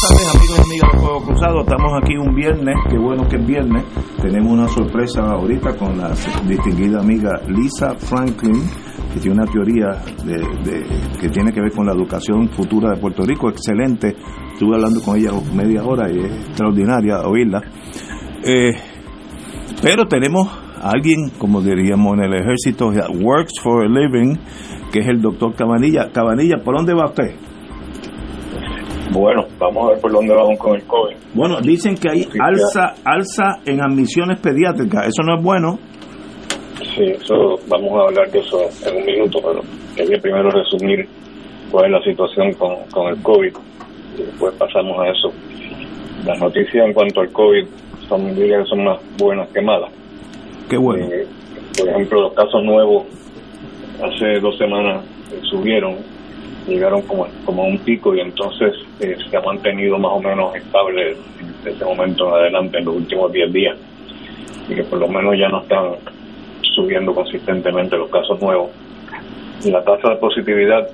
[0.00, 1.60] tardes, amigos y amigas de Fuego Cruzado.
[1.60, 3.84] Estamos aquí un viernes, qué bueno que es viernes.
[4.20, 6.10] Tenemos una sorpresa ahorita con la
[6.46, 8.62] distinguida amiga Lisa Franklin,
[9.12, 9.90] que tiene una teoría
[10.24, 13.50] de, que tiene que ver con la educación futura de Puerto Rico.
[13.50, 14.16] Excelente.
[14.52, 17.62] Estuve hablando con ella media hora y es extraordinaria oírla.
[18.44, 18.72] Eh,
[19.82, 20.48] pero tenemos
[20.80, 24.36] a alguien, como diríamos en el ejército, works for a living,
[24.92, 26.10] que es el doctor Cabanilla.
[26.12, 27.51] Cabanilla, ¿por dónde va usted?
[29.12, 31.16] Bueno, vamos a ver por dónde vamos con el COVID.
[31.34, 35.06] Bueno, dicen que hay alza alza en admisiones pediátricas.
[35.08, 35.78] ¿Eso no es bueno?
[36.96, 39.60] Sí, eso vamos a hablar de eso en un minuto, pero
[39.94, 41.06] quería primero resumir
[41.70, 43.52] cuál es la situación con, con el COVID
[44.18, 45.28] y después pasamos a eso.
[46.26, 47.66] Las noticias en cuanto al COVID
[48.08, 49.90] son, diría son más buenas que malas.
[50.68, 51.04] Qué bueno.
[51.06, 51.26] Eh,
[51.78, 53.06] por ejemplo, los casos nuevos
[54.02, 55.04] hace dos semanas
[55.50, 55.96] subieron
[56.66, 60.54] llegaron como, como a un pico y entonces eh, se ha mantenido más o menos
[60.54, 61.16] estable
[61.64, 63.78] desde ese momento en adelante en los últimos 10 días
[64.68, 65.96] y que por lo menos ya no están
[66.74, 68.70] subiendo consistentemente los casos nuevos.
[69.64, 70.88] La tasa de positividad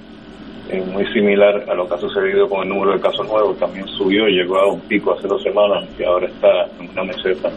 [0.69, 3.87] es muy similar a lo que ha sucedido con el número de casos nuevos, también
[3.89, 7.51] subió llegó a un pico hace dos semanas y ahora está en una meseta.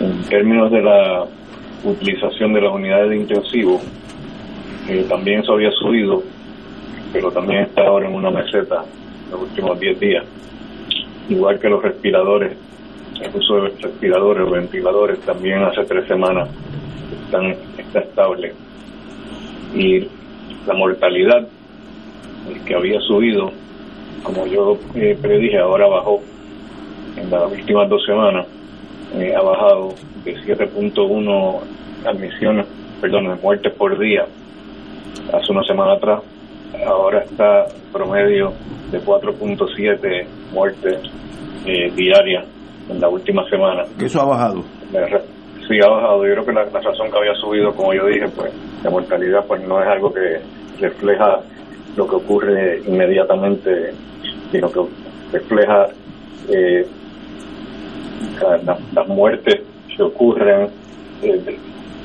[0.00, 1.24] En términos de la
[1.84, 3.80] utilización de las unidades de intensivo,
[4.88, 6.22] eh, también eso había subido
[7.14, 8.84] pero también está ahora en una meseta
[9.30, 10.24] los últimos 10 días.
[11.28, 12.56] Igual que los respiradores,
[13.22, 16.48] el uso de respiradores o ventiladores también hace tres semanas
[17.24, 18.52] están, está estable.
[19.76, 20.08] Y
[20.66, 21.46] la mortalidad
[22.66, 23.52] que había subido,
[24.24, 26.20] como yo eh, predije, ahora bajó
[27.16, 28.46] en las últimas dos semanas,
[29.14, 31.60] eh, ha bajado de 7.1
[32.06, 32.66] admisiones,
[33.00, 34.26] perdón, de muertes por día
[35.32, 36.20] hace una semana atrás
[36.86, 38.52] ahora está promedio
[38.90, 40.98] de 4.7 muertes
[41.66, 42.44] eh, diarias
[42.88, 43.84] en la última semana.
[44.00, 44.62] ¿Eso ha bajado?
[45.68, 46.26] Sí, ha bajado.
[46.26, 48.52] Yo creo que la, razón que había subido, como yo dije, pues
[48.82, 50.40] la mortalidad pues no es algo que
[50.80, 51.40] refleja
[51.96, 53.92] lo que ocurre inmediatamente,
[54.50, 54.80] sino que
[55.32, 55.86] refleja
[56.50, 56.86] eh,
[58.94, 59.62] las muertes
[59.96, 60.68] que ocurren,
[61.22, 61.58] eh,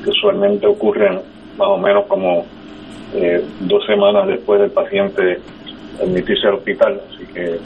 [0.04, 1.20] que usualmente ocurren
[1.58, 2.46] más o menos como
[3.14, 5.40] eh, dos semanas después del paciente
[6.02, 7.02] admitirse al hospital.
[7.10, 7.60] Así que,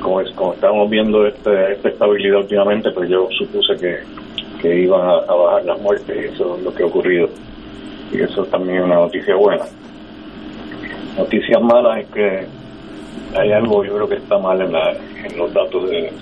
[0.00, 4.02] como, es, estamos viendo este, esta estabilidad últimamente, pues yo supuse que,
[4.62, 7.28] iban a, bajar las muertes y eso es lo que ha ocurrido.
[8.12, 9.64] Y eso también es una noticia buena.
[11.18, 12.46] Noticias malas es que
[13.36, 16.12] hay algo, yo creo que está mal en, la, en los datos de,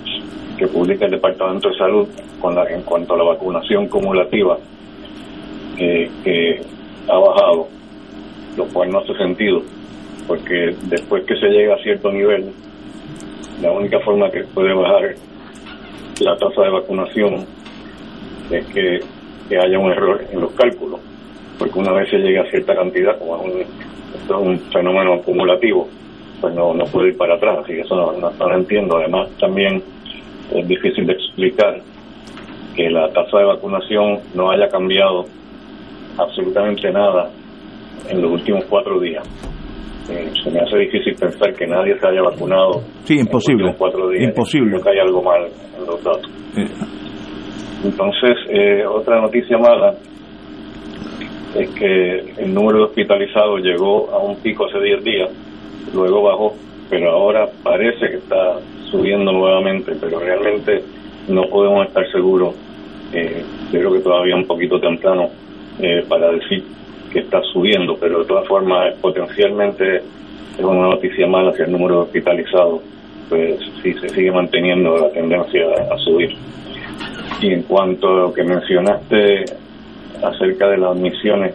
[0.57, 2.07] que publica el Departamento de Salud
[2.39, 4.57] con la, en cuanto a la vacunación cumulativa,
[5.77, 6.61] que
[7.07, 7.67] ha bajado
[8.57, 9.61] lo cual no hace sentido,
[10.27, 12.51] porque después que se llega a cierto nivel,
[13.61, 15.15] la única forma que puede bajar
[16.19, 17.45] la tasa de vacunación
[18.51, 18.99] es que,
[19.57, 21.01] haya un error en los cálculos,
[21.59, 25.89] porque una vez se llega a cierta cantidad, como es un, fenómeno acumulativo,
[26.39, 28.95] pues no, no puede ir para atrás, así que eso no, no, no lo entiendo.
[28.95, 29.83] Además, también
[30.53, 31.81] es difícil de explicar
[32.75, 35.25] que la tasa de vacunación no haya cambiado
[36.17, 37.29] absolutamente nada
[38.09, 39.23] en los últimos cuatro días.
[40.09, 42.81] Eh, se me hace difícil pensar que nadie se haya vacunado.
[43.03, 43.63] Sí, imposible.
[43.63, 44.23] En los cuatro días.
[44.23, 44.81] Imposible.
[44.81, 45.45] que hay algo mal
[45.77, 46.29] en los datos.
[47.83, 49.95] Entonces, eh, otra noticia mala
[51.55, 55.29] es que el número de hospitalizados llegó a un pico hace 10 días,
[55.93, 56.53] luego bajó,
[56.89, 58.59] pero ahora parece que está
[58.89, 60.79] subiendo nuevamente, pero realmente
[61.27, 62.55] no podemos estar seguros.
[63.13, 65.27] Eh, creo que todavía un poquito temprano
[65.81, 66.63] eh, para decir
[67.11, 69.97] que está subiendo, pero de todas formas potencialmente
[70.57, 72.81] es una noticia mala si el número de hospitalizados
[73.29, 76.35] pues sí se sigue manteniendo la tendencia a subir.
[77.41, 79.45] Y en cuanto a lo que mencionaste
[80.21, 81.53] acerca de las admisiones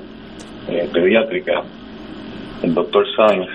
[0.68, 1.64] eh, pediátricas,
[2.62, 3.48] el doctor Sainz,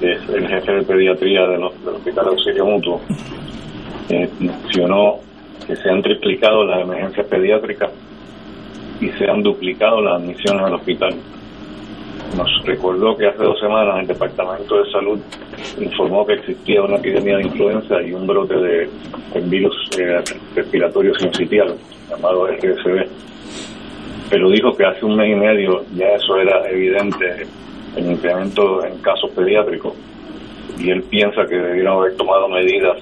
[0.00, 3.00] que es el jefe de pediatría del Hospital Auxilio Mutuo,
[4.08, 5.16] eh, mencionó
[5.66, 7.90] que se han triplicado las emergencias pediátricas
[9.00, 11.14] y se han duplicado las admisiones al hospital.
[12.36, 15.18] Nos recordó que hace dos semanas el Departamento de Salud
[15.80, 18.90] informó que existía una epidemia de influenza y un brote de,
[19.44, 20.22] virus eh,
[20.54, 21.76] respiratorio sincitial
[22.10, 23.06] llamado RSV.
[24.28, 27.46] Pero dijo que hace un mes y medio ya eso era evidente,
[27.96, 29.94] el incremento en casos pediátricos.
[30.78, 32.98] Y él piensa que debieron haber tomado medidas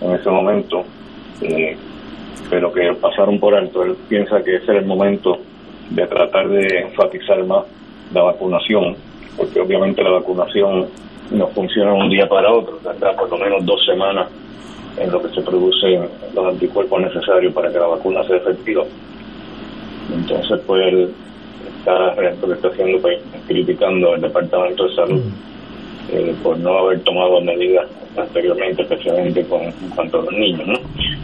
[0.00, 0.84] en ese momento,
[1.42, 1.76] eh,
[2.50, 3.82] pero que pasaron por alto.
[3.82, 5.38] Él piensa que ese era el momento
[5.90, 7.64] de tratar de enfatizar más
[8.12, 8.96] la vacunación,
[9.36, 10.86] porque obviamente la vacunación
[11.30, 14.28] no funciona un día para otro, tendrá por lo menos dos semanas
[14.96, 18.84] en lo que se producen los anticuerpos necesarios para que la vacuna sea efectiva.
[20.12, 21.10] Entonces, pues él
[21.78, 25.22] está, está haciendo, pues, criticando al Departamento de Salud
[26.10, 30.80] eh, por no haber tomado medidas anteriormente, especialmente con en cuanto a los niños.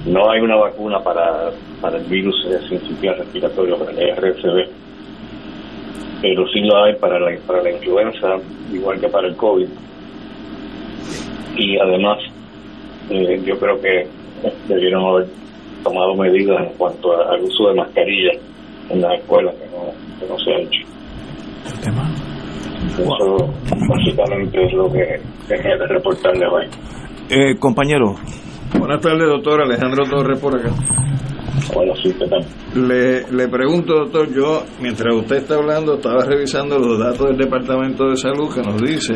[0.07, 1.51] No, hay una vacuna para,
[1.81, 2.37] para el virus
[2.69, 4.69] sincitial respiratorio, para el RSV,
[6.21, 8.37] pero sí lo hay para la, para la influenza,
[8.73, 9.69] igual que para el COVID.
[11.57, 12.19] Y además,
[13.11, 14.07] eh, yo creo que
[14.69, 15.29] debieron haber
[15.83, 18.37] tomado medidas en cuanto al uso de mascarillas
[18.91, 22.34] en las escuelas, que no, que no se ha hecho.
[22.89, 23.53] Eso
[23.89, 26.67] básicamente es lo que tenía que reportarle hoy.
[27.31, 28.17] Eh, compañero.
[28.79, 30.71] Buenas tardes, doctor Alejandro Torres por acá.
[31.75, 32.45] Bueno, sí, ¿qué tal?
[32.75, 38.09] Le, le pregunto, doctor, yo, mientras usted está hablando, estaba revisando los datos del Departamento
[38.11, 39.15] de Salud que nos dice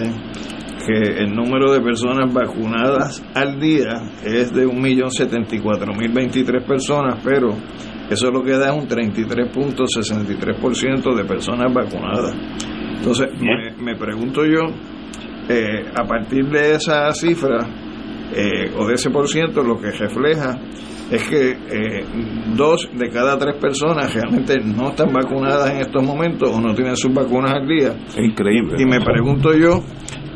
[0.87, 7.49] que el número de personas vacunadas al día es de 1.074.023 personas, pero
[8.09, 12.35] eso lo que da es un 33.63% de personas vacunadas.
[12.99, 14.67] Entonces, me, me pregunto yo,
[15.49, 17.67] eh, a partir de esa cifra
[18.35, 20.59] eh, o de ese por ciento, lo que refleja
[21.11, 22.05] es que eh,
[22.55, 26.97] dos de cada tres personas realmente no están vacunadas en estos momentos o no tienen
[26.97, 27.97] sus vacunas al día.
[28.09, 28.77] Es increíble.
[28.79, 29.83] Y me pregunto yo,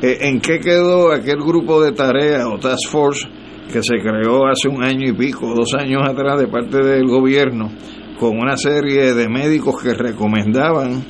[0.01, 3.29] ¿en qué quedó aquel grupo de tareas o task force
[3.71, 7.71] que se creó hace un año y pico, dos años atrás de parte del gobierno,
[8.19, 11.05] con una serie de médicos que recomendaban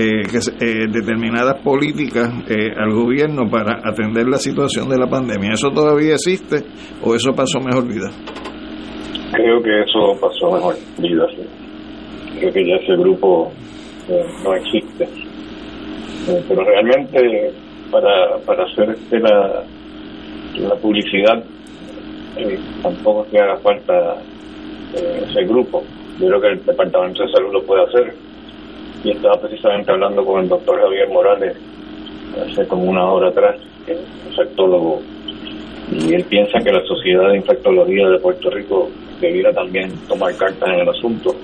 [0.00, 5.54] eh, que, eh, determinadas políticas eh, al gobierno para atender la situación de la pandemia.
[5.54, 6.58] ¿Eso todavía existe
[7.02, 8.08] o eso pasó mejor vida?
[9.32, 11.26] Creo que eso pasó mejor vida.
[12.38, 13.50] Creo que ya ese grupo
[14.44, 15.08] no existe.
[16.48, 17.52] pero realmente
[17.90, 19.64] para, para hacer este la,
[20.60, 21.42] la publicidad
[22.84, 24.22] tampoco es que haga falta
[24.94, 25.82] ese grupo.
[26.20, 28.27] Yo creo que el Departamento de Salud lo puede hacer
[29.10, 31.56] estaba precisamente hablando con el doctor Javier Morales
[32.42, 33.56] hace como una hora atrás,
[33.86, 33.96] que
[34.28, 35.00] infectólogo,
[35.90, 38.90] y él piensa que la Sociedad de Infectología de Puerto Rico
[39.20, 41.34] debiera también tomar cartas en el asunto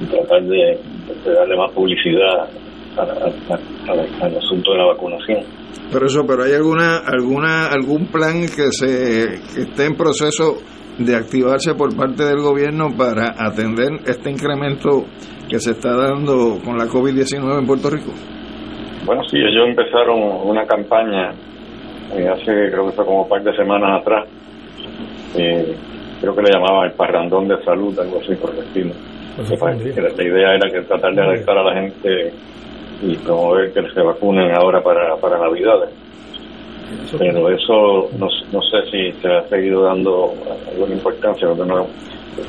[0.00, 0.78] y tratar de,
[1.24, 2.48] darle más publicidad
[2.96, 5.44] al asunto de la vacunación.
[5.92, 10.56] Pero eso, pero hay alguna, alguna, algún plan que se que esté en proceso
[10.98, 15.04] de activarse por parte del gobierno para atender este incremento
[15.48, 18.12] que se está dando con la COVID-19 en Puerto Rico?
[19.04, 21.30] Bueno, sí, ellos empezaron una campaña
[22.16, 24.28] eh, hace, creo que fue como un par de semanas atrás,
[25.36, 25.76] eh,
[26.20, 28.94] creo que le llamaban el parrandón de salud, algo así por el estilo.
[29.36, 32.32] Pues la, idea era que tratar de alertar a la gente
[33.02, 35.90] y promover que se vacunen ahora para, para Navidades
[37.18, 40.32] pero eso no, no sé si se ha seguido dando
[40.70, 41.86] alguna importancia, porque no,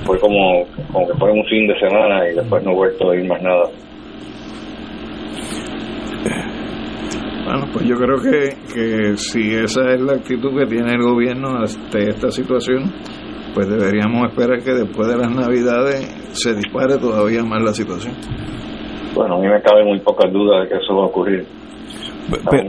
[0.06, 3.16] fue como, como que fue un fin de semana y después no he vuelto a
[3.16, 3.64] ir más nada.
[7.46, 11.58] Bueno, pues yo creo que, que si esa es la actitud que tiene el gobierno
[11.58, 12.92] ante esta situación,
[13.54, 18.14] pues deberíamos esperar que después de las navidades se dispare todavía más la situación.
[19.16, 21.48] Bueno, a mí me cabe muy pocas dudas de que eso va a ocurrir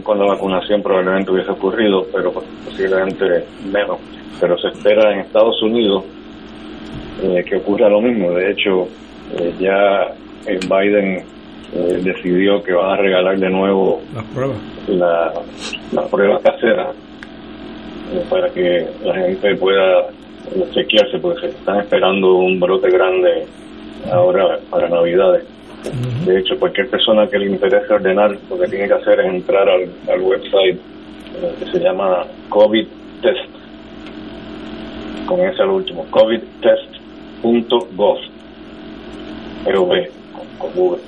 [0.04, 3.98] con la vacunación probablemente hubiese ocurrido, pero posiblemente menos.
[4.40, 6.04] Pero se espera en Estados Unidos
[7.22, 8.32] eh, que ocurra lo mismo.
[8.32, 8.88] De hecho,
[9.38, 10.12] eh, ya
[10.46, 11.24] Biden
[11.74, 14.56] eh, decidió que van a regalar de nuevo las pruebas,
[14.88, 15.32] la,
[15.92, 16.92] la prueba casera
[18.30, 20.08] para que la gente pueda
[20.72, 23.46] chequearse, porque se están esperando un brote grande
[24.10, 25.44] ahora para Navidades.
[26.24, 29.68] De hecho, cualquier persona que le interese ordenar, lo que tiene que hacer es entrar
[29.68, 32.86] al, website eh, que se llama COVID
[33.22, 33.50] Test
[35.26, 36.04] con ese al último,
[37.42, 38.16] covidtest.gov,
[39.74, 39.88] gov,
[40.58, 41.00] con Google.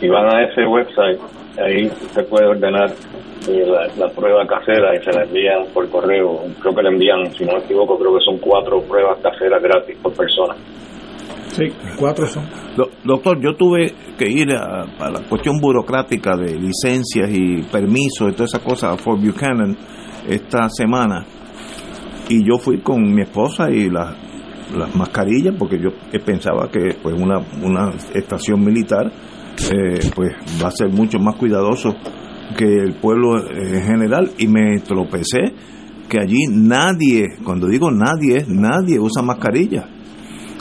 [0.00, 1.18] Si van a ese website,
[1.62, 2.90] ahí usted puede ordenar
[3.48, 6.40] eh, la, la prueba casera y se la envían por correo.
[6.60, 9.96] Creo que le envían, si no me equivoco, creo que son cuatro pruebas caseras gratis
[10.02, 10.54] por persona.
[11.48, 11.64] Sí,
[11.98, 12.44] cuatro son.
[12.76, 18.30] Do- doctor, yo tuve que ir a, a la cuestión burocrática de licencias y permisos
[18.30, 19.76] y todas esas cosas a Fort Buchanan
[20.28, 21.24] esta semana
[22.28, 24.14] y yo fui con mi esposa y la-
[24.76, 25.90] las mascarillas porque yo
[26.24, 29.10] pensaba que pues una, una estación militar
[29.72, 31.94] eh, pues va a ser mucho más cuidadoso
[32.56, 35.52] que el pueblo eh, en general y me tropecé
[36.08, 39.86] que allí nadie, cuando digo nadie, nadie usa mascarilla.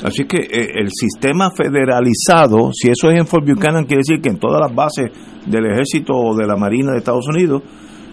[0.03, 4.29] Así que eh, el sistema federalizado, si eso es en Fort Buchanan, quiere decir que
[4.29, 5.11] en todas las bases
[5.45, 7.63] del ejército o de la marina de Estados Unidos,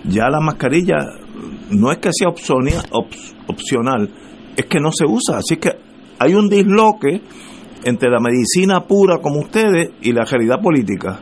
[0.05, 0.97] ya la mascarilla
[1.71, 4.11] no es que sea opcional,
[4.57, 5.39] es que no se usa.
[5.39, 5.71] Así que
[6.19, 7.21] hay un disloque
[7.85, 11.21] entre la medicina pura como ustedes y la realidad política.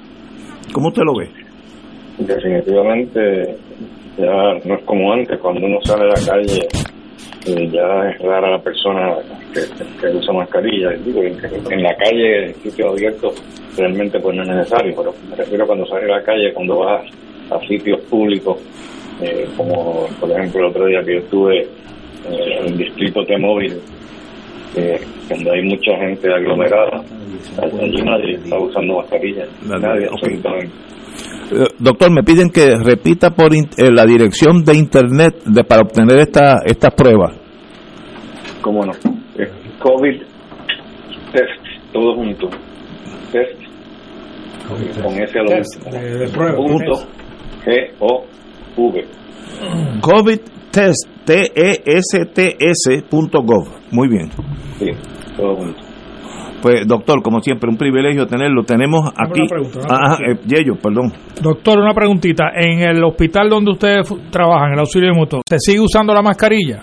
[0.72, 1.28] ¿Cómo usted lo ve?
[2.18, 3.56] Definitivamente
[4.16, 6.68] ya no es como antes, cuando uno sale a la calle
[7.46, 9.16] eh, ya es rara la persona
[9.52, 10.90] que, usa mascarilla.
[11.04, 13.34] Digo, en, la calle, en sitios abiertos,
[13.76, 17.04] realmente pues no es necesario, pero me refiero cuando sale a la calle, cuando vas
[17.50, 18.56] a sitios públicos,
[19.20, 21.68] eh, como por ejemplo el otro día que yo estuve
[22.30, 23.80] eh, en el distrito T-Móvil,
[24.76, 27.02] eh, donde hay mucha gente aglomerada,
[27.62, 30.12] allí nadie está usando mascarilla, Nadie, nadie ok.
[30.14, 30.74] absolutamente.
[31.52, 33.60] Eh, Doctor, me piden que repita por eh,
[33.92, 37.36] la dirección de internet de, para obtener esta, estas pruebas.
[38.62, 38.92] ¿Cómo no?
[38.92, 40.22] Es COVID
[41.32, 42.48] test, todo junto.
[43.30, 43.60] Test,
[45.02, 45.50] con ese a lo.
[45.50, 46.56] De, de prueba.
[46.56, 46.92] Punto
[47.66, 49.04] G-O-V.
[50.00, 50.40] COVID
[50.74, 53.68] test, T-E-S-T-S punto gov.
[53.92, 54.28] Muy bien.
[54.78, 54.90] Sí,
[55.36, 55.80] todo junto.
[56.62, 58.62] Pues, doctor, como siempre, un privilegio tenerlo.
[58.64, 59.40] Tenemos aquí.
[59.42, 60.42] una pregunta, una Ajá, pregunta.
[60.42, 61.12] eh, Yello, perdón.
[61.42, 62.44] Doctor, una preguntita.
[62.54, 66.82] En el hospital donde ustedes trabajan, el auxilio de motor, ¿se sigue usando la mascarilla?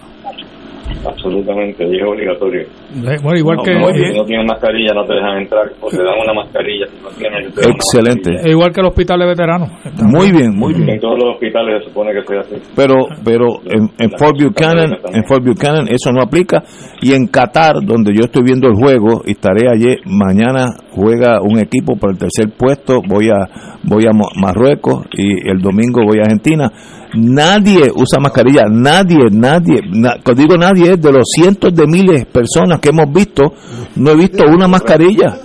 [1.05, 2.62] Absolutamente, y es obligatorio.
[2.62, 5.88] Eh, Bueno, igual No, que muy Si no tienes mascarilla, no te dejan entrar, o
[5.89, 6.86] te dan una mascarilla.
[6.88, 8.29] Si no tienes, te Excelente.
[8.31, 8.48] mascarilla.
[8.48, 9.69] eh, igual que el hospital de veteranos.
[10.03, 10.89] Muy bien, muy bien.
[10.89, 12.55] En todos los hospitales se supone que sea así.
[12.75, 16.63] Pero, pero en, en Fort Buchanan, en Fort Buchanan eso no aplica.
[17.01, 21.57] Y en Qatar, donde yo estoy viendo el juego y estaré ayer, mañana juega un
[21.60, 23.01] equipo por el tercer puesto.
[23.07, 23.48] Voy a,
[23.83, 26.71] voy a Marruecos y el domingo voy a Argentina.
[27.13, 29.82] Nadie usa mascarilla, nadie, nadie.
[29.91, 33.53] na- cuando digo nadie de los cientos de miles de personas que hemos visto,
[33.98, 35.36] no he visto una mascarilla.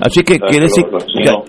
[0.00, 1.44] Así que quiere decir Los chinos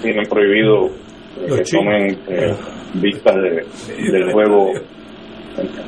[0.00, 2.54] tienen prohibido eh, que tomen eh,
[2.94, 4.68] vistas de, del juego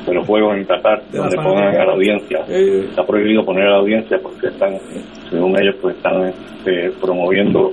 [0.05, 3.77] de los juegos en Qatar donde pongan a la audiencia está prohibido poner a la
[3.79, 4.77] audiencia porque están
[5.31, 7.71] según ellos pues están este, promoviendo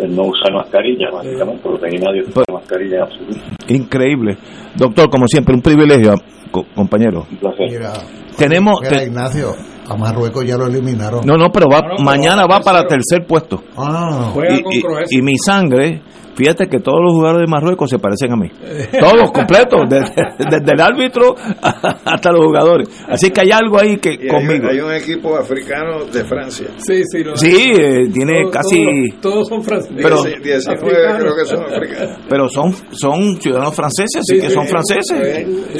[0.00, 3.38] el no usar mascarilla básicamente porque ahí nadie usa mascarilla en absoluto
[3.68, 4.36] increíble.
[4.76, 6.14] Doctor, como siempre, un privilegio,
[6.50, 7.26] co- compañero.
[7.30, 7.92] un placer Mira,
[8.36, 9.50] Tenemos, mira, te- Ignacio,
[9.88, 11.20] a Marruecos ya lo eliminaron.
[11.26, 13.62] No, no, pero va, No, no, pero mañana va va para tercer puesto.
[13.76, 16.00] Ah, Juega Y, con y- y mi sangre,
[16.38, 18.48] fíjate que todos los jugadores de Marruecos se parecen a mí.
[19.00, 22.88] Todos completos, desde, desde el árbitro hasta los jugadores.
[23.08, 24.68] Así que hay algo ahí que Y hay, conmigo.
[24.70, 26.68] hay un equipo africano de Francia.
[26.78, 27.24] Sí, sí.
[27.24, 28.84] lo- Sí, eh, tiene todos- casi...
[29.20, 29.96] Todos, todos son franceses.
[30.00, 31.22] Pero- Dieci- 19 Africanos.
[31.22, 32.18] creo que son africanos.
[32.28, 34.70] Pero son son ciudadanos franceses, así Sí, que son sí.
[34.70, 35.22] franceses,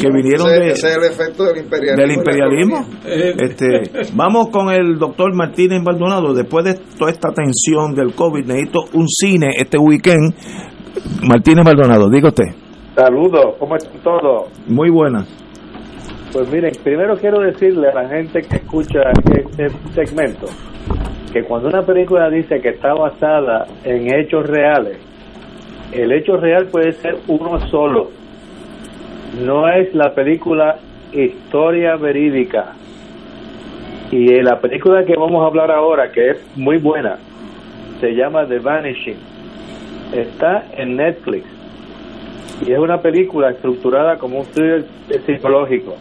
[0.00, 2.02] que vinieron ese, de, ese es el efecto del imperialismo.
[2.02, 2.86] del imperialismo.
[3.06, 6.34] Eh, Este, vamos con el doctor Martínez Maldonado.
[6.34, 10.34] Después de toda esta tensión del COVID, necesito un cine este weekend.
[11.22, 12.46] Martínez Maldonado, diga usted.
[12.94, 14.48] Saludos, ¿cómo están todos?
[14.66, 15.24] Muy buena.
[16.32, 20.46] Pues miren, primero quiero decirle a la gente que escucha este segmento
[21.32, 24.98] que cuando una película dice que está basada en hechos reales,
[25.92, 28.10] el hecho real puede ser uno solo.
[29.44, 30.78] No es la película
[31.12, 32.74] historia verídica.
[34.10, 37.18] Y la película que vamos a hablar ahora, que es muy buena,
[38.00, 39.18] se llama The Vanishing.
[40.12, 41.44] Está en Netflix
[42.66, 44.84] y es una película estructurada como un thriller
[45.26, 45.96] psicológico.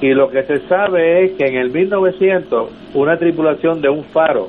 [0.00, 4.48] Y lo que se sabe es que en el 1900 una tripulación de un faro,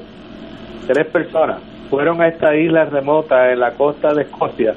[0.87, 4.75] tres personas, fueron a esta isla remota en la costa de Escocia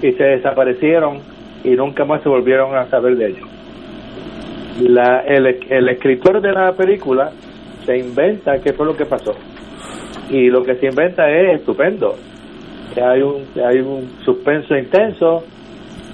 [0.00, 1.18] y se desaparecieron
[1.62, 3.48] y nunca más se volvieron a saber de ellos.
[4.80, 7.30] La, el, el escritor de la película
[7.84, 9.34] se inventa qué fue lo que pasó.
[10.30, 12.16] Y lo que se inventa es estupendo.
[12.96, 15.44] Hay un, hay un suspenso intenso,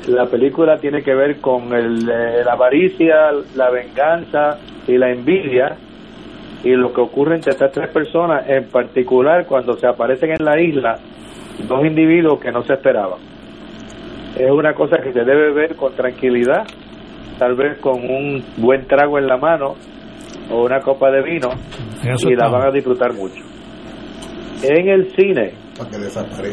[0.08, 5.76] la película tiene que ver con el, eh, la avaricia, la venganza y la envidia
[6.64, 10.60] y lo que ocurre entre estas tres personas, en particular cuando se aparecen en la
[10.60, 10.96] isla
[11.68, 13.18] dos individuos que no se esperaban.
[14.38, 16.64] Es una cosa que se debe ver con tranquilidad,
[17.38, 19.74] tal vez con un buen trago en la mano
[20.50, 21.48] o una copa de vino
[22.26, 23.42] y la van a disfrutar mucho.
[24.62, 25.52] En el cine,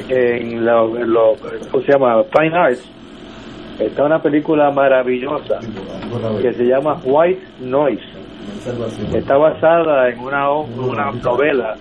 [0.10, 1.36] en lo, en lo
[1.72, 2.24] ¿cómo se llama?
[2.24, 2.90] Fine Arts,
[3.80, 5.60] está una película maravillosa
[6.42, 8.04] que se llama White Noise.
[9.14, 11.76] Está basada en una, una novela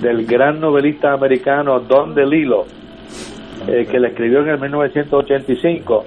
[0.00, 2.64] del gran novelista americano Don DeLillo,
[3.68, 6.04] eh, que la escribió en el 1985.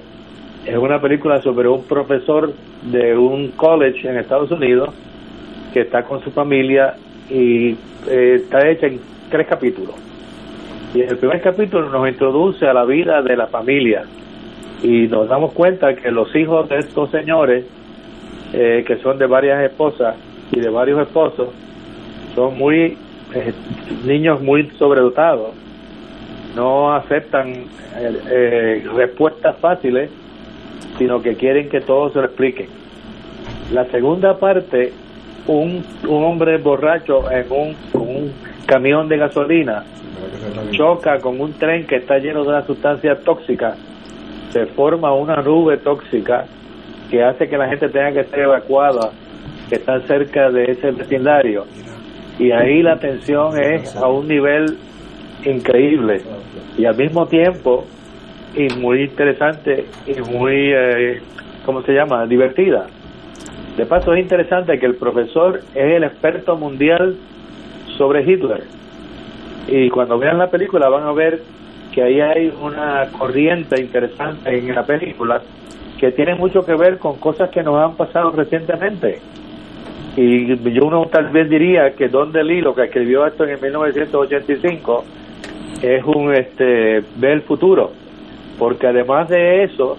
[0.66, 2.52] Es una película sobre un profesor
[2.82, 4.90] de un college en Estados Unidos
[5.72, 6.94] que está con su familia
[7.30, 7.70] y
[8.08, 9.00] eh, está hecha en
[9.30, 9.94] tres capítulos.
[10.96, 14.04] Y el primer capítulo nos introduce a la vida de la familia
[14.82, 17.66] y nos damos cuenta que los hijos de estos señores,
[18.54, 20.16] eh, que son de varias esposas
[20.50, 21.48] y de varios esposos,
[22.34, 22.96] son muy
[23.34, 23.52] eh,
[24.06, 25.50] niños muy sobredotados,
[26.54, 27.52] no aceptan
[27.98, 30.08] eh, respuestas fáciles,
[30.96, 32.70] sino que quieren que todo se lo explique.
[33.70, 34.94] La segunda parte,
[35.46, 38.32] un, un hombre borracho en un, un
[38.64, 39.84] camión de gasolina
[40.70, 43.76] choca con un tren que está lleno de una sustancia tóxica,
[44.50, 46.46] se forma una nube tóxica
[47.10, 49.10] que hace que la gente tenga que ser evacuada,
[49.68, 51.64] que están cerca de ese vecindario.
[52.38, 54.76] Y ahí la tensión es a un nivel
[55.44, 56.22] increíble
[56.76, 57.84] y al mismo tiempo
[58.54, 61.20] y muy interesante y muy, eh,
[61.64, 62.86] ¿cómo se llama?, divertida.
[63.76, 67.16] De paso es interesante que el profesor es el experto mundial
[67.98, 68.62] sobre Hitler.
[69.68, 71.40] Y cuando vean la película van a ver
[71.92, 75.40] que ahí hay una corriente interesante en la película
[75.98, 79.20] que tiene mucho que ver con cosas que nos han pasado recientemente.
[80.16, 85.04] Y yo uno tal vez diría que Don DeLillo, que escribió esto en el 1985,
[85.82, 87.92] es un este ve el futuro,
[88.58, 89.96] porque además de eso,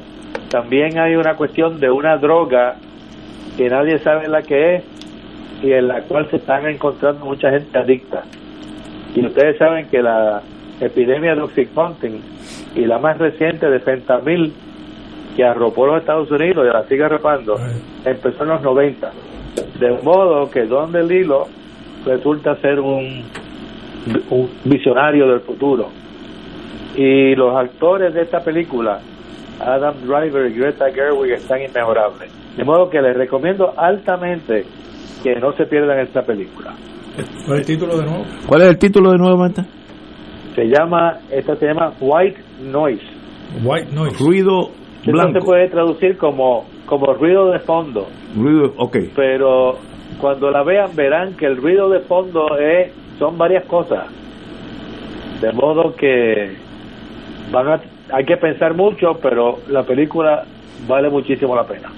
[0.50, 2.76] también hay una cuestión de una droga
[3.58, 4.84] que nadie sabe la que es
[5.64, 8.24] y en la cual se están encontrando mucha gente adicta.
[9.18, 10.44] Y ustedes saben que la
[10.80, 12.22] epidemia de Oxycontin
[12.76, 14.54] y la más reciente de fentanil
[15.36, 17.58] que arropó los Estados Unidos y la sigue arropando,
[18.06, 19.12] empezó en los 90.
[19.80, 21.48] De modo que Don DeLillo
[22.06, 23.24] resulta ser un,
[24.30, 25.90] un visionario del futuro.
[26.96, 29.00] Y los actores de esta película,
[29.60, 32.30] Adam Driver y Greta Gerwig, están inmejorables.
[32.56, 34.64] De modo que les recomiendo altamente
[35.24, 36.76] que no se pierdan esta película.
[37.46, 38.26] ¿Cuál es el título de nuevo?
[38.48, 39.66] ¿Cuál es el título de nuevo, Marta?
[40.56, 43.04] Se llama, esta se llama White Noise.
[43.64, 44.18] White Noise.
[44.24, 45.40] Ruido Esto blanco.
[45.40, 48.08] se puede traducir como, como ruido de fondo.
[48.36, 48.98] Ruido, ok.
[49.16, 49.78] pero
[50.20, 54.06] cuando la vean verán que el ruido de fondo es son varias cosas
[55.42, 56.56] de modo que
[57.52, 60.44] van a hay que pensar mucho pero la película
[60.88, 61.90] vale muchísimo la pena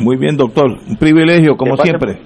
[0.00, 0.66] Muy bien, doctor.
[0.88, 2.18] Un privilegio, como siempre.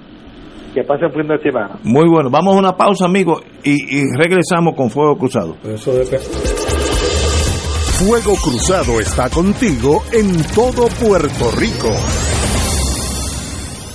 [0.73, 2.29] Que pasen fin de semana Muy bueno.
[2.29, 5.55] Vamos a una pausa, amigos, y, y regresamos con Fuego Cruzado.
[5.63, 5.91] Eso.
[7.99, 11.89] Fuego Cruzado está contigo en todo Puerto Rico.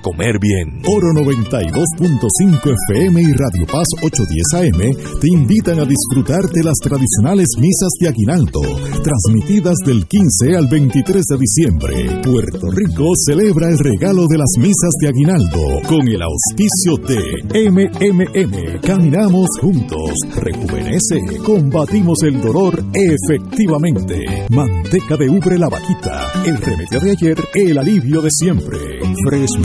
[0.00, 0.82] comer bien.
[0.86, 7.48] Oro 92.5 FM y Radio Paz 810 AM te invitan a disfrutar de las tradicionales
[7.58, 8.60] misas de Aguinaldo,
[9.02, 12.20] transmitidas del 15 al 23 de diciembre.
[12.22, 18.80] Puerto Rico celebra el regalo de las misas de Aguinaldo con el auspicio de MMM.
[18.80, 24.46] Caminamos juntos, rejuvenece, combatimos el dolor efectivamente.
[24.50, 28.78] Manteca de ubre la vaquita, el remedio de ayer, el alivio de siempre.
[29.24, 29.58] Fresh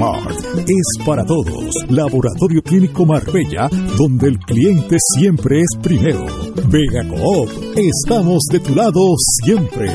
[0.67, 1.73] Es para todos.
[1.89, 6.52] Laboratorio Clínico Marbella, donde el cliente siempre es primero.
[6.55, 9.87] Vega Coop, estamos de tu lado siempre.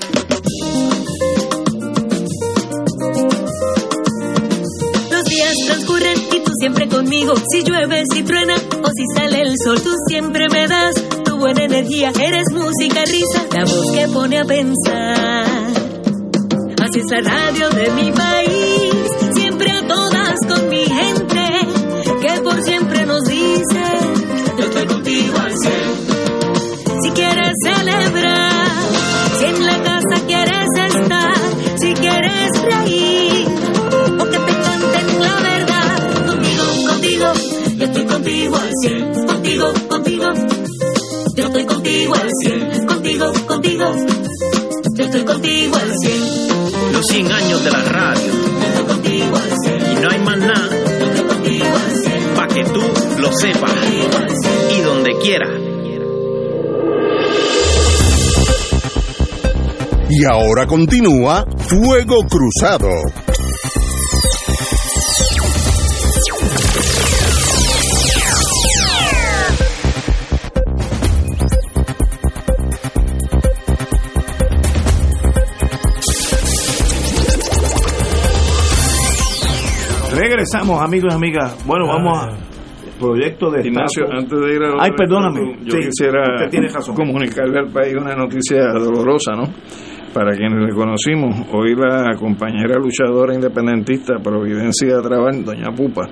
[7.01, 7.33] Conmigo.
[7.51, 11.63] Si llueve, si truena o si sale el sol, tú siempre me das tu buena
[11.63, 12.11] energía.
[12.19, 15.47] Eres música, risa, la voz que pone a pensar.
[16.83, 18.93] Así es la radio de mi país,
[19.33, 21.45] siempre a todas con mi gente,
[22.21, 23.83] que por siempre nos dice,
[24.57, 26.10] yo estoy contigo al.
[45.71, 46.93] Contigo al cien.
[46.93, 48.31] Los 100 años de la radio.
[49.91, 50.69] Y no hay más nada.
[52.35, 52.81] Para que tú
[53.19, 53.71] lo sepas.
[54.77, 55.47] Y donde quiera.
[60.09, 62.89] Y ahora continúa Fuego Cruzado.
[80.45, 81.63] Regresamos, amigos y amigas.
[81.67, 82.29] Bueno, vamos a
[82.99, 84.23] proyecto de Ignacio, estatus.
[84.23, 85.55] antes de ir a Ay, perdóname.
[85.65, 86.23] yo Sí, quisiera
[86.73, 86.95] razón.
[86.95, 89.43] comunicarle al país una noticia dolorosa, ¿no?
[90.15, 96.07] Para quienes le conocimos, hoy la compañera luchadora independentista Providencia Trabal, doña Pupa,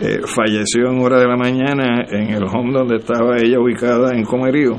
[0.00, 4.24] eh, falleció en hora de la mañana en el home donde estaba ella ubicada en
[4.24, 4.72] Comerío.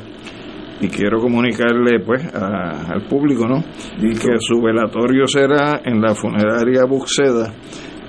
[0.82, 3.64] Y quiero comunicarle pues a- al público, ¿no?
[4.02, 7.54] Que su velatorio será en la funeraria Buxeda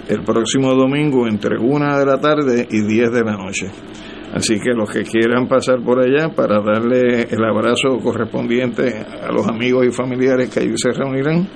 [0.08, 3.66] el próximo domingo entre una de la tarde y 10 de la noche.
[4.32, 9.46] Así que los que quieran pasar por allá para darle el abrazo correspondiente a los
[9.48, 11.48] amigos y familiares que allí se reunirán,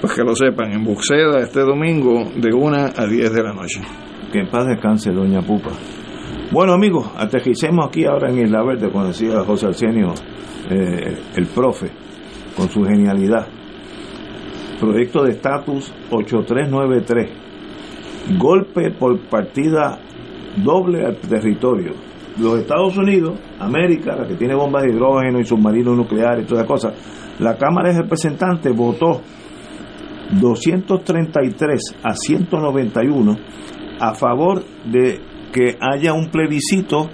[0.00, 3.80] pues que lo sepan, en Buxeda este domingo de 1 a 10 de la noche.
[4.32, 5.70] Que en paz descanse, doña Pupa.
[6.50, 10.14] Bueno, amigos, aterricemos aquí ahora en Isla Verde, como decía José Arsenio,
[10.70, 11.90] eh, el profe,
[12.56, 13.46] con su genialidad.
[14.80, 17.43] Proyecto de estatus 8393.
[18.38, 19.98] Golpe por partida
[20.62, 21.92] doble al territorio.
[22.38, 26.64] Los Estados Unidos, América, la que tiene bombas de hidrógeno y submarinos nucleares y todas
[26.64, 29.20] esas cosas, la Cámara de Representantes votó
[30.40, 33.36] 233 a 191
[34.00, 35.20] a favor de
[35.52, 37.08] que haya un plebiscito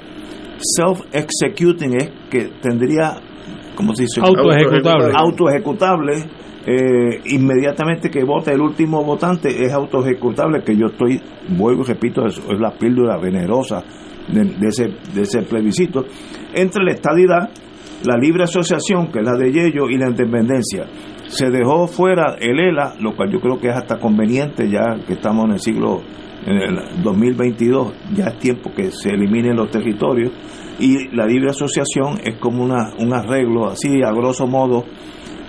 [0.59, 3.21] self-executing, es que tendría,
[3.75, 4.21] ¿cómo se dice?
[4.23, 5.13] Autoejecutable.
[5.15, 6.13] Autoejecutable.
[6.67, 12.27] Eh, inmediatamente que vote el último votante es autoejecutable, que yo estoy, vuelvo y repito,
[12.27, 13.83] eso es la píldora venerosa
[14.29, 16.05] de, de ese, de ese plebiscito,
[16.55, 17.51] entre la estadidad,
[18.05, 20.87] la libre asociación, que es la de Yello, y la independencia.
[21.29, 25.15] Se dejó fuera el ELA, lo cual yo creo que es hasta conveniente ya que
[25.15, 26.03] estamos en el siglo
[26.47, 30.33] en el 2022, ya es tiempo que se eliminen los territorios
[30.79, 34.85] y la libre asociación es como una, un arreglo así a grosso modo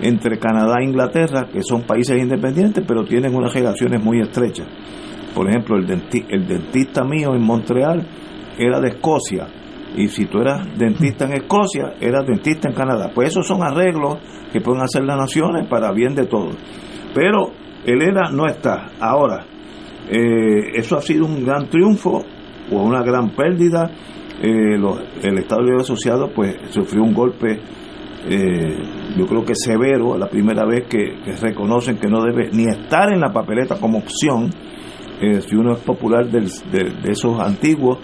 [0.02, 4.66] entre Canadá e Inglaterra, que son países independientes, pero tienen unas relaciones muy estrechas.
[5.34, 8.06] Por ejemplo, el, denti- el dentista mío en Montreal
[8.58, 9.46] era de Escocia,
[9.96, 13.10] y si tú eras dentista en Escocia, eras dentista en Canadá.
[13.14, 14.16] Pues esos son arreglos
[14.52, 16.56] que pueden hacer las naciones para bien de todos.
[17.14, 17.52] Pero
[17.84, 18.90] el ERA no está.
[19.00, 19.44] Ahora,
[20.10, 22.22] eh, eso ha sido un gran triunfo
[22.70, 23.90] o una gran pérdida.
[24.42, 27.60] Eh, los- el Estado Libre Asociado pues sufrió un golpe,
[28.28, 33.12] eh, yo creo que severo, la primera vez que, reconocen que no debe ni estar
[33.12, 34.50] en la papeleta como opción.
[35.20, 36.44] Eh, si uno es popular de,
[37.04, 37.98] esos antiguos,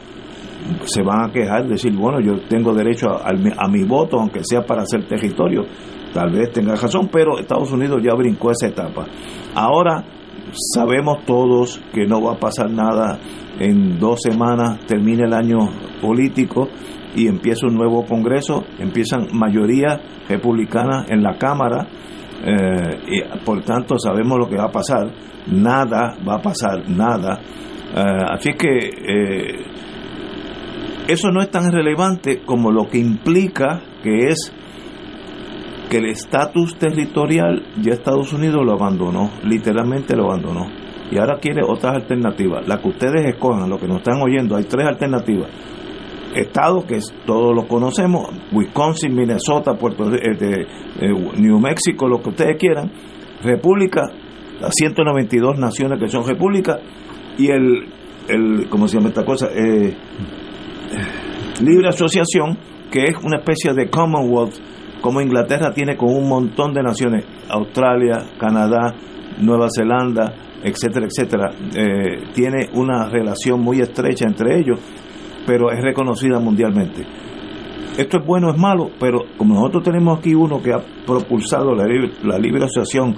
[0.85, 4.41] se van a quejar, decir, bueno, yo tengo derecho a, a a mi voto, aunque
[4.43, 5.65] sea para hacer territorio.
[6.13, 9.07] Tal vez tenga razón, pero Estados Unidos ya brincó esa etapa.
[9.55, 10.05] Ahora
[10.53, 13.19] sabemos todos que no va a pasar nada.
[13.59, 15.59] En dos semanas termina el año
[16.01, 16.69] político
[17.15, 21.87] y empieza un nuevo Congreso, empiezan mayoría republicana en la Cámara.
[22.45, 25.11] eh, y por tanto sabemos lo que va a pasar.
[25.51, 27.41] Nada va a pasar, nada.
[27.97, 29.65] Eh, así que eh,
[31.09, 34.53] eso no es tan relevante como lo que implica que es
[35.89, 40.67] que el estatus territorial ya Estados Unidos lo abandonó, literalmente lo abandonó.
[41.11, 42.69] Y ahora quiere otras alternativas.
[42.69, 45.49] La que ustedes escojan, lo que nos están oyendo, hay tres alternativas.
[46.41, 50.67] Estados que todos lo conocemos, Wisconsin, Minnesota, Puerto este,
[51.39, 52.91] New Mexico, lo que ustedes quieran,
[53.43, 54.03] república,
[54.61, 56.79] las 192 naciones que son repúblicas
[57.39, 57.87] y el,
[58.29, 59.49] el ¿cómo se llama esta cosa?
[59.55, 59.97] Eh,
[61.63, 62.59] libre asociación,
[62.91, 64.55] que es una especie de Commonwealth,
[65.01, 68.95] como Inglaterra tiene con un montón de naciones, Australia, Canadá,
[69.41, 74.81] Nueva Zelanda, etcétera, etcétera, eh, tiene una relación muy estrecha entre ellos,
[75.49, 77.07] pero es reconocida mundialmente.
[77.97, 81.87] Esto es bueno, es malo, pero como nosotros tenemos aquí uno que ha propulsado la
[82.23, 83.17] la libre asociación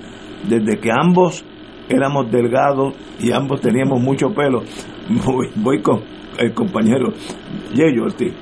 [0.49, 1.45] desde que ambos
[1.89, 4.63] éramos delgados y ambos teníamos mucho pelo,
[5.57, 6.03] voy, con
[6.39, 7.09] el compañero
[7.75, 8.33] Yeyo Ortiz.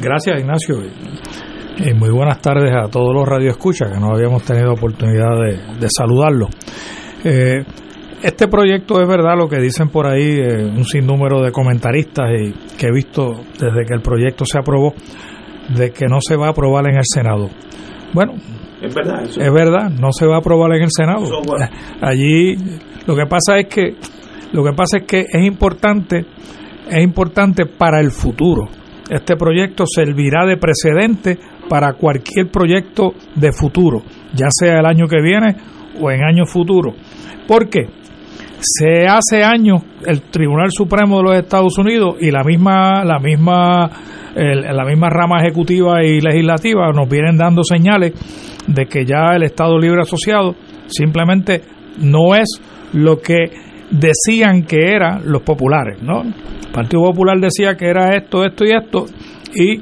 [0.00, 0.76] Gracias, Ignacio.
[1.78, 5.40] Y muy buenas tardes a todos los radioescuchas que no habíamos tenido oportunidad
[5.80, 6.50] de, saludarlos.
[7.24, 7.64] Eh,
[8.22, 12.52] este proyecto es verdad lo que dicen por ahí eh, un sinnúmero de comentaristas y
[12.76, 14.94] que he visto desde que el proyecto se aprobó
[15.74, 17.48] de que no se va a aprobar en el Senado.
[18.12, 18.34] Bueno,
[18.82, 21.24] es verdad, es verdad, no se va a aprobar en el Senado.
[22.00, 22.56] Allí
[23.06, 23.94] lo que pasa es que
[24.52, 26.26] lo que pasa es que es importante
[26.90, 28.68] es importante para el futuro.
[29.08, 34.02] Este proyecto servirá de precedente para cualquier proyecto de futuro,
[34.34, 35.56] ya sea el año que viene
[36.00, 36.94] o en años futuros.
[37.46, 37.99] ¿Por qué?
[38.60, 43.90] Se hace años el Tribunal Supremo de los Estados Unidos y la misma la misma
[44.34, 48.12] la misma rama ejecutiva y legislativa nos vienen dando señales
[48.66, 50.54] de que ya el Estado Libre Asociado
[50.86, 51.62] simplemente
[51.98, 52.60] no es
[52.92, 53.50] lo que
[53.90, 56.22] decían que eran los populares, ¿no?
[56.22, 59.06] El Partido Popular decía que era esto, esto y esto,
[59.54, 59.76] y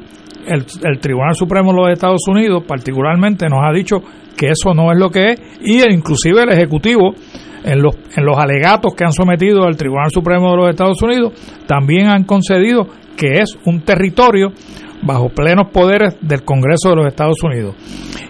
[0.47, 3.97] el, el Tribunal Supremo de los Estados Unidos particularmente nos ha dicho
[4.37, 7.15] que eso no es lo que es, y inclusive el Ejecutivo
[7.65, 11.33] en los, en los alegatos que han sometido al Tribunal Supremo de los Estados Unidos
[11.67, 14.53] también han concedido que es un territorio
[15.03, 17.75] bajo plenos poderes del Congreso de los Estados Unidos.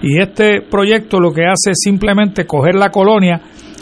[0.03, 3.41] Y este proyecto lo que hace es simplemente coger la colonia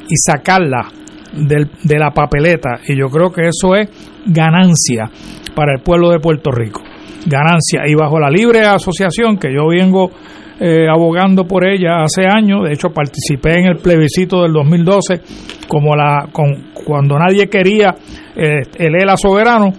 [0.08, 0.88] y sacarla
[1.32, 2.80] del, de la papeleta.
[2.86, 3.88] Y yo creo que eso es
[4.26, 5.10] ganancia
[5.54, 6.82] para el pueblo de Puerto Rico.
[7.26, 7.82] Ganancia.
[7.86, 10.10] Y bajo la libre asociación que yo vengo
[10.58, 15.20] eh, abogando por ella hace años, de hecho participé en el plebiscito del 2012
[15.68, 17.94] como la con, cuando nadie quería
[18.34, 19.72] eh, el ELA soberano,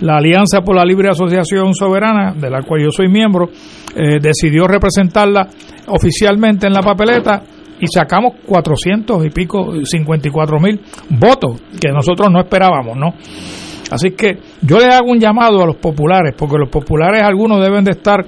[0.00, 3.48] la Alianza por la Libre Asociación Soberana, de la cual yo soy miembro,
[3.96, 5.48] eh, decidió representarla
[5.88, 7.42] oficialmente en la papeleta
[7.80, 13.14] y sacamos 400 y pico, 54 mil votos que nosotros no esperábamos, ¿no?
[13.90, 17.84] Así que yo le hago un llamado a los populares, porque los populares algunos deben
[17.84, 18.24] de estar.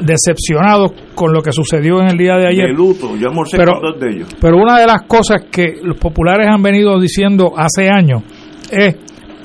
[0.00, 2.66] Decepcionados con lo que sucedió en el día de ayer.
[3.52, 4.28] pero, de ellos.
[4.40, 8.22] Pero una de las cosas que los populares han venido diciendo hace años
[8.70, 8.96] es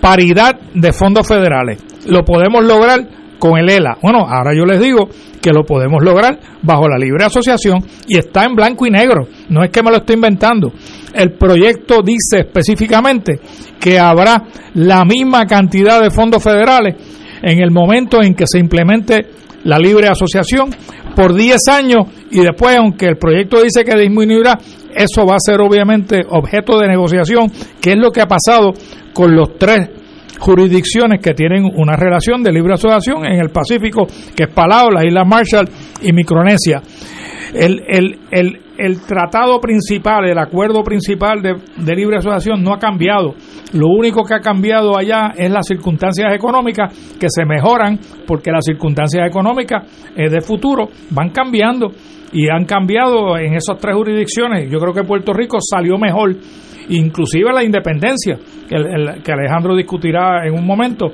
[0.01, 1.83] paridad de fondos federales.
[2.07, 3.07] Lo podemos lograr
[3.39, 3.97] con el ELA.
[4.01, 5.09] Bueno, ahora yo les digo
[5.41, 9.27] que lo podemos lograr bajo la libre asociación y está en blanco y negro.
[9.49, 10.71] No es que me lo estoy inventando.
[11.13, 13.39] El proyecto dice específicamente
[13.79, 16.95] que habrá la misma cantidad de fondos federales
[17.41, 19.27] en el momento en que se implemente
[19.67, 20.69] la libre asociación
[21.13, 24.57] por 10 años y después, aunque el proyecto dice que disminuirá,
[24.95, 27.51] eso va a ser obviamente objeto de negociación,
[27.81, 28.71] que es lo que ha pasado
[29.13, 29.89] con los tres
[30.39, 35.03] jurisdicciones que tienen una relación de libre asociación en el Pacífico, que es Palau, las
[35.03, 35.69] Islas Marshall
[36.01, 36.81] y Micronesia.
[37.53, 43.33] El, el, el, el tratado principal, el acuerdo principal de, libre asociación no ha cambiado.
[43.73, 48.65] Lo único que ha cambiado allá es las circunstancias económicas que se mejoran porque las
[48.65, 49.83] circunstancias económicas
[50.15, 51.91] eh, de futuro van cambiando
[52.31, 54.69] y han cambiado en esas tres jurisdicciones.
[54.69, 56.35] Yo creo que Puerto Rico salió mejor
[56.89, 58.37] inclusive la independencia,
[58.67, 61.07] que, que Alejandro discutirá en un momento,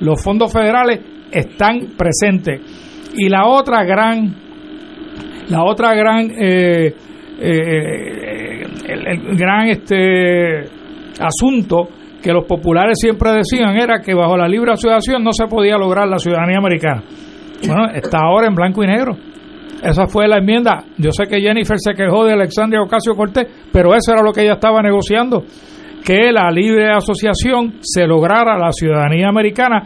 [0.00, 1.00] los fondos federales
[1.30, 2.60] están presentes.
[3.14, 4.47] Y la otra gran,
[5.48, 6.94] la otra gran, eh,
[7.40, 10.64] eh, el, gran este
[11.20, 11.88] asunto
[12.22, 16.08] que los populares siempre decían era que bajo la libre asociación no se podía lograr
[16.08, 17.02] la ciudadanía americana.
[17.66, 19.16] Bueno, está ahora en blanco y negro.
[19.82, 20.84] Esa fue la enmienda.
[20.96, 24.42] Yo sé que Jennifer se quejó de Alexandria Ocasio Cortés, pero eso era lo que
[24.42, 25.44] ella estaba negociando,
[26.04, 29.82] que la libre asociación se lograra la ciudadanía americana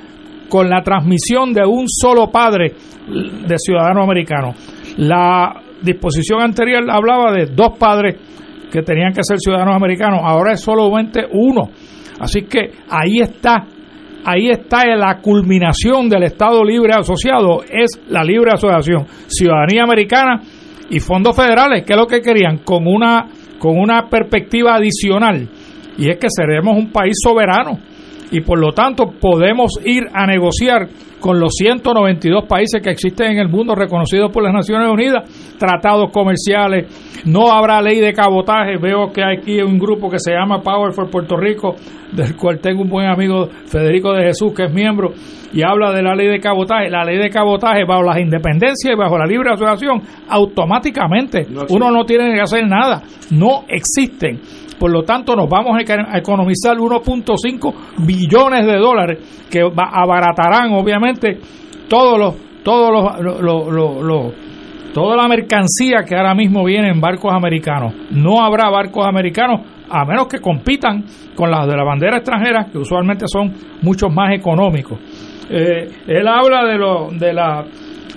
[0.49, 2.73] con la transmisión de un solo padre
[3.47, 4.55] de ciudadano americano.
[4.97, 8.17] La disposición anterior hablaba de dos padres
[8.71, 11.71] que tenían que ser ciudadanos americanos, ahora es solamente uno.
[12.21, 13.67] Así que ahí está
[14.25, 20.41] ahí está la culminación del Estado Libre Asociado, es la libre asociación, ciudadanía americana
[20.91, 23.27] y fondos federales, que es lo que querían, con una,
[23.59, 25.49] con una perspectiva adicional,
[25.99, 27.79] y es que seremos un país soberano
[28.33, 30.89] y por lo tanto podemos ir a negociar
[31.21, 36.11] con los 192 países que existen en el mundo reconocidos por las Naciones Unidas, tratados
[36.11, 40.63] comerciales, no habrá ley de cabotaje, veo que hay aquí un grupo que se llama
[40.63, 41.77] Power for Puerto Rico,
[42.11, 45.13] del cual tengo un buen amigo Federico de Jesús que es miembro
[45.53, 48.97] y habla de la ley de cabotaje, la ley de cabotaje bajo las independencias y
[48.97, 54.41] bajo la libre asociación automáticamente, uno no tiene que hacer nada, no existen
[54.83, 61.39] por lo tanto, nos vamos a economizar 1.5 billones de dólares que abaratarán, obviamente,
[61.89, 62.91] todos los, todos
[63.41, 64.35] los,
[64.93, 67.95] toda la mercancía que ahora mismo viene en barcos americanos.
[68.11, 71.05] No habrá barcos americanos a menos que compitan
[71.37, 74.99] con las de la bandera extranjera, que usualmente son mucho más económicos.
[75.49, 77.65] Eh, él habla de, lo, de la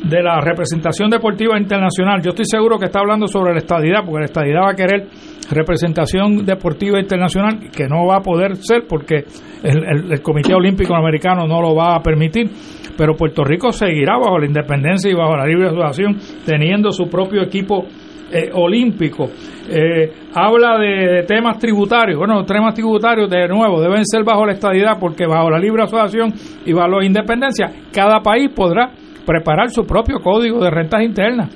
[0.03, 2.21] de la representación deportiva internacional.
[2.21, 5.07] Yo estoy seguro que está hablando sobre la estadidad, porque la estadidad va a querer
[5.49, 9.25] representación deportiva internacional, que no va a poder ser porque
[9.63, 12.49] el, Comité Olímpico Americano no lo va a permitir.
[12.97, 17.41] Pero Puerto Rico seguirá bajo la independencia y bajo la libre asociación, teniendo su propio
[17.41, 17.85] equipo
[18.31, 19.27] eh, olímpico.
[19.69, 22.17] Eh, habla de, temas tributarios.
[22.17, 25.83] Bueno, los temas tributarios, de nuevo, deben ser bajo la estadidad, porque bajo la libre
[25.83, 26.33] asociación
[26.65, 28.91] y bajo la independencia, cada país podrá
[29.25, 31.49] preparar su propio código de rentas internas.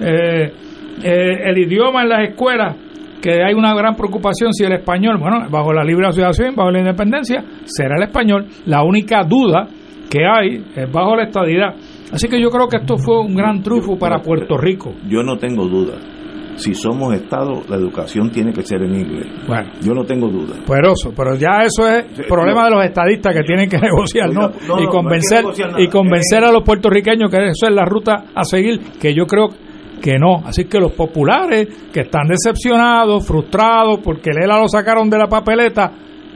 [0.00, 0.52] Eh,
[1.02, 2.76] eh, el idioma en las escuelas,
[3.20, 6.80] que hay una gran preocupación si el español, bueno, bajo la libre asociación, bajo la
[6.80, 8.46] independencia, será el español.
[8.66, 9.68] La única duda
[10.10, 11.74] que hay es bajo la estadidad.
[12.12, 14.94] Así que yo creo que esto fue un gran trufo para Puerto Rico.
[15.08, 15.94] Yo no tengo duda
[16.56, 19.26] si somos Estado, la educación tiene que ser en inglés.
[19.46, 20.56] Bueno, yo no tengo duda.
[20.66, 24.50] Pero, pero ya eso es problema de los estadistas que tienen que negociar, ¿no?
[24.80, 25.44] y convencer,
[25.78, 29.48] y convencer a los puertorriqueños que eso es la ruta a seguir, que yo creo
[30.00, 30.46] que no.
[30.46, 35.26] Así que los populares que están decepcionados, frustrados, porque el ELA lo sacaron de la
[35.26, 35.92] papeleta,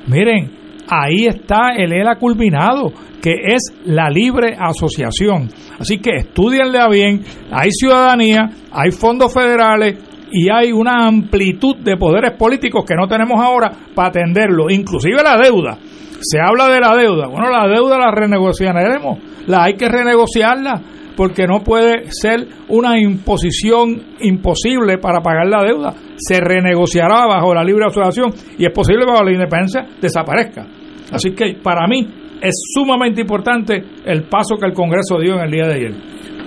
[0.06, 0.50] miren,
[0.88, 2.92] ahí está el ELA culminado,
[3.22, 5.48] que es la libre asociación.
[5.78, 9.96] Así que estudienle a bien, hay ciudadanía, hay fondos federales,
[10.32, 15.36] y hay una amplitud de poderes políticos que no tenemos ahora para atenderlo, inclusive la
[15.36, 15.78] deuda.
[16.20, 17.26] Se habla de la deuda.
[17.26, 20.82] Bueno, la deuda la renegociaremos, la hay que renegociarla
[21.20, 25.94] porque no puede ser una imposición imposible para pagar la deuda.
[26.16, 30.66] Se renegociará bajo la libre asociación y es posible bajo la independencia desaparezca.
[31.12, 32.08] Así que para mí
[32.40, 35.94] es sumamente importante el paso que el Congreso dio en el día de ayer.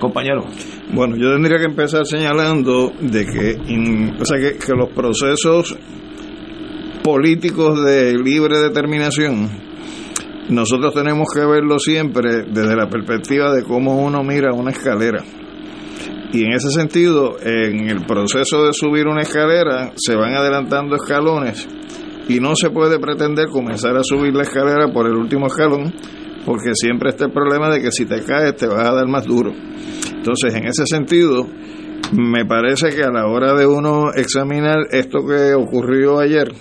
[0.00, 0.42] Compañero.
[0.92, 5.78] Bueno, yo tendría que empezar señalando de que, o sea, que, los procesos
[7.04, 9.50] políticos de libre determinación,
[10.48, 15.22] nosotros tenemos que verlo siempre desde la perspectiva de cómo uno mira una escalera.
[16.32, 21.66] Y en ese sentido, en el proceso de subir una escalera, se van adelantando escalones
[22.28, 25.94] y no se puede pretender comenzar a subir la escalera por el último escalón,
[26.44, 29.24] porque siempre está el problema de que si te caes te vas a dar más
[29.24, 29.52] duro.
[30.14, 31.46] Entonces, en ese sentido,
[32.12, 36.52] me parece que a la hora de uno examinar esto que ocurrió ayer,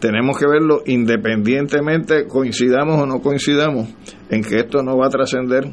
[0.00, 3.88] tenemos que verlo independientemente, coincidamos o no coincidamos,
[4.30, 5.72] en que esto no va a trascender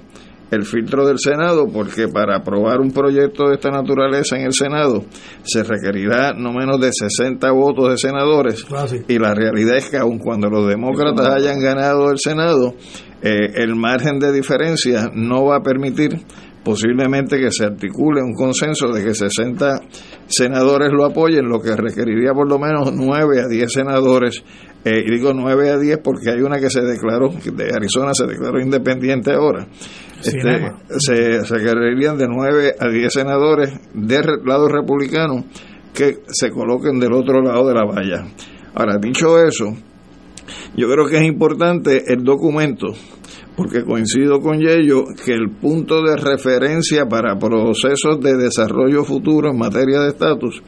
[0.52, 5.04] el filtro del Senado, porque para aprobar un proyecto de esta naturaleza en el Senado
[5.44, 8.66] se requerirá no menos de 60 votos de senadores.
[8.72, 12.76] Ah, y la realidad es que aun cuando los demócratas hayan ganado el Senado,
[13.22, 16.20] eh, el margen de diferencia no va a permitir
[16.66, 19.82] posiblemente que se articule un consenso de que 60
[20.26, 24.44] senadores lo apoyen, lo que requeriría por lo menos 9 a 10 senadores.
[24.84, 28.26] Eh, y digo 9 a 10 porque hay una que se declaró, de Arizona se
[28.26, 29.68] declaró independiente ahora.
[30.24, 35.46] Este, se, requerirían de 9 a 10 senadores del lado republicano
[35.94, 38.26] que se coloquen del otro lado de la valla.
[38.74, 39.66] Ahora, dicho eso,
[40.76, 42.88] yo creo que es importante el documento
[43.56, 49.58] porque coincido con ello que el punto de referencia para procesos de desarrollo futuro en
[49.58, 50.62] materia de estatus,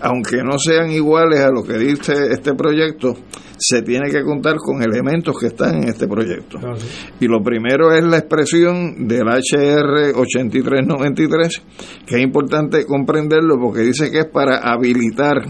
[0.00, 3.16] aunque no sean iguales a lo que dice este proyecto,
[3.58, 6.58] se tiene que contar con elementos que están en este proyecto.
[7.18, 11.62] Y lo primero es la expresión del HR 8393,
[12.06, 15.42] que es importante comprenderlo porque dice que es para habilitar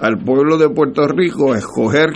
[0.00, 2.10] al pueblo de Puerto Rico a escoger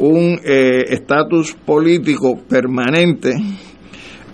[0.00, 3.34] un eh, estatus político permanente,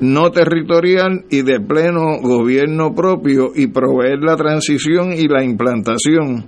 [0.00, 6.46] no territorial y de pleno gobierno propio y proveer la transición y la implantación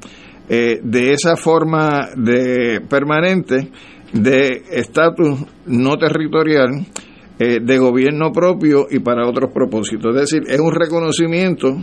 [0.49, 3.71] eh, de esa forma de permanente
[4.12, 6.87] de estatus no territorial
[7.39, 10.14] eh, de gobierno propio y para otros propósitos.
[10.16, 11.77] Es decir, es un reconocimiento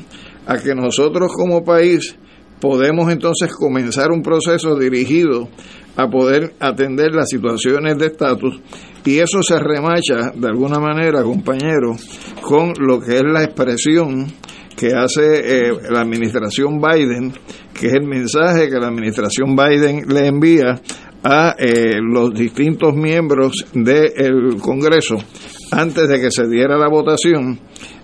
[0.45, 2.17] a que nosotros como país
[2.59, 5.49] podemos entonces comenzar un proceso dirigido
[5.95, 8.59] a poder atender las situaciones de estatus
[9.05, 11.95] y eso se remacha de alguna manera, compañero,
[12.41, 14.27] con lo que es la expresión
[14.75, 17.33] que hace eh, la administración Biden,
[17.79, 20.81] que es el mensaje que la administración Biden le envía
[21.23, 25.15] a eh, los distintos miembros del Congreso
[25.71, 27.59] antes de que se diera la votación,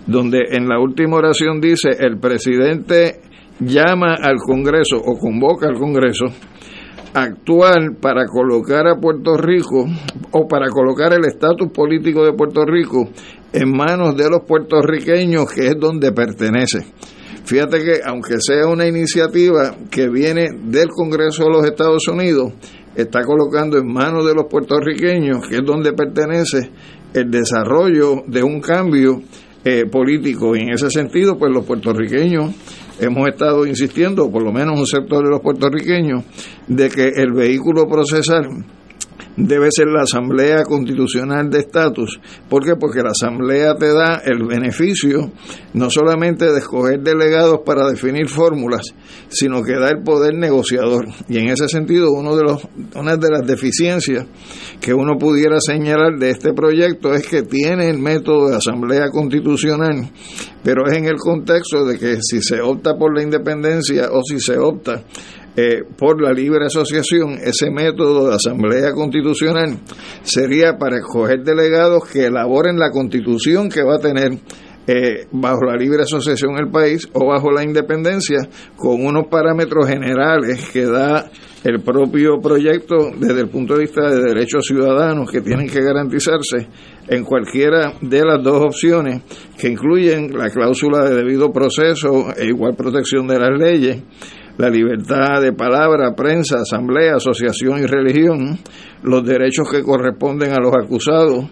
[0.06, 3.20] donde en la última oración dice el presidente
[3.60, 6.26] llama al Congreso o convoca al Congreso
[7.14, 9.86] actuar para colocar a Puerto Rico
[10.30, 13.10] o para colocar el estatus político de Puerto Rico
[13.52, 16.86] en manos de los puertorriqueños, que es donde pertenece.
[17.44, 22.52] Fíjate que aunque sea una iniciativa que viene del Congreso de los Estados Unidos,
[22.94, 26.70] está colocando en manos de los puertorriqueños, que es donde pertenece
[27.12, 29.20] el desarrollo de un cambio
[29.64, 30.56] eh, político.
[30.56, 32.54] Y en ese sentido, pues los puertorriqueños
[33.06, 36.24] hemos estado insistiendo, por lo menos un sector de los puertorriqueños,
[36.68, 38.46] de que el vehículo procesal
[39.36, 42.20] debe ser la Asamblea Constitucional de Estatus.
[42.48, 42.76] ¿Por qué?
[42.76, 45.30] Porque la Asamblea te da el beneficio
[45.74, 48.94] no solamente de escoger delegados para definir fórmulas,
[49.28, 51.06] sino que da el poder negociador.
[51.28, 54.26] Y en ese sentido, uno de los, una de las deficiencias
[54.80, 60.10] que uno pudiera señalar de este proyecto es que tiene el método de Asamblea Constitucional,
[60.62, 64.40] pero es en el contexto de que si se opta por la independencia o si
[64.40, 65.02] se opta
[65.54, 69.78] eh, por la libre asociación, ese método de asamblea constitucional
[70.22, 74.38] sería para escoger delegados que elaboren la constitución que va a tener
[74.86, 78.38] eh, bajo la libre asociación el país o bajo la independencia
[78.76, 81.30] con unos parámetros generales que da
[81.62, 86.66] el propio proyecto desde el punto de vista de derechos ciudadanos que tienen que garantizarse
[87.06, 89.22] en cualquiera de las dos opciones
[89.56, 94.02] que incluyen la cláusula de debido proceso e igual protección de las leyes
[94.58, 98.58] la libertad de palabra, prensa, asamblea, asociación y religión,
[99.02, 101.46] los derechos que corresponden a los acusados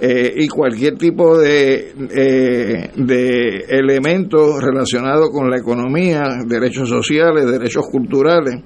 [0.00, 7.86] eh, y cualquier tipo de, eh, de elementos relacionados con la economía, derechos sociales, derechos
[7.90, 8.56] culturales,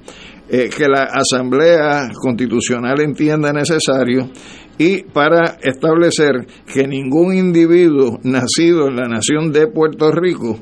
[0.49, 4.29] eh, que la Asamblea Constitucional entienda necesario
[4.77, 10.59] y para establecer que ningún individuo nacido en la nación de Puerto Rico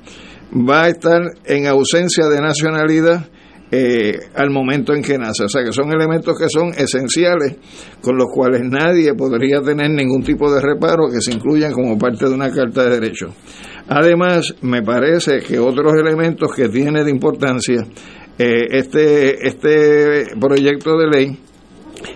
[0.54, 3.28] va a estar en ausencia de nacionalidad
[3.72, 5.44] eh, al momento en que nace.
[5.44, 7.56] O sea que son elementos que son esenciales
[8.02, 12.26] con los cuales nadie podría tener ningún tipo de reparo que se incluyan como parte
[12.26, 13.34] de una carta de derechos.
[13.88, 17.86] Además, me parece que otros elementos que tiene de importancia
[18.38, 21.40] eh, este, este proyecto de ley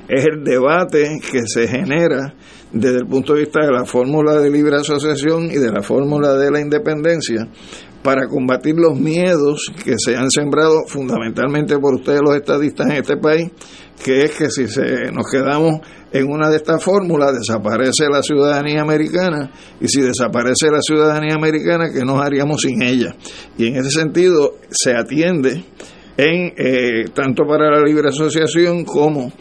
[0.08, 2.34] es el debate que se genera
[2.72, 6.34] desde el punto de vista de la fórmula de libre asociación y de la fórmula
[6.36, 7.48] de la independencia
[8.04, 13.18] para combatir los miedos que se han sembrado fundamentalmente por ustedes los estadistas en este
[13.18, 13.50] país,
[14.04, 15.80] que es que si se, nos quedamos
[16.12, 21.90] en una de estas fórmulas desaparece la ciudadanía americana y si desaparece la ciudadanía americana,
[21.92, 23.16] ¿qué nos haríamos sin ella?
[23.58, 25.64] Y en ese sentido se atiende
[26.18, 29.32] en eh, tanto para la libre asociación como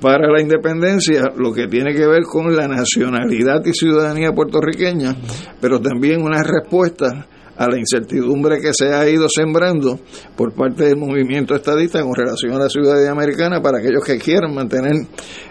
[0.00, 5.16] para la independencia lo que tiene que ver con la nacionalidad y ciudadanía puertorriqueña,
[5.60, 7.26] pero también una respuesta
[7.60, 10.00] a la incertidumbre que se ha ido sembrando
[10.34, 14.54] por parte del movimiento estadista con relación a la ciudadanía americana para aquellos que quieran
[14.54, 14.94] mantener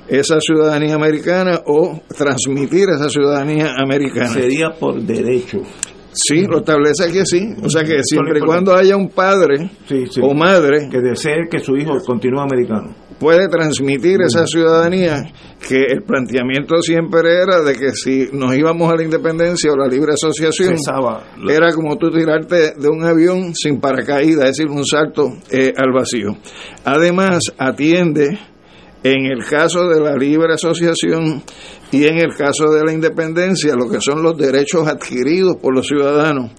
[0.08, 4.30] esa ciudadanía americana o transmitir esa ciudadanía americana.
[4.30, 5.60] Sería por derecho.
[6.12, 7.54] Sí, lo establece aquí sí.
[7.62, 9.70] O sea que siempre y cuando haya un padre
[10.20, 15.24] o madre que desee que su hijo continúe americano puede transmitir esa ciudadanía
[15.68, 19.88] que el planteamiento siempre era de que si nos íbamos a la independencia o la
[19.88, 20.76] libre asociación
[21.50, 25.92] era como tú tirarte de un avión sin paracaídas, es decir, un salto eh, al
[25.92, 26.38] vacío.
[26.86, 28.40] Además, atiende
[29.04, 31.44] en el caso de la libre asociación
[31.92, 35.88] y en el caso de la independencia lo que son los derechos adquiridos por los
[35.88, 36.52] ciudadanos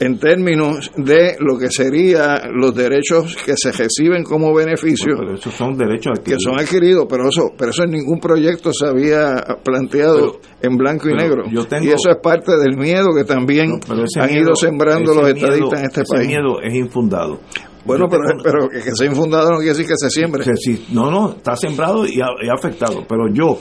[0.00, 5.76] en términos de lo que serían los derechos que se reciben como beneficio esos son
[5.76, 9.34] derechos que son adquiridos pero eso pero eso en ningún proyecto se había
[9.64, 13.80] planteado en blanco y negro y eso es parte del miedo que también
[14.20, 17.40] han ido sembrando los estadistas en este ese país miedo es infundado
[17.84, 20.44] bueno, pero, pero que, que sea infundado no quiere decir que se siembre.
[20.92, 23.06] no, no, está sembrado y ha, y ha afectado.
[23.08, 23.58] Pero yo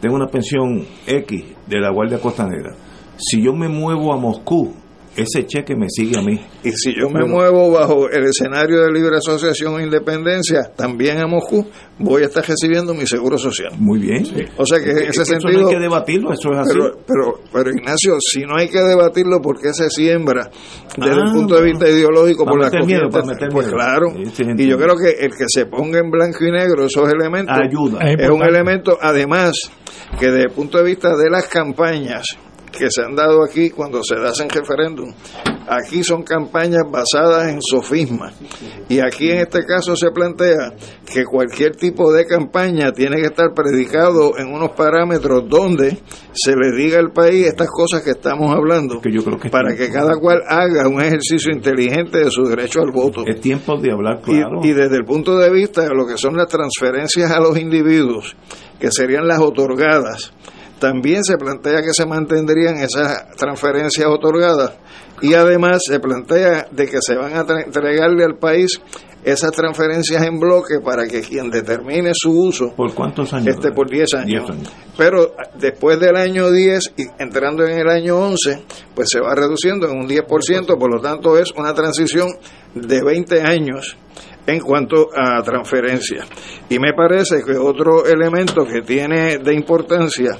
[0.00, 2.76] tengo una pensión X de la Guardia Costanera.
[3.16, 4.72] Si yo me muevo a Moscú,
[5.16, 6.40] ese cheque me sigue a mí.
[6.64, 11.26] Y si yo me muevo bajo el escenario de libre asociación o independencia, también a
[11.26, 11.66] Moscú,
[11.98, 13.72] voy a estar recibiendo mi seguro social.
[13.78, 14.24] Muy bien.
[14.56, 15.62] O sea que en ese Eso sentido...
[15.62, 16.70] no hay que debatirlo, eso es así.
[16.72, 20.50] Pero, pero, pero, Ignacio, si no hay que debatirlo, ¿por qué se siembra
[20.96, 23.18] desde Ah, el punto de vista ideológico para por la meter miedo, corriente?
[23.20, 23.76] para meter Pues miedo.
[23.78, 24.06] claro.
[24.16, 27.10] Sí, sí, y yo creo que el que se ponga en blanco y negro esos
[27.12, 28.00] elementos Ayuda.
[28.10, 29.52] Es es un elemento, además,
[30.18, 32.26] que desde el punto de vista de las campañas
[32.78, 35.12] que se han dado aquí cuando se hacen referéndum,
[35.68, 38.34] aquí son campañas basadas en sofismas.
[38.88, 40.74] Y aquí en este caso se plantea
[41.12, 45.98] que cualquier tipo de campaña tiene que estar predicado en unos parámetros donde
[46.32, 49.74] se le diga al país estas cosas que estamos hablando, Que yo creo que para
[49.74, 53.22] que cada cual haga un ejercicio inteligente de su derecho al voto.
[53.26, 54.60] Es tiempo de hablar Y- claro.
[54.62, 58.36] Y, desde el punto de vista de lo que son las transferencias a los individuos,
[58.78, 60.32] que serían las otorgadas,
[60.78, 64.74] también se plantea que se mantendrían esas transferencias otorgadas
[65.22, 68.80] y además se plantea de que se van a entregarle al país
[69.24, 73.56] esas transferencias en bloque para que quien determine su uso ¿Por cuántos años?
[73.56, 74.46] este por 10 años.
[74.46, 74.72] 10 años.
[74.96, 78.62] Pero después del año 10 y entrando en el año 11,
[78.94, 82.28] pues se va reduciendo en un 10%, por lo tanto es una transición
[82.74, 83.96] de 20 años
[84.46, 86.24] en cuanto a transferencia.
[86.68, 90.38] Y me parece que otro elemento que tiene de importancia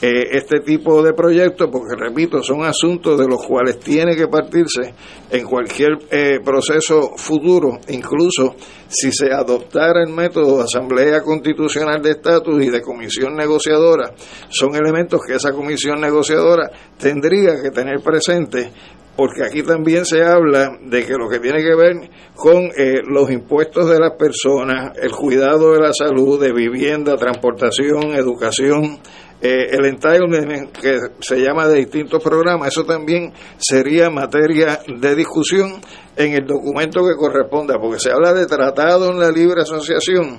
[0.00, 4.94] eh, este tipo de proyectos, porque repito, son asuntos de los cuales tiene que partirse
[5.28, 8.54] en cualquier eh, proceso futuro, incluso
[8.86, 14.12] si se adoptara el método de Asamblea Constitucional de Estatus y de Comisión Negociadora,
[14.48, 18.70] son elementos que esa Comisión Negociadora tendría que tener presente
[19.18, 23.28] porque aquí también se habla de que lo que tiene que ver con eh, los
[23.32, 29.00] impuestos de las personas, el cuidado de la salud, de vivienda, transportación, educación,
[29.42, 35.80] eh, el entitlement que se llama de distintos programas, eso también sería materia de discusión
[36.14, 40.38] en el documento que corresponda, porque se habla de tratado en la libre asociación,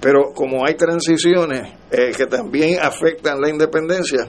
[0.00, 4.28] pero como hay transiciones eh, que también afectan la independencia,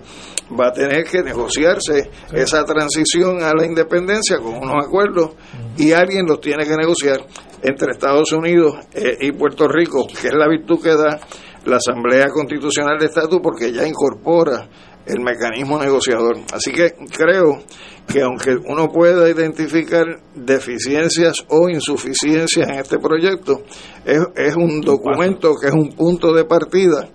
[0.51, 5.31] va a tener que negociarse esa transición a la independencia con unos acuerdos
[5.77, 7.25] y alguien los tiene que negociar
[7.61, 11.19] entre Estados Unidos eh, y Puerto Rico, que es la virtud que da
[11.65, 14.69] la Asamblea Constitucional de Estatus porque ya incorpora
[15.05, 16.37] el mecanismo negociador.
[16.53, 17.59] Así que creo
[18.07, 23.61] que aunque uno pueda identificar deficiencias o insuficiencias en este proyecto,
[24.05, 27.07] es, es un documento que es un punto de partida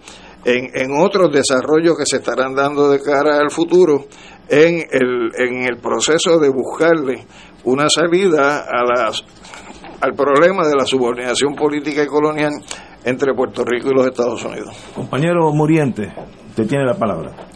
[0.44, 4.06] en, en otros desarrollos que se estarán dando de cara al futuro
[4.48, 7.24] en el, en el proceso de buscarle
[7.64, 9.24] una salida a las,
[10.00, 12.52] al problema de la subordinación política y colonial
[13.04, 14.76] entre Puerto Rico y los Estados Unidos.
[14.94, 16.12] Compañero Muriente,
[16.48, 17.49] usted tiene la palabra.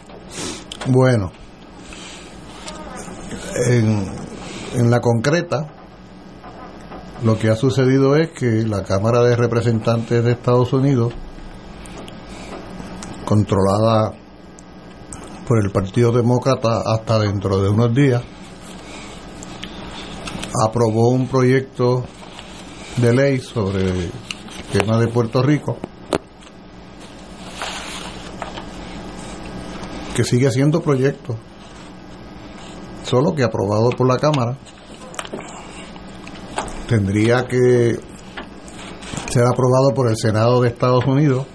[0.87, 1.31] Bueno,
[3.67, 5.67] en, la concreta,
[7.23, 11.11] lo que ha sucedido es que la Cámara de Representantes de Estados Unidos,
[13.25, 14.13] controlada
[15.47, 18.21] por el Partido Demócrata hasta dentro de unos días,
[20.67, 22.03] aprobó un proyecto
[22.97, 24.11] de ley sobre el
[24.71, 25.79] tema de Puerto Rico
[30.15, 31.35] que sigue siendo proyecto,
[33.03, 34.57] solo que aprobado por la Cámara,
[36.87, 37.99] tendría que
[39.29, 41.45] ser aprobado por el Senado de Estados Unidos,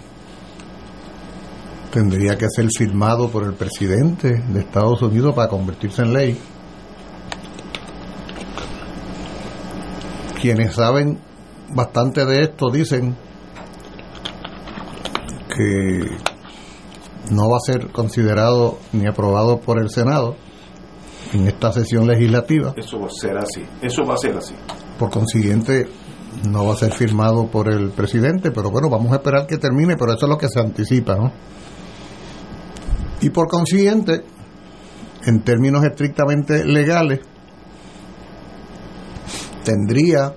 [1.91, 6.39] tendría que ser firmado por el presidente de Estados Unidos para convertirse en ley.
[10.39, 11.19] Quienes saben
[11.75, 13.17] bastante de esto dicen
[15.49, 16.30] que
[17.31, 20.37] no va a ser considerado ni aprobado por el Senado
[21.33, 22.75] en esta sesión legislativa.
[22.77, 23.65] Eso va a ser así.
[23.81, 24.55] Eso va a ser así.
[24.99, 25.87] Por consiguiente,
[26.49, 29.97] no va a ser firmado por el presidente, pero bueno, vamos a esperar que termine,
[29.97, 31.33] pero eso es lo que se anticipa, ¿no?
[33.21, 34.25] Y por consiguiente,
[35.25, 37.21] en términos estrictamente legales,
[39.63, 40.35] tendría,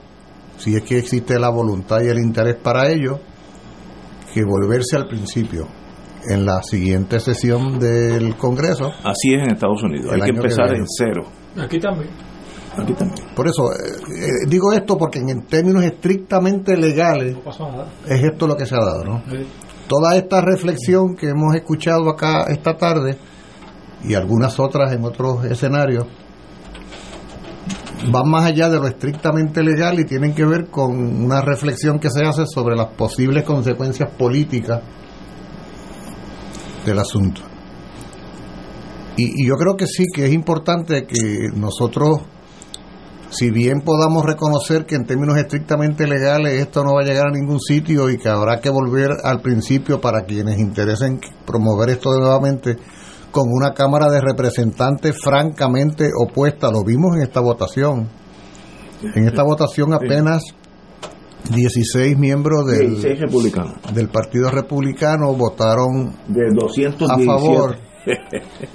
[0.58, 3.20] si es que existe la voluntad y el interés para ello,
[4.34, 5.68] que volverse al principio
[6.30, 8.92] en la siguiente sesión del Congreso.
[9.04, 10.12] Así es en Estados Unidos.
[10.14, 11.26] Hay que empezar en cero.
[11.58, 12.10] Aquí también.
[12.78, 13.28] Aquí también.
[13.36, 17.88] Por eso eh, eh, digo esto porque en términos estrictamente legales No pasó nada.
[18.08, 19.24] es esto lo que se ha dado, ¿no?
[19.88, 23.18] Toda esta reflexión que hemos escuchado acá esta tarde
[24.04, 26.06] y algunas otras en otros escenarios
[28.12, 32.10] van más allá de lo estrictamente legal y tienen que ver con una reflexión que
[32.10, 34.82] se hace sobre las posibles consecuencias políticas
[36.86, 37.42] del asunto.
[39.16, 42.22] Y, y yo creo que sí, que es importante que nosotros,
[43.30, 47.32] si bien podamos reconocer que en términos estrictamente legales esto no va a llegar a
[47.32, 52.78] ningún sitio y que habrá que volver al principio para quienes interesen promover esto nuevamente
[53.34, 58.08] con una Cámara de Representantes francamente opuesta, lo vimos en esta votación.
[59.16, 60.44] En esta votación apenas
[61.52, 63.74] 16 miembros del, 16 republicanos.
[63.94, 67.06] del Partido Republicano votaron De 217.
[67.06, 67.76] a favor.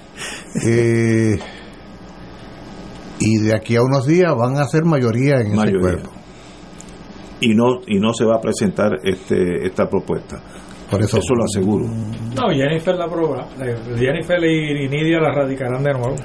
[0.67, 1.39] Eh,
[3.21, 5.81] y de aquí a unos días van a ser mayoría en ese Mayoría.
[5.81, 6.11] cuerpo.
[7.41, 10.41] y no y no se va a presentar este esta propuesta.
[10.91, 11.85] Por eso, lo aseguro.
[11.87, 13.47] No, Jennifer la prueba.
[13.97, 16.17] Jennifer y, y Nidia la radicarán de nuevo.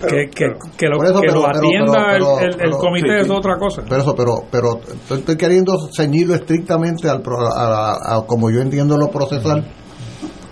[0.00, 0.44] Que, que,
[0.76, 3.32] que lo, eso, que pero- lo pero- atienda pero- el, el- comité sí, es sí.
[3.32, 3.82] otra cosa.
[3.88, 4.80] Pero eso, pero, pero
[5.16, 9.66] estoy queriendo ceñirlo estrictamente al pro- a, a- a como yo entiendo lo procesal,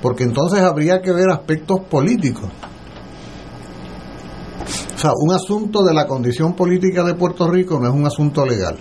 [0.03, 2.51] porque entonces habría que ver aspectos políticos.
[4.95, 8.47] O sea, un asunto de la condición política de Puerto Rico no es un asunto
[8.47, 8.77] legal.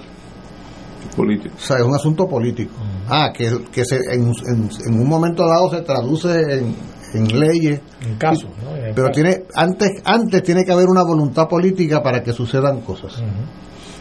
[1.15, 1.53] Político.
[1.57, 2.73] O sea, es un asunto político.
[3.09, 6.75] Ah, que, que se, en, en- en un momento dado se traduce en,
[7.13, 7.81] en leyes.
[8.05, 8.75] En caso, ¿no?
[8.75, 9.11] En Pero caso.
[9.21, 13.21] tiene antes antes tiene que haber una voluntad política para que sucedan cosas.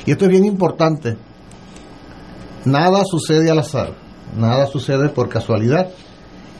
[0.07, 1.17] Y esto es bien importante.
[2.65, 3.95] Nada sucede al azar,
[4.37, 5.89] nada sucede por casualidad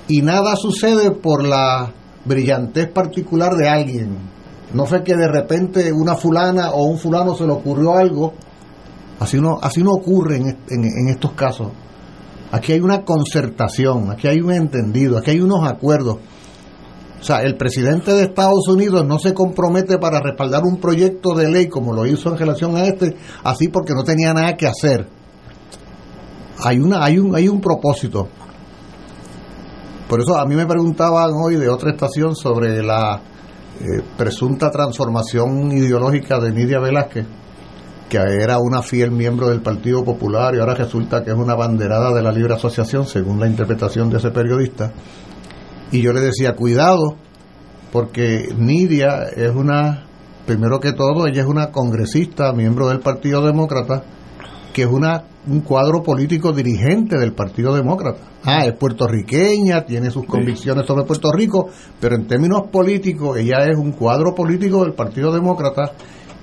[0.09, 1.93] y nada sucede por la
[2.25, 4.17] brillantez particular de alguien.
[4.75, 8.33] No fue que de repente una fulana o un fulano se le ocurrió algo.
[9.21, 11.69] Así no, así no ocurre en- en estos casos.
[12.51, 16.17] Aquí hay una concertación, aquí hay un entendido, aquí hay unos acuerdos.
[17.23, 21.49] O sea, el presidente de Estados Unidos no se compromete para respaldar un proyecto de
[21.49, 25.07] ley como lo hizo en relación a este, así porque no tenía nada que hacer.
[26.59, 28.27] Hay una, hay un, hay un propósito.
[30.09, 33.21] Por eso a mí me preguntaban hoy de otra estación sobre la
[33.81, 37.25] eh, presunta transformación ideológica de Nidia Velázquez,
[38.09, 42.13] que era una fiel miembro del Partido Popular y ahora resulta que es una banderada
[42.13, 44.91] de la libre asociación, según la interpretación de ese periodista.
[45.93, 47.17] Y yo le decía, cuidado,
[47.93, 50.05] porque Nidia es una,
[50.47, 54.03] primero que todo, ella es una congresista, miembro del Partido Demócrata,
[54.73, 58.21] que es una un cuadro político dirigente del Partido Demócrata.
[58.45, 61.69] Ah, es puertorriqueña, tiene sus convicciones sobre Puerto Rico,
[62.01, 65.91] pero en términos políticos ella es un cuadro político del Partido Demócrata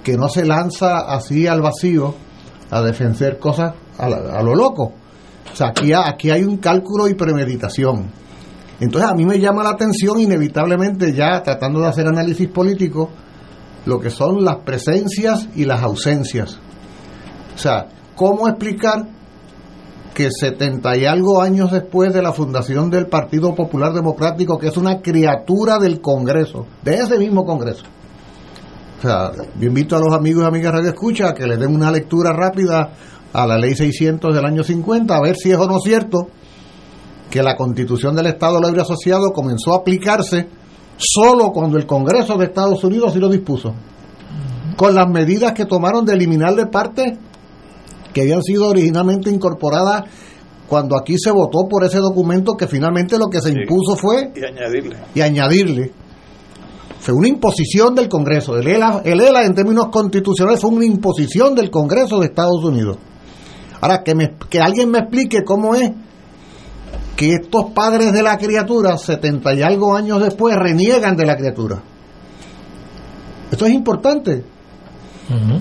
[0.04, 2.14] que no se lanza así al vacío
[2.70, 4.92] a defender cosas a, la- a lo loco.
[5.54, 8.08] O sea, aquí, aquí hay un cálculo y premeditación.
[8.80, 13.10] Entonces a mí me llama la atención inevitablemente ya tratando de hacer análisis político
[13.86, 16.60] lo que son las presencias y las ausencias.
[17.56, 19.08] O sea, ¿cómo explicar
[20.14, 24.78] que 70 y algo años después de la fundación del Partido Popular Democrático, que es
[24.78, 27.84] una criatura del Congreso, de ese mismo Congreso,
[28.98, 31.90] o sea, yo invito a los amigos y amigas Radio Escucha que le den una
[31.90, 32.92] lectura rápida
[33.32, 36.28] a la ley 600 del año 50, a ver si es o no cierto
[37.30, 40.48] que la constitución del Estado Libre Asociado comenzó a aplicarse
[40.98, 43.74] solo cuando el Congreso de Estados Unidos sí lo dispuso,
[44.76, 47.18] con las medidas que tomaron de eliminarle partes
[48.14, 50.04] que habían sido originalmente incorporadas
[50.68, 54.44] cuando aquí se votó por ese documento que finalmente lo que se impuso fue Y
[54.46, 54.98] añadirle.
[55.16, 55.92] y añadirle.
[57.00, 58.58] Fue una imposición del Congreso.
[58.58, 62.98] El ELA, el ELA en términos constitucionales fue una imposición del Congreso de Estados Unidos.
[63.82, 65.92] Ahora, que, me, que alguien me explique cómo es
[67.20, 71.78] que estos padres de la criatura, 70 y algo años después, reniegan de la criatura.
[73.52, 74.46] Esto es importante.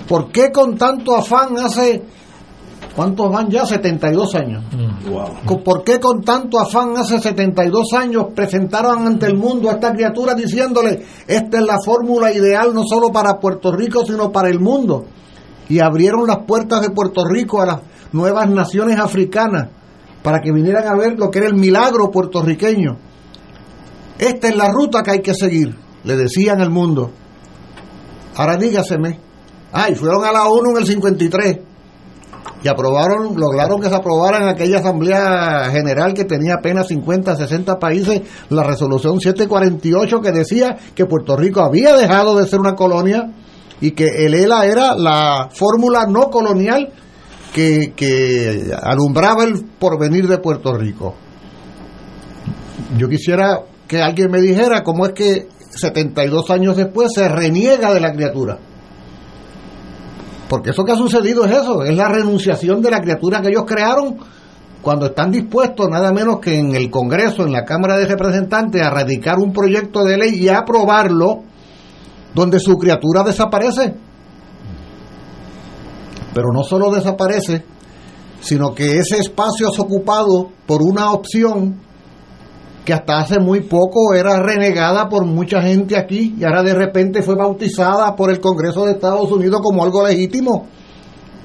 [0.07, 2.05] ¿Por qué con tanto afán hace...
[2.95, 3.67] ¿Cuántos van ya?
[3.67, 4.63] 72 años.
[5.65, 10.35] ¿Por qué con tanto afán hace 72 años presentaron ante el mundo a esta criatura
[10.35, 15.07] diciéndole, esta es la fórmula ideal no solo para Puerto Rico, sino para el mundo?
[15.69, 17.81] Y abrieron las puertas de Puerto Rico a las
[18.13, 19.71] nuevas naciones africanas
[20.23, 22.97] para que vinieran a ver lo que era el milagro puertorriqueño.
[24.19, 27.13] Esta es la ruta que hay que seguir, le decían al mundo.
[28.37, 29.21] Ahora dígaseme.
[29.73, 31.59] Ay, fueron a la ONU en el 53
[32.63, 37.79] y aprobaron, lograron que se aprobara en aquella Asamblea General que tenía apenas 50, 60
[37.79, 43.33] países la resolución 748 que decía que Puerto Rico había dejado de ser una colonia
[43.81, 46.93] y que el ELA era la fórmula no colonial
[47.53, 51.15] que, que alumbraba el porvenir de Puerto Rico.
[52.97, 58.01] Yo quisiera que alguien me dijera cómo es que 72 años después se reniega de
[58.01, 58.59] la criatura.
[60.49, 63.65] Porque eso que ha sucedido es eso, es la renunciación de la criatura que ellos
[63.67, 64.17] crearon
[64.81, 68.91] cuando están dispuestos nada menos que en el Congreso, en la Cámara de Representantes, a
[68.91, 71.43] radicar un proyecto de ley y a aprobarlo
[72.35, 73.95] donde su criatura desaparece.
[76.35, 77.65] Pero no solo desaparece,
[78.41, 81.81] sino que ese espacio es ocupado por una opción
[82.85, 87.23] que hasta hace muy poco era renegada por mucha gente aquí y ahora de repente
[87.23, 90.67] fue bautizada por el Congreso de Estados Unidos como algo legítimo.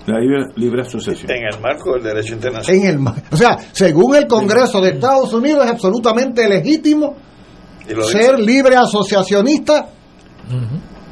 [0.05, 1.31] La libre, libre asociación.
[1.31, 2.81] En el marco del derecho internacional.
[2.81, 7.15] En el, o sea, según el Congreso de Estados Unidos es absolutamente legítimo
[8.09, 9.87] ser libre asociacionista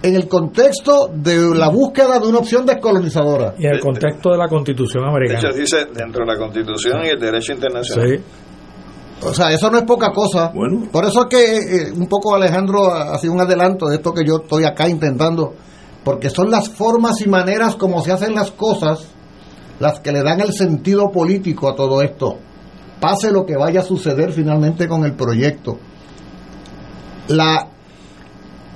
[0.04, 3.54] en el contexto de la búsqueda de una opción descolonizadora.
[3.58, 5.40] Y en el contexto de la Constitución De americana.
[5.40, 8.18] hecho, dice dentro de la Constitución y el derecho internacional.
[8.18, 8.24] Sí.
[9.24, 10.52] O sea, eso no es poca cosa.
[10.92, 14.38] Por eso es que eh, un poco Alejandro hacía un adelanto de esto que yo
[14.38, 15.54] estoy acá intentando,
[16.04, 19.08] porque son las formas y maneras como se hacen las cosas
[19.80, 22.38] las que le dan el sentido político a todo esto.
[23.00, 25.78] Pase lo que vaya a suceder finalmente con el proyecto.
[27.28, 27.68] La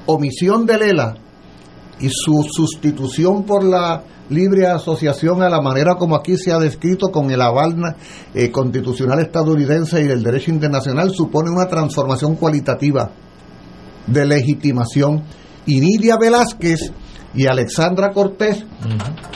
[0.05, 1.15] omisión de Lela
[1.99, 7.09] y su sustitución por la libre asociación a la manera como aquí se ha descrito
[7.09, 7.95] con el aval
[8.33, 13.11] eh, constitucional estadounidense y del derecho internacional supone una transformación cualitativa
[14.07, 15.23] de legitimación.
[15.65, 16.91] Y Nidia Velázquez
[17.33, 18.65] y Alexandra Cortés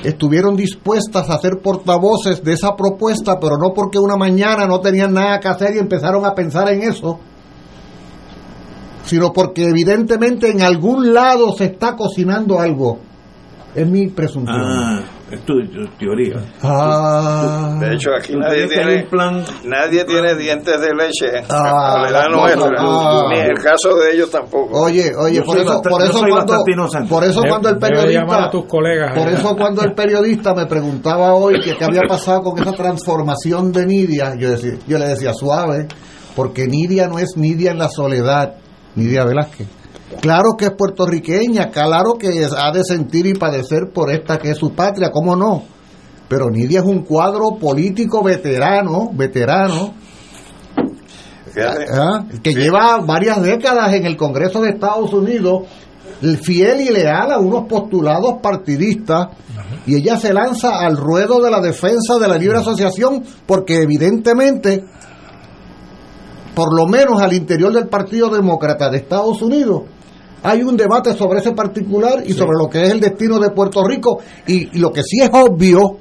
[0.03, 5.13] estuvieron dispuestas a ser portavoces de esa propuesta, pero no porque una mañana no tenían
[5.13, 7.19] nada que hacer y empezaron a pensar en eso,
[9.09, 12.99] sino porque evidentemente en algún lado se está cocinando algo.
[13.75, 14.57] Es mi presunción.
[14.59, 15.01] Ah,
[15.31, 16.37] es tu, tu teoría.
[16.61, 17.77] Ah.
[17.79, 19.43] De hecho, aquí ¿Tú nadie tiene, un plan?
[19.65, 21.45] nadie tiene dientes de leche.
[21.49, 22.69] Ah, la la nuestra.
[22.77, 23.27] cosa, ah.
[23.31, 24.79] Ni el caso de ellos tampoco.
[24.81, 26.53] Oye, oye, por eso, bastante- por eso cuando,
[27.07, 29.33] por eso Debe- cuando el periodista, a tus colegas, por eh.
[29.33, 33.85] eso cuando el periodista me preguntaba hoy que qué había pasado con esa transformación de
[33.85, 35.87] Nidia, yo decía, yo le decía suave,
[36.35, 38.55] porque Nidia no es Nidia en la soledad,
[38.95, 39.67] Nidia Velázquez.
[40.21, 44.51] Claro que es puertorriqueña, claro que es- ha de sentir y padecer por esta que
[44.51, 45.63] es su patria, ¿cómo no?
[46.27, 49.93] Pero Nidia es un cuadro político veterano, veterano,
[51.93, 52.25] ¿ah?
[52.43, 55.63] que lleva varias décadas en el Congreso de Estados Unidos,
[56.43, 59.27] fiel y leal a unos postulados partidistas,
[59.85, 64.83] y ella se lanza al ruedo de la defensa de la libre asociación, porque evidentemente,
[66.55, 69.83] por lo menos al interior del Partido Demócrata de Estados Unidos,
[70.43, 73.83] hay un debate sobre ese particular y sobre lo que es el destino de Puerto
[73.85, 75.97] Rico, y, y lo que sí es obvio,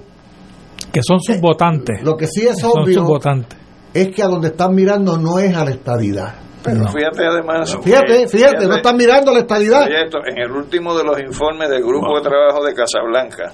[0.92, 2.02] Que son sus votantes.
[2.02, 3.58] lo que sí es Son obvio, sus votantes.
[3.94, 6.34] es que a donde están mirando no es a la estadidad.
[6.62, 7.76] Pero fíjate además.
[7.82, 9.82] Fíjate, que- fíjate, no están mirando la estadidad.
[9.86, 13.52] Oye, esto, en el último de los informes del grupo de trabajo de Casablanca,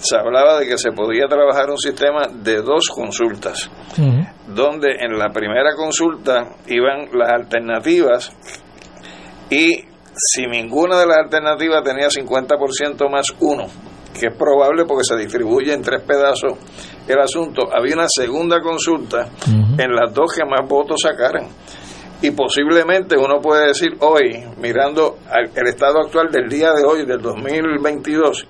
[0.00, 3.70] se hablaba de que se podía trabajar un sistema de dos consultas,
[4.48, 8.32] donde en la primera consulta iban las alternativas
[9.50, 9.84] y
[10.14, 13.66] si ninguna de las alternativas tenía 50% más uno,
[14.18, 16.54] que es probable porque se distribuye en tres pedazos
[17.08, 19.28] el asunto, había una segunda consulta
[19.78, 21.48] en las dos que más votos sacaran.
[22.22, 27.06] Y posiblemente uno puede decir hoy, mirando al- el estado actual del día de hoy,
[27.06, 28.46] del 2022,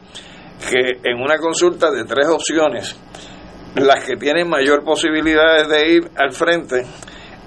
[0.68, 2.98] que en una consulta de tres opciones,
[3.76, 6.84] las que tienen mayor posibilidades de ir al frente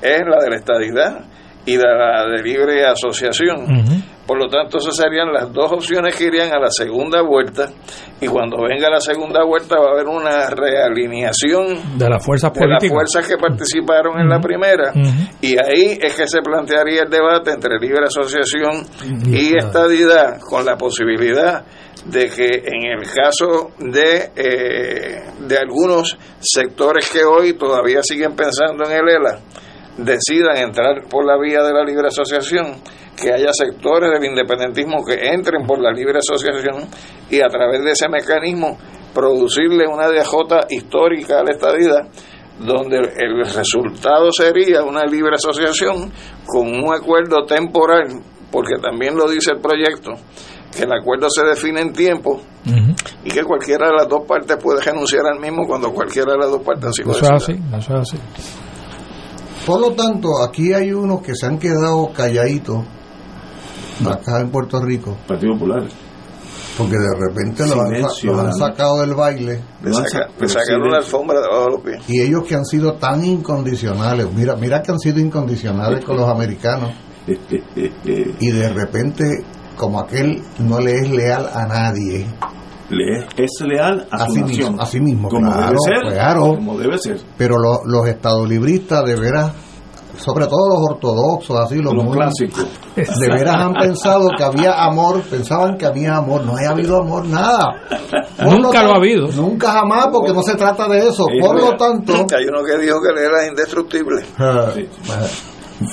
[0.01, 1.25] es la de la estadidad
[1.65, 4.03] y de la de libre asociación.
[4.25, 7.69] Por lo tanto, esas serían las dos opciones que irían a la segunda vuelta.
[8.21, 12.59] Y cuando venga la segunda vuelta va a haber una realineación De las fuerzas de
[12.61, 12.89] las políticas.
[12.89, 14.93] fuerzas que participaron en la primera.
[15.41, 18.85] Y ahí es que se plantearía el debate entre libre asociación
[19.27, 21.65] y estadidad, con la posibilidad
[22.05, 28.85] de que en el caso de, eh, de algunos sectores que hoy todavía siguen pensando
[28.85, 29.39] en el ELA,
[29.97, 32.81] decidan entrar por la vía de la libre asociación,
[33.15, 36.89] que haya sectores del independentismo que entren por la libre asociación
[37.29, 38.77] y a través de ese mecanismo
[39.13, 40.23] producirle una DJ
[40.71, 42.07] histórica a la estadidad
[42.59, 46.11] donde el resultado sería una libre asociación
[46.45, 50.11] con un acuerdo temporal, porque también lo dice el proyecto,
[50.75, 52.41] que el acuerdo se define en tiempo
[53.23, 56.51] y que cualquiera de las dos partes puede renunciar al mismo cuando cualquiera de las
[56.51, 58.17] dos partes así lo Eso es así, eso es así.
[59.65, 62.83] Por lo tanto, aquí hay unos que se han quedado calladitos
[64.05, 65.17] acá en Puerto Rico.
[65.27, 65.87] Partido Popular.
[66.77, 69.61] Porque de repente los han, sacado del baile.
[69.83, 71.97] Le, saca- le sacaron la alfombra debajo de los pies.
[72.09, 76.27] Y ellos que han sido tan incondicionales, mira, mira que han sido incondicionales con los
[76.27, 76.91] americanos.
[78.39, 79.23] Y de repente,
[79.77, 82.25] como aquel no le es leal a nadie.
[82.89, 84.47] Le es, leal a su nación.
[84.47, 86.13] mismo, así mismo, como claro, debe ser.
[86.13, 86.41] claro.
[86.55, 87.19] Como debe ser.
[87.37, 89.51] Pero lo- los estadolibristas de veras
[90.15, 92.67] sobre todo los ortodoxos, así los, Los muy- clásicos.
[92.95, 97.25] de veras han pensado que había amor, pensaban que había amor, no ha habido amor,
[97.25, 97.65] nada.
[98.37, 99.27] Por Nunca lo ha habido.
[99.31, 101.25] Nunca jamás, porque no se trata de eso.
[101.41, 104.23] Por lo tanto, Hay uno que dijo que era indestructible.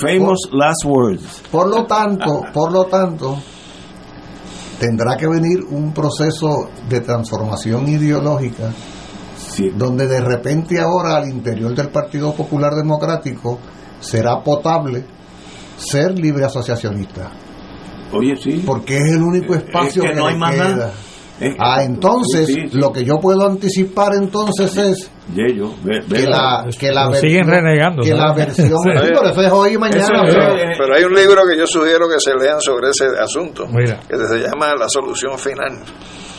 [0.01, 1.43] Famous last words.
[1.51, 3.39] por lo tanto, por lo tanto,
[4.81, 8.73] tendrá que venir un proceso de transformación ideológica
[9.75, 13.59] donde de repente ahora al interior del Partido Popular Democrático
[14.01, 15.05] será potable
[15.77, 17.31] ser libre asociacionista.
[18.11, 18.63] Oye, sí.
[18.65, 20.93] Porque es el único espacio que no hay más queda.
[21.59, 22.79] Ah, entonces, Sí, sí.
[22.79, 27.47] lo que yo puedo anticipar entonces es Yello, ve- ve- que la, que la siguen
[27.47, 28.17] versión- renegando, que ¿no?
[28.17, 30.37] la versión pero eso es hoy y mañana Eso
[30.79, 34.01] pero- hay un libro que yo sugiero que se lean sobre ese asunto, Mira.
[34.09, 35.79] que se llama La solución final.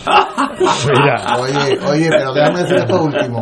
[0.06, 1.38] Mira.
[1.39, 3.41] Oye, oye, pero déjame decir esto último.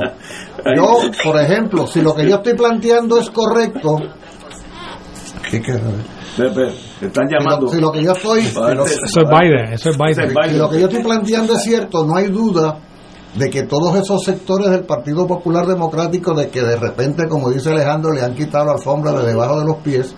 [0.75, 3.97] Yo, por ejemplo, si lo que yo estoy planteando es correcto,
[5.49, 5.79] ¿qué queda?
[6.43, 7.67] Te están Si lo, llamando.
[7.67, 10.29] si lo que yo estoy, lo- Eso es Biden, eso es Biden.
[10.49, 12.79] si lo que yo estoy planteando es cierto, no hay duda
[13.35, 17.69] de que todos esos sectores del Partido Popular Democrático, de que de repente, como dice
[17.69, 20.15] Alejandro, le han quitado la alfombra de debajo de los pies,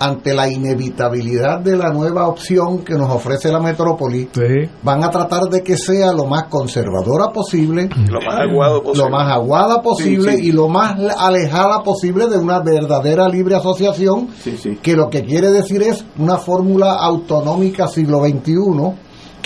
[0.00, 4.68] ante la inevitabilidad de la nueva opción que nos ofrece la metrópoli, Sí.
[4.82, 9.04] van a tratar de que sea lo más conservadora posible, Lo más aguado posible.
[9.04, 10.48] lo más aguada posible Sí, sí.
[10.48, 14.78] y lo más alejada posible de una verdadera libre asociación, Sí, sí.
[14.82, 18.54] que lo que quiere decir es una fórmula autonómica siglo XXI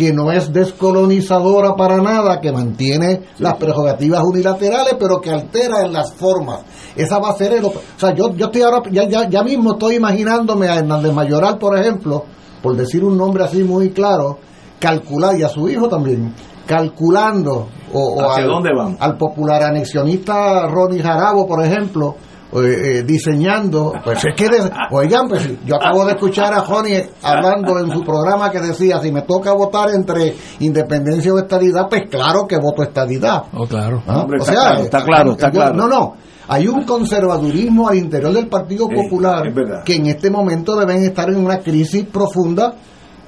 [0.00, 5.92] que no es descolonizadora para nada, que mantiene las prerrogativas unilaterales, pero que altera en
[5.92, 6.60] las formas.
[6.96, 7.66] Esa va a ser el...
[7.66, 11.58] O sea, yo, yo estoy ahora, ya, ya, ya mismo estoy imaginándome a Hernández Mayoral,
[11.58, 12.24] por ejemplo,
[12.62, 14.38] por decir un nombre así muy claro,
[14.78, 16.34] calcular, y a su hijo también,
[16.66, 18.96] calculando, o, o ¿Hacia al, dónde van?
[18.98, 22.16] al popular anexionista Ronnie Jarabo, por ejemplo,
[22.52, 27.08] eh, eh, diseñando, pues es que, de- oigan, pues yo acabo de escuchar a Ronnie
[27.22, 32.02] hablando en su programa que decía, si me toca votar entre independencia o estadidad, pues
[32.10, 33.44] claro que voto estadidad.
[33.56, 34.02] Oh, claro.
[34.06, 34.22] ¿Ah?
[34.22, 35.74] Hombre, O está sea, claro, está claro, está yo- claro.
[35.76, 36.14] No, no.
[36.48, 39.44] Hay un conservadurismo al interior del Partido Popular
[39.84, 42.74] que en este momento deben estar en una crisis profunda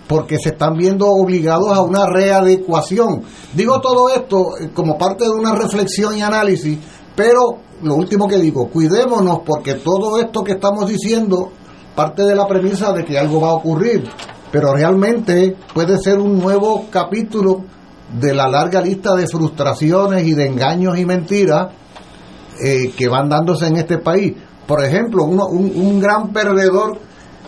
[0.09, 3.23] porque se están viendo obligados a una readecuación.
[3.55, 6.77] Digo todo esto eh, como parte de una reflexión y análisis,
[7.15, 11.53] pero lo último que digo, cuidémonos porque todo esto que estamos diciendo
[11.95, 14.05] parte de la premisa de que algo va a ocurrir,
[14.51, 17.65] pero realmente puede ser un nuevo capítulo
[18.19, 21.69] de la larga lista de frustraciones y de engaños y mentiras
[22.63, 24.35] eh, que van dándose en este país.
[24.67, 26.99] Por ejemplo, uno- un, un gran perdedor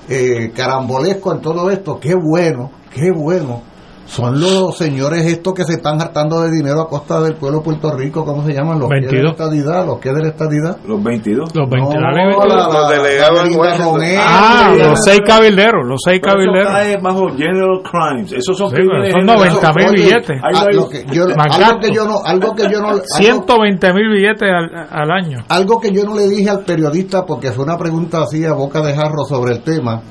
[0.08, 3.62] eh, carambolesco en todo esto, qué bueno, qué bueno,
[4.06, 7.64] son los señores estos que se están hartando de dinero a costa del pueblo de
[7.64, 8.78] Puerto Rico, ¿cómo se llaman?
[8.78, 9.32] Los que de la 22.
[9.32, 10.76] estadidad, los que de la estadidad.
[10.86, 11.54] Los 22.
[11.54, 13.40] Los 20 No, la- la- Los delegados
[14.18, 16.70] Ah, los seis cabilderos, los seis eso cabilderos.
[16.70, 18.32] cae bajo general crimes.
[18.32, 19.52] Esos son Sí, crímenes son generales.
[19.54, 20.40] 90 mil billetes.
[20.42, 24.08] Ah, lo que yo- algo que yo no, algo que yo no, algo- 120 mil
[24.10, 25.38] billetes al, al año.
[25.48, 28.80] Algo que yo no le dije al periodista, porque fue una pregunta así a boca
[28.82, 30.02] de jarro sobre el tema,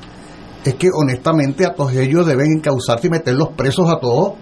[0.65, 4.33] es que honestamente a todos ellos deben encauzarse y meterlos presos a todos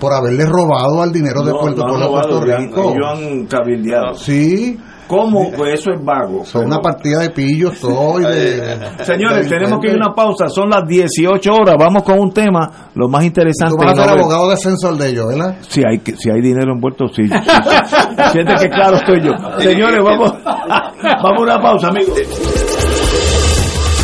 [0.00, 2.62] por haberles robado al dinero de No, Puerto, no han Puerto, robado, Puerto ya han-
[2.66, 2.92] Rico.
[2.92, 4.14] ellos han cabildeado.
[4.14, 5.52] Sí, ¿Cómo?
[5.56, 6.44] Pues eso es vago.
[6.44, 8.76] son una partida de pillos todo y de...
[9.04, 10.48] Señores, de tenemos que ir a una pausa.
[10.48, 11.76] Son las 18 horas.
[11.78, 13.76] Vamos con un tema, lo más interesante.
[13.78, 14.20] Tú vas a de ser Nobel.
[14.20, 15.58] abogado defensor de ellos, ¿verdad?
[15.68, 17.22] Si hay, que- si hay dinero envuelto, sí.
[18.32, 19.30] Siente que claro estoy yo.
[19.60, 22.18] Señores, vamos, vamos a una pausa, amigos.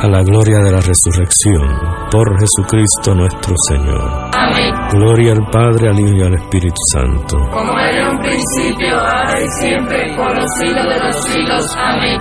[0.00, 4.30] a la gloria de la resurrección, por Jesucristo nuestro Señor.
[4.32, 4.72] Amén.
[4.92, 7.36] Gloria al Padre, al Hijo y al Espíritu Santo.
[7.50, 11.76] Como era en un principio, ahora y siempre, por los siglos de los siglos.
[11.76, 12.20] Amén.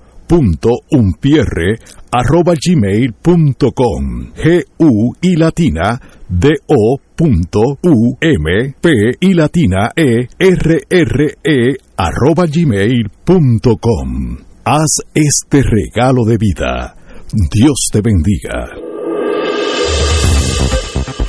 [2.67, 10.81] gmail.com g u y latina d o punto u m p y latina e r
[10.89, 16.97] r e arroba gmail.com haz este regalo de vida.
[17.33, 18.84] Dios te bendiga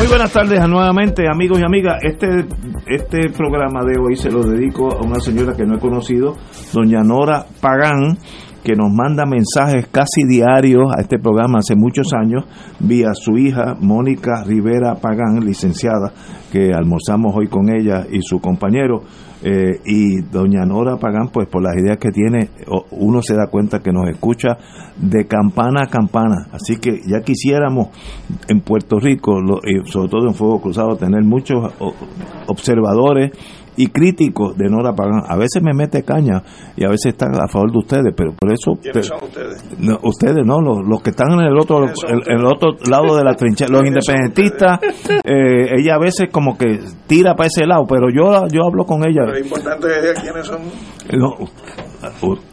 [0.00, 1.98] Muy buenas tardes nuevamente, amigos y amigas.
[2.02, 2.26] Este,
[2.86, 6.38] este programa de hoy se lo dedico a una señora que no he conocido,
[6.72, 8.16] doña Nora Pagán,
[8.62, 12.44] que nos manda mensajes casi diarios a este programa hace muchos años,
[12.78, 16.12] vía su hija Mónica Rivera Pagán, licenciada,
[16.52, 19.02] que almorzamos hoy con ella y su compañero.
[19.42, 22.50] Eh, y doña Nora Pagán, pues por las ideas que tiene,
[22.90, 24.58] uno se da cuenta que nos escucha
[25.00, 26.48] de campana a campana.
[26.52, 27.88] Así que ya quisiéramos
[28.48, 31.72] en Puerto Rico, lo- y sobre todo en Fuego Cruzado, tener muchos
[32.48, 33.30] observadores
[33.80, 35.22] y críticos de Nora Pagán.
[35.26, 36.42] A veces me mete caña
[36.76, 38.72] y a veces está a favor de ustedes, pero por eso...
[38.80, 39.64] ¿Quiénes son ustedes?
[39.78, 43.24] No, ustedes no, los, los que están en el otro el, el otro lado de
[43.24, 44.80] la trinchera, los independentistas,
[45.24, 49.02] eh, ella a veces como que tira para ese lado, pero yo yo hablo con
[49.08, 49.22] ella.
[49.24, 50.60] Lo importante es quiénes son.
[51.16, 51.36] No,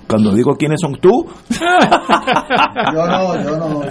[0.08, 1.26] cuando digo quiénes son tú,
[2.94, 3.82] Yo no, yo no.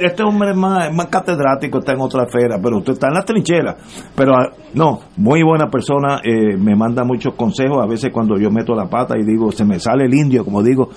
[0.00, 3.14] Este hombre es más, es más catedrático, está en otra esfera, pero usted está en
[3.14, 3.76] la trinchera.
[4.14, 7.78] Pero ah, no, muy buena persona, eh, me manda muchos consejos.
[7.82, 10.62] A veces cuando yo meto la pata y digo, se me sale el indio, como
[10.62, 10.88] digo,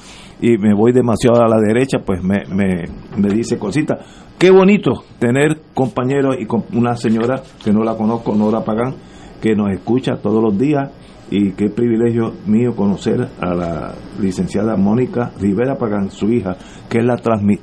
[0.41, 2.84] y me voy demasiado a la derecha, pues me, me,
[3.18, 3.99] me dice cositas.
[4.38, 8.95] Qué bonito tener compañeros y con una señora que no la conozco, Nora Pagán,
[9.41, 10.91] que nos escucha todos los días
[11.32, 16.56] y qué privilegio mío conocer a la licenciada Mónica Rivera Pagán, su hija,
[16.90, 17.16] que es la,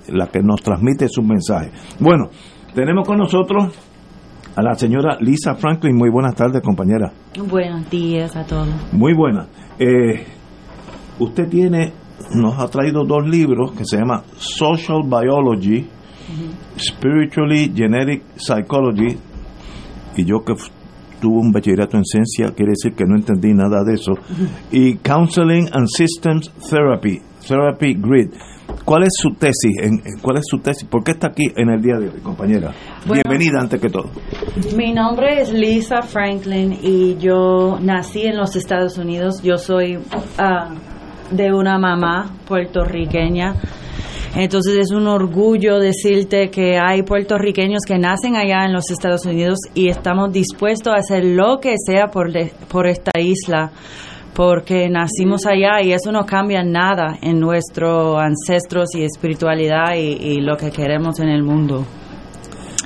[0.09, 1.73] la que nos transmite sus mensajes.
[2.01, 2.29] Bueno,
[2.75, 3.73] tenemos con nosotros
[4.55, 5.97] a la señora Lisa Franklin.
[5.97, 7.13] Muy buenas tardes, compañera.
[7.49, 8.69] Buenos días a todos.
[8.93, 9.47] Muy buena.
[9.79, 10.25] Eh,
[11.19, 11.93] usted tiene,
[12.35, 15.89] nos ha traído dos libros que se llama Social Biology,
[16.79, 19.19] Spiritually Genetic Psychology,
[20.17, 20.55] y yo que
[21.23, 24.12] tuve un bachillerato en ciencia, quiere decir que no entendí nada de eso,
[24.73, 28.31] y Counseling and Systems Therapy, Therapy Grid.
[28.85, 29.77] ¿Cuál es su tesis?
[29.81, 30.89] En, ¿Cuál es su tesis?
[30.89, 32.73] ¿Por qué está aquí en el día de hoy, compañera?
[33.07, 33.23] Bueno.
[33.25, 34.11] Bienvenida antes que todo.
[34.77, 39.43] Mi nombre es Lisa Franklin y yo nací en los Estados Unidos.
[39.43, 39.99] Yo soy
[40.39, 40.70] ah,
[41.31, 43.55] de una mamá puertorriqueña
[44.35, 49.59] Entonces es un orgullo decirte que hay puertorriqueños que nacen allá en los Estados Unidos
[49.74, 53.70] y estamos dispuestos a hacer lo que sea por, de- por esta isla
[54.35, 60.41] porque nacimos allá y eso no cambia nada en nuestros ancestros y espiritualidad y, y
[60.41, 61.85] lo que queremos en el mundo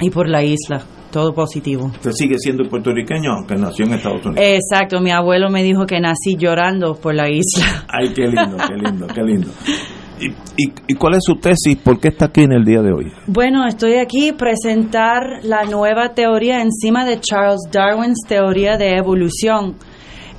[0.01, 0.83] y por la isla,
[1.13, 1.87] todo positivo.
[1.87, 4.45] Usted sigue siendo puertorriqueño, aunque nació en Estados Unidos.
[4.45, 7.85] Exacto, mi abuelo me dijo que nací llorando por la isla.
[7.89, 9.49] Ay, qué lindo, qué lindo, qué lindo.
[10.19, 11.77] ¿Y, y, cuál es su tesis?
[11.77, 13.13] ¿Por qué está aquí en el día de hoy?
[13.27, 19.77] Bueno, estoy aquí presentar la nueva teoría encima de Charles Darwin's teoría de evolución.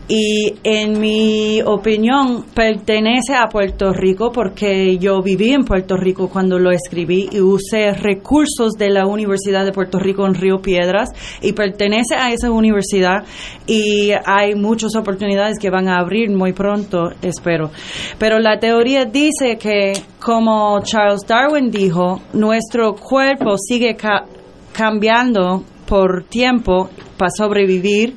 [0.09, 6.57] Y en mi opinión pertenece a Puerto Rico porque yo viví en Puerto Rico cuando
[6.59, 11.09] lo escribí y usé recursos de la Universidad de Puerto Rico en Río Piedras
[11.41, 13.25] y pertenece a esa universidad
[13.65, 17.71] y hay muchas oportunidades que van a abrir muy pronto, espero.
[18.17, 19.91] Pero la teoría dice que
[20.23, 24.23] como Charles Darwin dijo, nuestro cuerpo sigue ca-
[24.71, 28.15] cambiando por tiempo para sobrevivir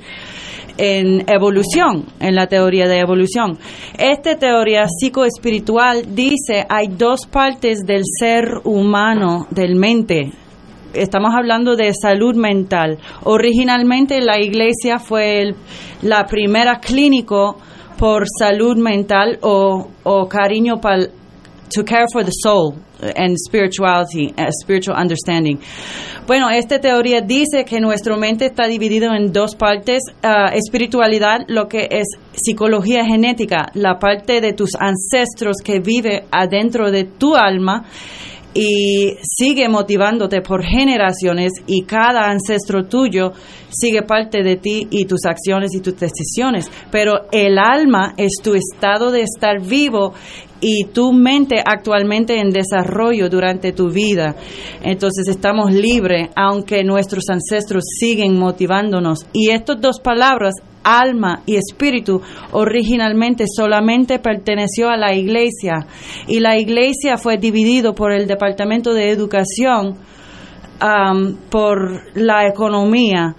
[0.80, 3.58] en evolución, en la teoría de evolución.
[3.98, 10.32] Esta teoría psicoespiritual dice hay dos partes del ser humano, del mente.
[10.94, 12.98] Estamos hablando de salud mental.
[13.24, 15.54] Originalmente la iglesia fue
[16.00, 17.58] la primera clínico
[17.98, 20.80] por salud mental o, o cariño
[21.70, 25.58] to care for the soul and spirituality, uh, spiritual understanding.
[26.26, 31.66] Bueno, esta teoría dice que nuestra mente está dividido en dos partes, uh, espiritualidad, lo
[31.68, 37.84] que es psicología genética, la parte de tus ancestros que vive adentro de tu alma
[38.54, 43.32] y sigue motivándote por generaciones y cada ancestro tuyo
[43.68, 46.70] sigue parte de ti y tus acciones y tus decisiones.
[46.90, 50.14] Pero el alma es tu estado de estar vivo
[50.60, 54.34] y tu mente actualmente en desarrollo durante tu vida.
[54.82, 59.26] Entonces estamos libres, aunque nuestros ancestros siguen motivándonos.
[59.32, 62.20] Y estas dos palabras, alma y espíritu,
[62.52, 65.86] originalmente solamente perteneció a la iglesia.
[66.26, 69.96] Y la iglesia fue dividido por el Departamento de Educación
[70.80, 73.34] um, por la economía.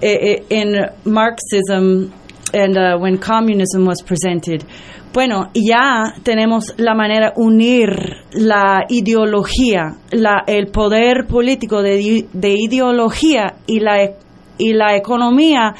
[0.00, 0.74] Eh, eh, in
[1.04, 2.10] Marxism
[2.52, 4.64] and uh, when communism was presented.
[5.12, 7.90] Bueno, ya tenemos la manera de unir
[8.32, 14.10] la ideología, la, el poder político de, ideología y la,
[14.58, 15.74] y la economía.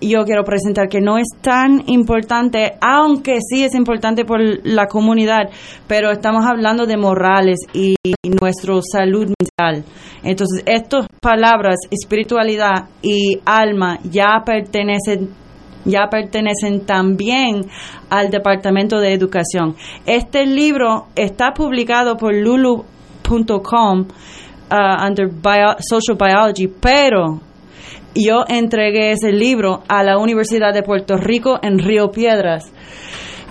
[0.00, 5.50] Yo quiero presentar que no es tan importante, aunque sí es importante por la comunidad,
[5.86, 9.84] pero estamos hablando de morales y, y nuestra salud mental.
[10.24, 15.30] Entonces, estas palabras, espiritualidad y alma, ya pertenecen
[15.84, 17.62] ya pertenecen también
[18.08, 19.74] al Departamento de Educación.
[20.06, 24.00] Este libro está publicado por lulu.com
[24.70, 27.40] uh, under bio- Social Biology, pero
[28.14, 32.72] yo entregué ese libro a la Universidad de Puerto Rico en Río Piedras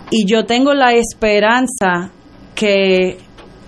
[0.09, 2.11] y yo tengo la esperanza
[2.53, 3.17] que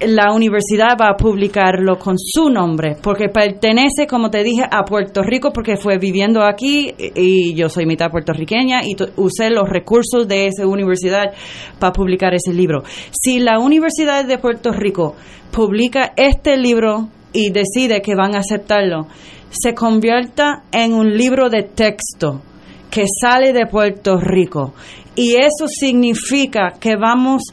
[0.07, 5.21] la universidad va a publicarlo con su nombre, porque pertenece, como te dije, a Puerto
[5.23, 10.47] Rico, porque fue viviendo aquí y yo soy mitad puertorriqueña y usé los recursos de
[10.47, 11.33] esa universidad
[11.79, 12.83] para publicar ese libro.
[13.11, 15.15] Si la Universidad de Puerto Rico
[15.51, 19.07] publica este libro y decide que van a aceptarlo,
[19.53, 22.41] se convierta en un libro de texto
[22.89, 24.73] que sale de Puerto Rico.
[25.15, 27.43] Y eso significa que vamos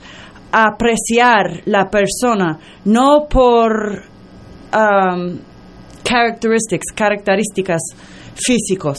[0.51, 4.03] a apreciar la persona no por
[4.75, 5.39] um,
[6.03, 7.81] características
[8.35, 8.99] físicos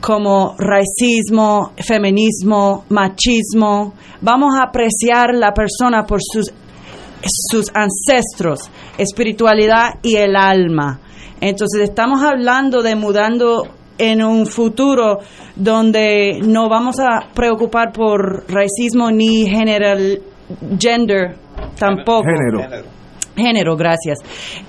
[0.00, 3.94] como racismo, feminismo, machismo.
[4.22, 6.52] Vamos a apreciar la persona por sus
[7.50, 11.00] sus ancestros, espiritualidad y el alma.
[11.40, 13.64] Entonces estamos hablando de mudando
[13.98, 15.18] en un futuro
[15.56, 20.20] donde no vamos a preocupar por racismo ni general
[20.78, 21.36] gender
[21.78, 22.24] tampoco.
[22.24, 22.86] Género.
[23.36, 24.18] Género, gracias.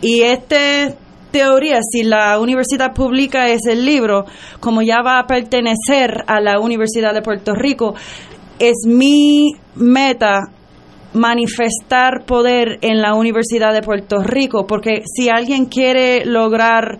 [0.01, 0.93] Y esta
[1.31, 4.25] teoría, si la universidad publica ese libro,
[4.59, 7.95] como ya va a pertenecer a la Universidad de Puerto Rico,
[8.57, 10.41] es mi meta
[11.13, 16.99] manifestar poder en la Universidad de Puerto Rico, porque si alguien quiere lograr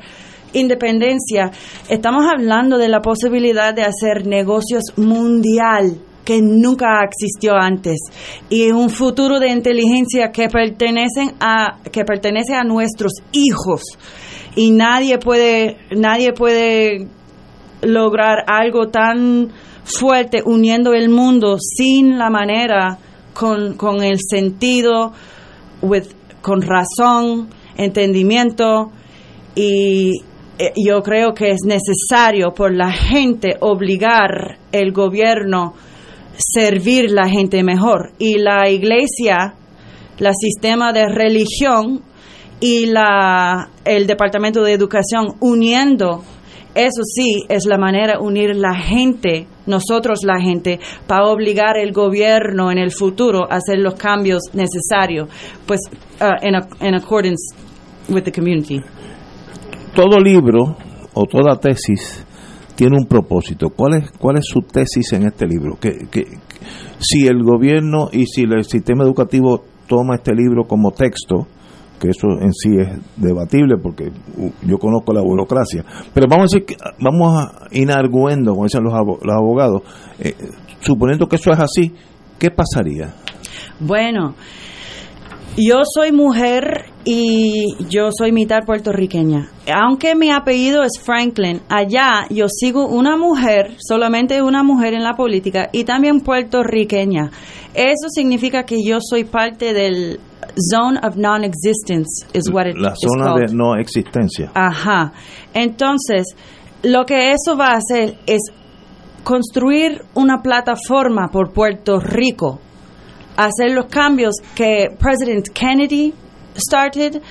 [0.54, 1.52] independencia,
[1.90, 7.98] estamos hablando de la posibilidad de hacer negocios mundial que nunca existió antes
[8.50, 13.82] y un futuro de inteligencia que pertenecen a que pertenece a nuestros hijos
[14.56, 17.08] y nadie puede nadie puede
[17.82, 19.50] lograr algo tan
[19.84, 23.00] fuerte uniendo el mundo sin la manera
[23.40, 25.14] con, con el sentido
[25.82, 26.08] with,
[26.42, 28.92] con razón, entendimiento
[29.56, 30.12] y
[30.58, 35.74] eh, yo creo que es necesario por la gente obligar el gobierno
[36.40, 38.14] servir la gente mejor.
[38.18, 39.54] Y la iglesia,
[40.18, 42.02] el sistema de religión
[42.60, 46.24] y la, el departamento de educación uniendo
[46.76, 51.92] eso sí es la manera de unir la gente, nosotros la gente, para obligar el
[51.92, 55.30] gobierno en el futuro a hacer los cambios necesarios,
[55.66, 55.82] pues
[56.42, 57.56] en uh, accordance
[58.10, 58.80] with the community.
[59.96, 60.78] Todo libro
[61.14, 62.26] o toda tesis
[62.76, 63.70] tiene un propósito.
[63.76, 65.78] ¿Cuál es, cuál es su tesis en este libro?
[65.80, 66.26] Que, que,
[67.00, 71.48] si el gobierno y si el sistema educativo toma este libro como texto,
[72.00, 74.12] que eso en sí es debatible porque
[74.64, 75.84] yo conozco la burocracia.
[76.14, 79.84] Pero vamos a decir que vamos a inarguendo, como dicen los, abogados,
[80.20, 80.36] eh,
[80.80, 81.94] suponiendo que eso es así,
[82.40, 83.14] ¿qué pasaría?
[83.80, 84.36] Bueno,
[85.60, 89.50] yo soy mujer y yo soy mitad puertorriqueña.
[89.74, 95.14] Aunque mi apellido es Franklin, allá yo sigo una mujer, solamente una mujer en la
[95.14, 97.32] política y también puertorriqueña.
[97.74, 100.20] Eso significa que yo soy parte del
[100.72, 104.52] zone of non-existence, is what it La zona de no existencia.
[104.56, 105.12] Ajá.
[105.54, 106.36] Entonces,
[106.84, 108.40] lo que eso va a hacer es
[109.24, 112.62] construir una plataforma por Puerto Rico
[113.40, 116.14] hacer los cambios que President Kennedy
[116.56, 117.22] started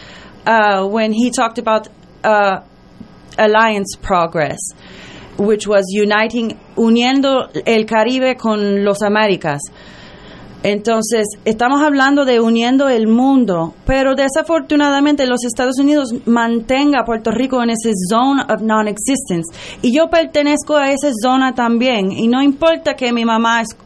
[0.47, 1.89] uh, when he talked about
[2.25, 2.61] uh,
[3.37, 4.59] alliance progress,
[5.37, 9.61] which was uniting, uniendo el Caribe con los Américas.
[10.65, 17.31] Entonces, estamos hablando de uniendo el mundo, pero desafortunadamente los Estados Unidos mantenga a Puerto
[17.31, 19.55] Rico en ese zone of non-existence.
[19.83, 22.11] Y yo pertenezco a esa zona también.
[22.11, 23.77] Y no importa que mi mamá es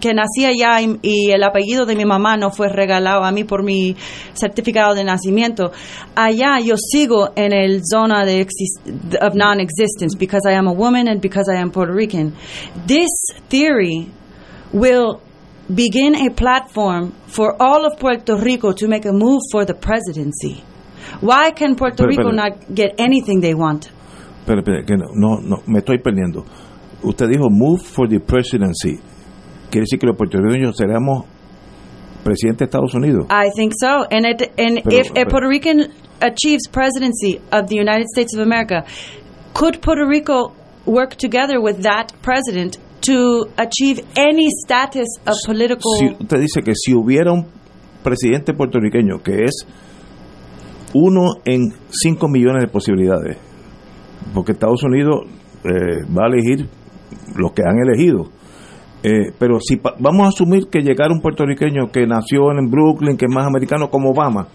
[0.00, 3.64] que nací allá y, el apellido de mi mamá no fue regalado a mí por
[3.64, 3.96] mi
[4.34, 5.72] certificado de nacimiento.
[6.14, 8.46] Allá yo sigo en el zona de
[9.20, 12.34] of non-existence because I am a woman and because I am Puerto Rican.
[12.86, 13.10] This
[13.48, 14.08] theory
[14.72, 15.20] will
[15.68, 20.62] begin a platform for all of Puerto Rico to make a move for the presidency.
[21.20, 23.90] Why can Puerto Rico not get anything they want?
[24.44, 26.44] Pero, que no, no, me estoy perdiendo.
[27.02, 29.00] Usted dijo move for the presidency
[29.76, 31.26] quiere decir que los puertorriqueños seremos
[32.24, 33.26] presidente de Estados Unidos.
[33.30, 34.06] I think so.
[34.10, 38.40] And, it, and pero, if a Puerto Rican achieves presidency of the United States of
[38.40, 38.84] America,
[39.52, 40.54] could Puerto Rico
[40.86, 45.92] work together with that president to achieve any status of political...
[45.98, 47.44] Si usted dice que si hubiera un
[48.02, 49.66] presidente puertorriqueño que es
[50.94, 53.36] uno en cinco millones de posibilidades,
[54.32, 55.26] porque Estados Unidos
[55.64, 56.66] eh, va a elegir
[57.36, 58.30] los que han elegido
[59.08, 63.26] eh, pero si vamos a asumir que llegara un puertorriqueño que nació en Brooklyn, que
[63.26, 64.48] es más americano como Obama,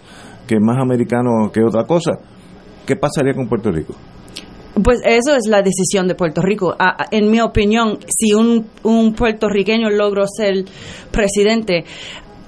[0.46, 2.20] que es más americano que otra cosa,
[2.86, 3.96] ¿qué pasaría con Puerto Rico?
[4.84, 6.76] Pues eso es la decisión de Puerto Rico.
[7.12, 10.66] en mi opinión, si un, un puertorriqueño logró ser
[11.12, 11.86] presidente,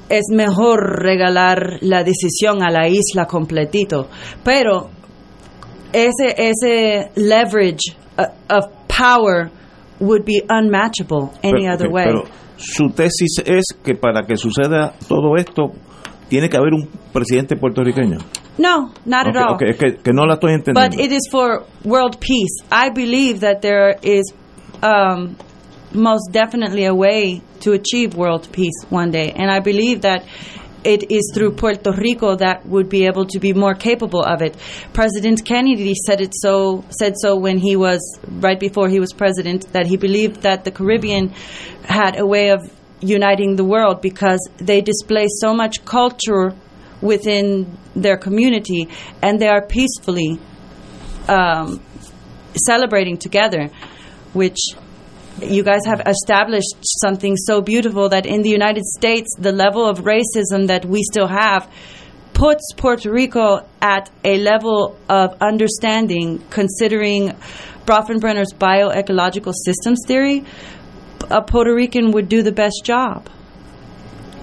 [0.10, 4.10] es mejor regalar la decisión a la isla completito.
[4.44, 4.90] Pero
[5.94, 8.24] ese, ese leverage uh,
[8.54, 9.63] of power
[10.04, 12.06] would be unmatchable any other way.
[12.06, 12.24] Pero
[12.58, 15.72] su tesis es que para que suceda todo esto
[16.30, 18.18] tiene que haber un presidente puertorriqueño.
[18.58, 19.56] No, not okay, at all.
[19.56, 20.96] Okay, es que, que, no la estoy entendiendo.
[20.96, 22.62] But it is for world peace.
[22.72, 24.32] I believe that there is
[24.84, 25.36] um,
[25.94, 30.24] most definitely a way to achieve world peace one day, and I believe that
[30.84, 34.56] it is through Puerto Rico that would be able to be more capable of it.
[34.94, 39.72] President Kennedy said it so said so when he was right before he was president
[39.74, 41.30] that he believed that the Caribbean
[41.84, 42.60] had a way of
[43.02, 46.54] uniting the world because they display so much culture
[47.02, 48.88] within their community
[49.22, 50.40] and they are peacefully
[51.28, 51.82] um,
[52.56, 53.70] celebrating together,
[54.34, 54.58] which
[55.42, 60.00] you guys have established something so beautiful that in the United States, the level of
[60.00, 61.70] racism that we still have
[62.34, 67.34] puts Puerto Rico at a level of understanding, considering
[67.86, 70.44] Brofenbrenner's bioecological systems theory.
[71.30, 73.30] A Puerto Rican would do the best job.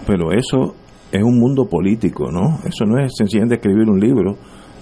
[0.06, 0.74] Pero eso
[1.12, 2.58] es un mundo político, ¿no?
[2.64, 4.36] Eso no es sencillamente escribir un libro.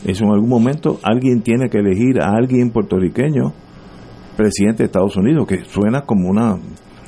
[0.04, 3.52] Eso en algún momento alguien tiene que elegir a alguien puertorriqueño
[4.38, 6.56] presidente de Estados Unidos, que suena como una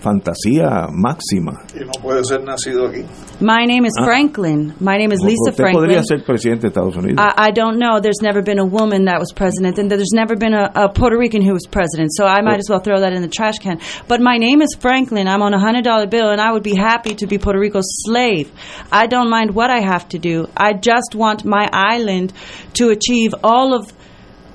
[0.02, 1.52] fantasía máxima.
[1.74, 3.05] Y no puede ser nacido aquí.
[3.40, 4.05] My name is Ah.
[4.07, 4.73] Franklin.
[4.81, 5.82] My name is Lisa Usted Franklin.
[5.82, 7.20] podría ser presidente de Estados Unidos.
[7.20, 8.01] I, I don't know.
[8.01, 11.19] There's never been a woman that was president, and there's never been a, a Puerto
[11.19, 12.11] Rican who was president.
[12.16, 13.78] So I might as well throw that in the trash can.
[14.09, 15.28] But my name is Franklin.
[15.28, 17.89] I'm on a hundred dollar bill, and I would be happy to be Puerto Rico's
[18.07, 18.51] slave.
[18.90, 20.47] I don't mind what I have to do.
[20.57, 22.32] I just want my island
[22.78, 23.93] to achieve all of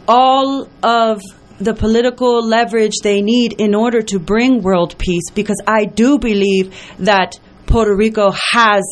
[0.08, 1.22] all of
[1.60, 5.30] the political leverage they need in order to bring world peace.
[5.34, 8.84] Because I do believe that Puerto Rico has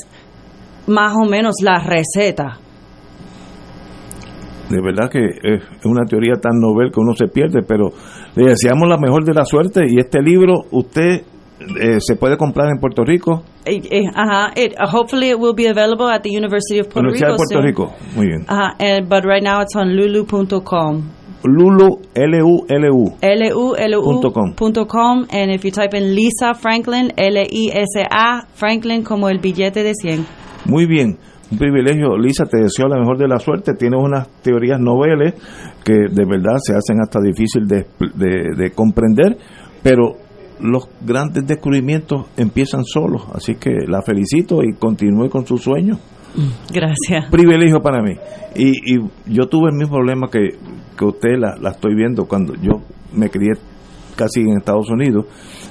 [0.88, 2.60] más o menos la receta.
[4.70, 7.90] de verdad que es una teoría tan novel que uno se pierde, pero
[8.36, 11.22] le deseamos la mejor de la suerte y este libro usted
[11.80, 14.52] eh, se puede comprar en Puerto Rico, Eh, eh, uh-huh.
[14.58, 17.38] It, uh, hopefully, it will be available at the University of Puerto Universidad Rico.
[17.38, 17.64] de Puerto soon.
[17.64, 17.94] Rico.
[18.16, 18.46] Muy bien.
[18.50, 18.76] Uh-huh.
[18.78, 21.10] And, but right now, it's on lulu.com.
[21.44, 23.14] Lulu, L-U-L-U.
[23.22, 24.54] L-U-L-U.com.
[25.32, 30.26] And if you type in Lisa Franklin, L-I-S-A, Franklin como el billete de 100.
[30.66, 31.18] Muy bien.
[31.52, 33.74] Un privilegio, Lisa, te deseo la mejor de la suerte.
[33.78, 35.34] Tienes unas teorías noveles
[35.84, 39.38] que de verdad se hacen hasta difícil de, de- de comprender,
[39.84, 40.16] pero
[40.62, 43.28] los grandes descubrimientos empiezan solos.
[43.34, 46.00] Así que la felicito y continúe con su sueño.
[46.74, 47.30] Gracias.
[47.32, 48.14] privilegio para mí.
[48.56, 50.58] Y, y yo tuve el mismo problema que,
[50.98, 52.82] que usted la, la estoy viendo cuando yo
[53.14, 53.54] me crié
[54.16, 55.26] casi en Estados Unidos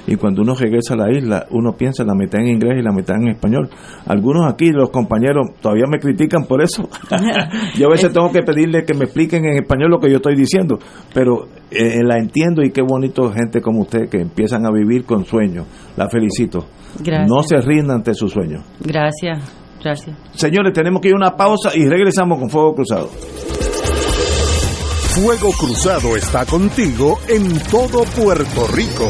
[0.05, 2.91] y cuando uno regresa a la isla uno piensa la mitad en inglés y la
[2.91, 3.69] mitad en español.
[4.05, 6.89] Algunos aquí, los compañeros, todavía me critican por eso.
[7.77, 10.35] yo a veces tengo que pedirle que me expliquen en español lo que yo estoy
[10.35, 10.77] diciendo,
[11.13, 15.25] pero eh, la entiendo y qué bonito gente como usted que empiezan a vivir con
[15.25, 15.65] sueños.
[15.95, 16.65] La felicito.
[16.99, 17.29] Gracias.
[17.29, 18.63] No se rindan ante sus sueños.
[18.81, 19.62] Gracias.
[19.83, 20.15] Gracias.
[20.35, 23.09] Señores, tenemos que ir a una pausa y regresamos con Fuego Cruzado.
[25.13, 29.09] Fuego Cruzado está contigo en todo Puerto Rico.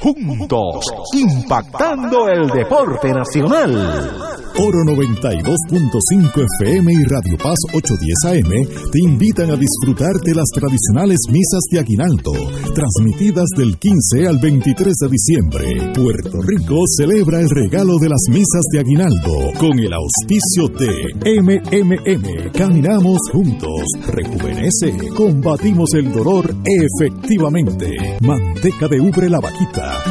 [0.00, 0.84] Juntos,
[1.14, 4.36] impactando el deporte nacional.
[4.58, 11.18] Oro 92.5 FM y Radio Paz 810 AM te invitan a disfrutar de las tradicionales
[11.30, 12.32] misas de Aguinaldo,
[12.74, 15.92] transmitidas del 15 al 23 de diciembre.
[15.94, 22.50] Puerto Rico celebra el regalo de las misas de Aguinaldo con el auspicio de MMM.
[22.52, 28.16] Caminamos juntos, rejuvenece, combatimos el dolor efectivamente.
[28.22, 29.65] Manteca de ubre la vaquita,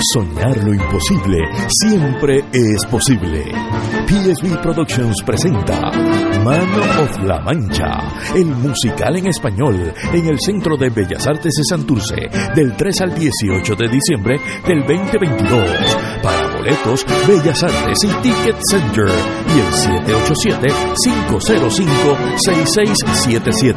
[0.00, 1.38] Soñar lo imposible
[1.68, 3.44] siempre es posible.
[4.06, 5.90] PSB Productions presenta
[6.44, 6.68] Man
[7.00, 12.28] of la Mancha, el musical en español en el Centro de Bellas Artes de Santurce
[12.54, 15.96] del 3 al 18 de diciembre del 2022.
[16.22, 19.04] Para boletos, Bellas Artes y Ticket Center
[19.54, 19.66] y el
[21.04, 23.74] 787-505-6677.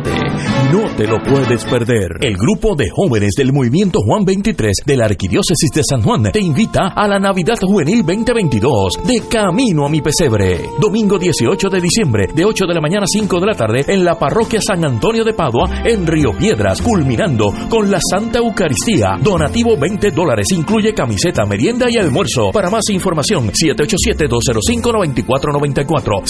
[0.71, 2.11] No te lo puedes perder.
[2.21, 6.39] El grupo de jóvenes del Movimiento Juan 23 de la Arquidiócesis de San Juan te
[6.39, 10.61] invita a la Navidad Juvenil 2022 de Camino a mi Pesebre.
[10.79, 14.03] Domingo 18 de diciembre, de 8 de la mañana a 5 de la tarde, en
[14.05, 19.17] la parroquia San Antonio de Padua, en Río Piedras, culminando con la Santa Eucaristía.
[19.21, 22.51] Donativo 20 dólares, incluye camiseta, merienda y almuerzo.
[22.51, 26.23] Para más información, 787-205-9494,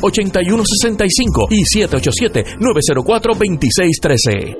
[0.00, 4.56] 787-527-8165 y 787-904-2613.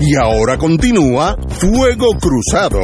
[0.00, 2.80] Y ahora continúa Fuego Cruzado.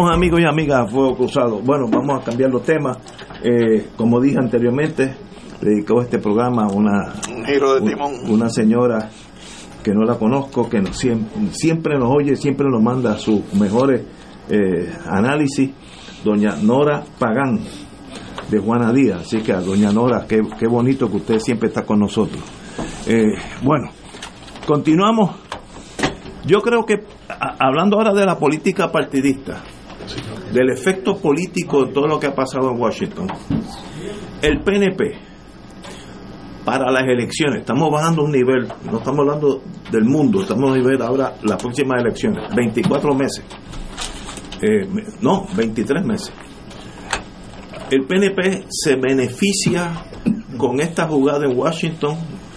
[0.00, 1.60] Regresamos amigos y amigas a Fuego Cruzado.
[1.60, 2.96] Bueno, vamos a cambiar los temas.
[3.42, 5.14] Eh, como dije anteriormente,
[5.60, 7.12] dedicó este programa a una,
[7.80, 9.10] un- una señora
[9.84, 14.02] que no la conozco, que nos, siempre, siempre nos oye, siempre nos manda sus mejores
[14.48, 15.70] eh, análisis,
[16.24, 17.60] doña Nora Pagán,
[18.50, 19.22] de Juana Díaz.
[19.22, 22.42] Así que a doña Nora, qué, qué bonito que usted siempre está con nosotros.
[23.06, 23.90] Eh, bueno,
[24.66, 25.30] continuamos.
[26.46, 26.94] Yo creo que,
[27.28, 29.62] a- hablando ahora de la política partidista,
[30.52, 33.28] del efecto político de todo lo que ha pasado en Washington,
[34.42, 35.30] el PNP,
[36.64, 41.00] para las elecciones, estamos bajando un nivel, no estamos hablando del mundo, estamos a nivel
[41.02, 43.44] ahora las próximas elecciones, 24 meses,
[44.62, 44.86] Eh,
[45.22, 46.32] no, 23 meses.
[47.90, 49.90] El PNP se beneficia
[50.58, 52.16] con esta jugada en Washington,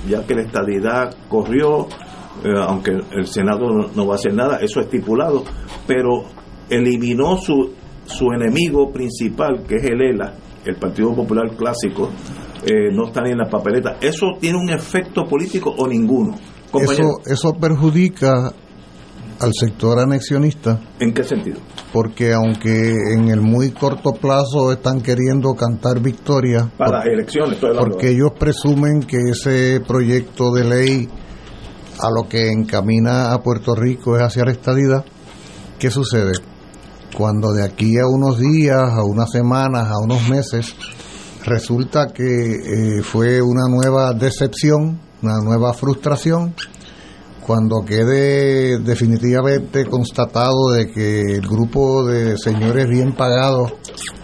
[0.09, 1.87] ya que la estadidad corrió,
[2.43, 5.45] eh, aunque el Senado no, va a hacer nada, eso estipulado,
[5.87, 6.25] pero
[6.69, 7.71] eliminó su,
[8.05, 10.33] su enemigo principal, que es el ELA,
[10.65, 12.09] el Partido Popular Clásico,
[12.65, 13.97] eh, no está ni en la papeleta.
[14.01, 16.35] ¿Eso tiene un efecto político o ninguno?
[16.71, 18.51] Compañero, Eso, eso perjudica
[19.39, 21.59] al sector anexionista ¿En qué sentido?
[21.91, 27.69] porque aunque en el muy corto plazo están queriendo cantar victoria Para las elecciones, estoy
[27.71, 27.91] hablando.
[27.91, 31.09] porque ellos presumen que ese proyecto de ley
[31.99, 35.05] a lo que encamina a Puerto Rico es hacia la estadidad,
[35.77, 36.31] ¿qué sucede?
[37.15, 40.75] Cuando de aquí a unos días, a unas semanas, a unos meses,
[41.45, 46.55] resulta que eh, fue una nueva decepción, una nueva frustración,
[47.45, 53.73] cuando quede definitivamente constatado de que el grupo de señores bien pagados,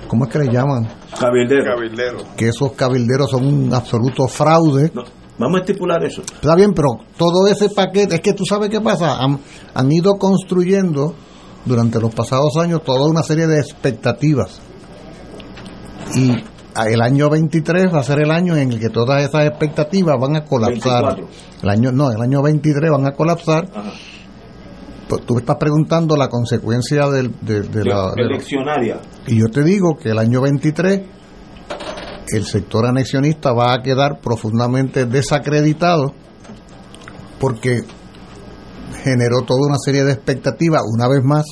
[0.07, 0.87] ¿cómo es que le llaman?
[1.19, 2.35] Cabildero.
[2.35, 4.91] Que esos cabilderos son un absoluto fraude.
[5.37, 6.21] Vamos a estipular eso.
[6.21, 6.87] Está bien, pero
[7.17, 9.39] todo ese paquete, es que tú sabes qué pasa, han,
[9.73, 11.15] han ido construyendo
[11.69, 14.59] durante los pasados años toda una serie de expectativas.
[16.15, 20.15] Y el año 23 va a ser el año en el que todas esas expectativas
[20.19, 21.15] van a colapsar.
[21.17, 21.27] 24.
[21.63, 23.69] El año no, el año 23 van a colapsar.
[25.07, 28.99] Pues tú me estás preguntando la consecuencia del, de, de la, de la- Eleccionaria.
[29.27, 31.01] y yo te digo que el año 23
[32.31, 36.13] el sector anexionista va a quedar profundamente desacreditado
[37.39, 37.83] porque
[39.03, 41.45] generó toda una serie de expectativas una vez más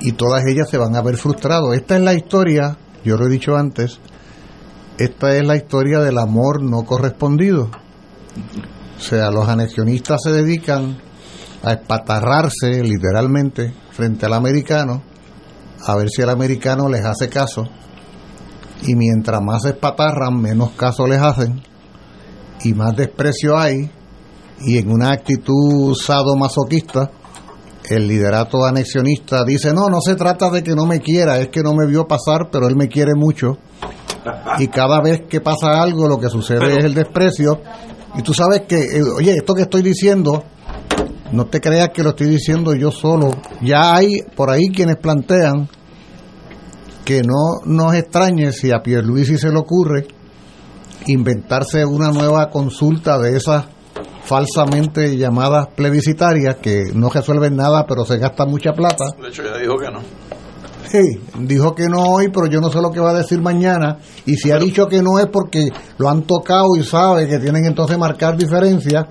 [0.00, 1.74] y todas ellas se van a ver frustrados.
[1.74, 4.00] Esta es la historia, yo lo he dicho antes,
[4.98, 7.70] esta es la historia del amor no correspondido.
[8.96, 10.98] O sea, los anexionistas se dedican
[11.62, 15.02] a espatarrarse literalmente frente al americano,
[15.84, 17.64] a ver si el americano les hace caso,
[18.82, 21.62] y mientras más espatarran, menos caso les hacen,
[22.62, 23.90] y más desprecio hay,
[24.60, 27.10] y en una actitud sadomasoquista,
[27.88, 31.62] el liderato anexionista dice, no, no se trata de que no me quiera, es que
[31.62, 33.58] no me vio pasar, pero él me quiere mucho,
[34.58, 37.60] y cada vez que pasa algo, lo que sucede es el desprecio,
[38.16, 40.42] y tú sabes que, eh, oye, esto que estoy diciendo,
[41.32, 43.30] no te creas que lo estoy diciendo yo solo.
[43.60, 45.68] Ya hay por ahí quienes plantean
[47.04, 50.06] que no nos extrañe si a Pierluisi se le ocurre
[51.06, 53.66] inventarse una nueva consulta de esas
[54.26, 59.04] falsamente llamadas plebiscitarias que no resuelven nada pero se gasta mucha plata.
[59.22, 60.00] De hecho, ya dijo que no.
[60.88, 63.98] Sí, dijo que no hoy, pero yo no sé lo que va a decir mañana.
[64.24, 67.64] Y si ha dicho que no es porque lo han tocado y sabe que tienen
[67.64, 69.06] entonces marcar diferencias,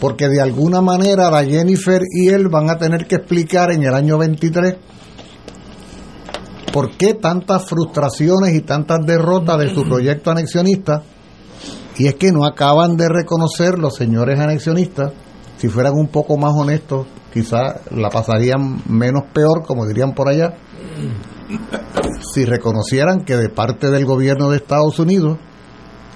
[0.00, 3.94] porque de alguna manera la Jennifer y él van a tener que explicar en el
[3.94, 4.76] año 23
[6.72, 11.02] por qué tantas frustraciones y tantas derrotas de su proyecto anexionista.
[11.98, 15.12] Y es que no acaban de reconocer los señores anexionistas,
[15.58, 20.54] si fueran un poco más honestos, quizás la pasarían menos peor, como dirían por allá,
[22.32, 25.38] si reconocieran que de parte del gobierno de Estados Unidos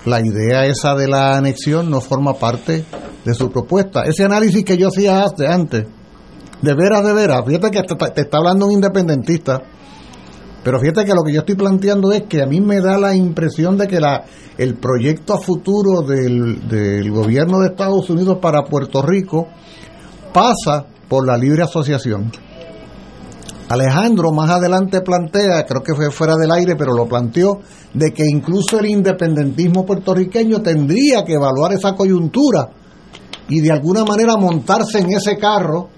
[0.07, 2.85] la idea esa de la anexión no forma parte
[3.25, 4.03] de su propuesta.
[4.03, 5.85] Ese análisis que yo hacía antes,
[6.63, 9.63] de veras, de veras, fíjate que te, está hablando un independentista,
[10.67, 13.15] pero fíjate que lo que yo estoy planteando es que a mí me da la
[13.15, 14.25] impresión de que la,
[14.59, 19.47] el proyecto a futuro del, del gobierno de Estados Unidos para Puerto Rico
[20.33, 22.33] pasa por la libre asociación.
[23.69, 27.61] Alejandro más adelante plantea, creo que fue fuera del aire, pero lo planteó,
[27.95, 32.71] de que incluso el independentismo puertorriqueño tendría que evaluar esa coyuntura
[33.49, 35.91] y de alguna manera montarse en ese carro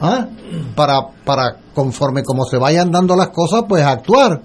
[0.00, 0.26] ¿ah?
[0.74, 4.42] para, para, conforme como se vayan dando las cosas, pues actuar.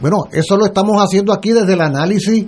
[0.00, 2.46] Bueno, eso lo estamos haciendo aquí desde el análisis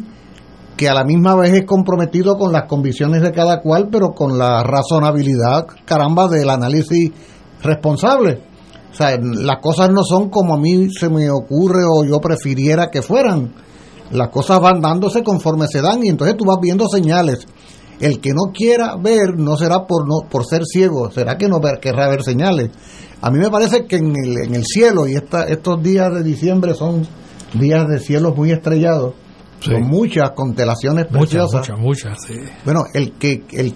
[0.77, 4.39] que a la misma vez es comprometido con las convicciones de cada cual, pero con
[4.39, 7.11] la razonabilidad, caramba, del análisis
[7.63, 8.43] responsable.
[8.93, 12.91] O sea, las cosas no son como a mí se me ocurre o yo prefiriera
[12.91, 13.53] que fueran.
[14.13, 17.47] Las cosas van dándose conforme se dan y entonces tú vas viendo señales.
[18.01, 21.61] El que no quiera ver no será por no por ser ciego, será que no
[21.61, 22.71] ver, querrá ver señales.
[23.21, 26.23] A mí me parece que en el, en el cielo, y esta, estos días de
[26.23, 27.07] diciembre son
[27.55, 29.15] días de cielos muy estrellados,
[29.61, 29.73] Sí.
[29.73, 31.69] con muchas constelaciones Muchas, preciosas.
[31.81, 32.35] muchas, muchas, sí.
[32.65, 33.75] Bueno, el que el,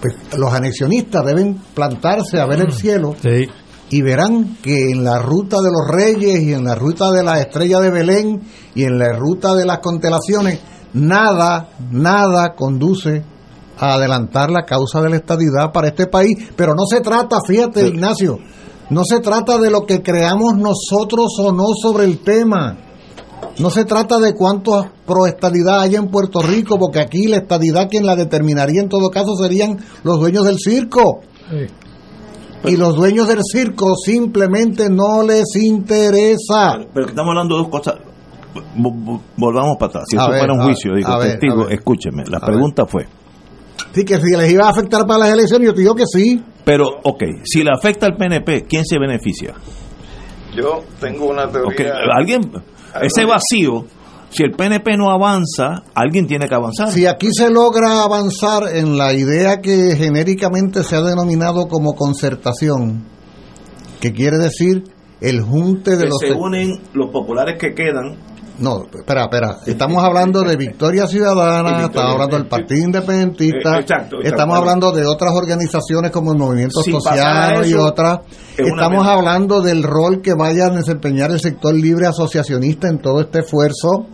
[0.00, 3.48] pues, los anexionistas deben plantarse a ver el cielo Sí.
[3.90, 7.40] y verán que en la ruta de los reyes y en la ruta de la
[7.40, 8.42] estrella de Belén
[8.76, 10.60] y en la ruta de las constelaciones,
[10.94, 13.24] nada, nada conduce
[13.78, 16.36] a adelantar la causa de la estadidad para este país.
[16.56, 18.38] Pero no se trata, fíjate, Ignacio,
[18.90, 22.76] no se trata de lo que creamos nosotros o no sobre el tema.
[23.58, 28.06] No se trata de cuántos proestadidad hay en Puerto Rico, porque aquí la estadidad quien
[28.06, 31.20] la determinaría en todo caso serían los dueños del circo.
[32.64, 36.78] Y los dueños del circo simplemente no les interesa.
[36.94, 37.94] Pero que estamos hablando de dos cosas.
[38.76, 40.04] Vo- vo- Volvamos para atrás.
[40.08, 41.72] Si A eso ver, fuera un a- juicio, digo, a testigo, ver.
[41.72, 42.22] escúcheme.
[42.28, 43.06] La A pregunta fue:
[43.92, 46.42] Sí, que si les iba a afectar para las elecciones, yo te digo que sí.
[46.64, 49.54] Pero, ok, si le afecta al PNP, ¿quién se beneficia?
[50.54, 51.94] Yo tengo una teoría.
[52.16, 52.42] alguien,
[53.00, 53.84] ese vacío,
[54.30, 56.90] si el PNP no avanza, alguien tiene que avanzar.
[56.90, 63.04] Si aquí se logra avanzar en la idea que genéricamente se ha denominado como concertación,
[64.00, 64.84] que quiere decir
[65.20, 66.18] el junte de que los...
[66.18, 68.16] se unen los populares que quedan.
[68.62, 69.58] No, espera, espera.
[69.66, 74.20] Estamos hablando de Victoria Ciudadana, estamos hablando del Partido Independentista, Eh, exacto, exacto.
[74.22, 78.20] estamos hablando de otras organizaciones como el Movimiento Si Social y otras.
[78.56, 83.20] es Estamos hablando del rol que vaya a desempeñar el sector libre asociacionista en todo
[83.20, 84.06] este esfuerzo.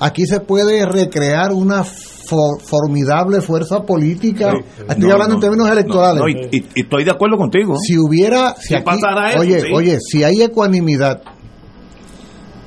[0.00, 4.52] Aquí se puede recrear una fo- formidable fuerza política.
[4.88, 6.20] Estoy No, hablando no, en términos no, electorales.
[6.20, 7.76] no, y, y- y estoy de acuerdo contigo.
[7.78, 9.68] Si hubiera, si Si aquí- pasara eso, oye, sí.
[9.74, 11.22] oye, si hay ecuanimidad,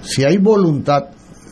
[0.02, 1.04] si hay voluntad,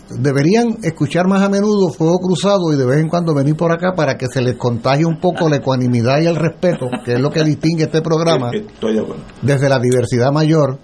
[0.09, 3.93] deberían escuchar más a menudo Fuego Cruzado y de vez en cuando venir por acá
[3.95, 7.29] para que se les contagie un poco la ecuanimidad y el respeto, que es lo
[7.31, 9.23] que distingue este programa Estoy de acuerdo.
[9.41, 10.79] desde la diversidad mayor.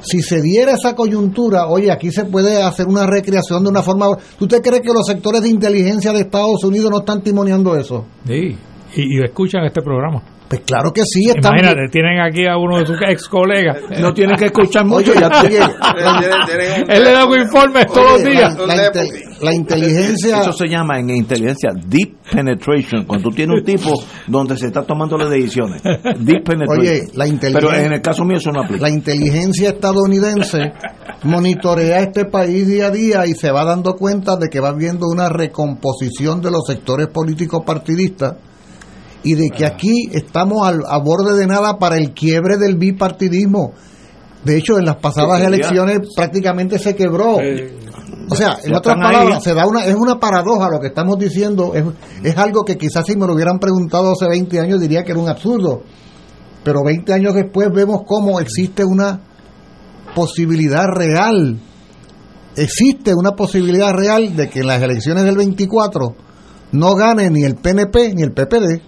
[0.00, 4.06] Si se diera esa coyuntura, oye, aquí se puede hacer una recreación de una forma...
[4.38, 8.06] ¿Tú te crees que los sectores de inteligencia de Estados Unidos no están timoneando eso?
[8.26, 8.56] Sí.
[8.96, 10.22] Y, y escuchan este programa.
[10.52, 11.54] Pues claro que sí, están...
[11.58, 13.78] Imagínate, tienen aquí a uno de sus ex colegas.
[14.02, 15.12] No tienen que escuchar mucho.
[15.12, 15.58] Oye, ya oye,
[16.88, 18.54] Él le da un informe todos los días.
[18.66, 18.90] La,
[19.40, 20.40] la inteligencia...
[20.40, 23.04] Eso se llama en inteligencia deep penetration.
[23.06, 23.94] Cuando tú tienes un tipo
[24.26, 25.82] donde se está tomando las decisiones.
[25.82, 26.80] Deep penetration.
[26.80, 28.82] Oye, la inteligencia- Pero en el caso mío eso no aplica.
[28.82, 30.72] La inteligencia estadounidense
[31.22, 35.06] monitorea este país día a día y se va dando cuenta de que va viendo
[35.06, 38.34] una recomposición de los sectores políticos partidistas
[39.24, 43.72] y de que aquí estamos al, a borde de nada para el quiebre del bipartidismo.
[44.44, 45.48] De hecho, en las pasadas Sí, ya.
[45.48, 47.36] elecciones prácticamente se quebró.
[48.28, 49.02] O sea, en otras ahí.
[49.02, 51.72] palabras, se da una, es una paradoja lo que estamos diciendo.
[51.74, 51.84] Es,
[52.24, 55.20] es algo que quizás si me lo hubieran preguntado hace 20 años diría que era
[55.20, 55.82] un absurdo.
[56.64, 59.20] Pero 20 años después vemos cómo existe una
[60.14, 61.58] posibilidad real,
[62.56, 66.14] existe una posibilidad real de que en las elecciones del 24
[66.72, 68.82] no gane ni el PNP ni el PPD.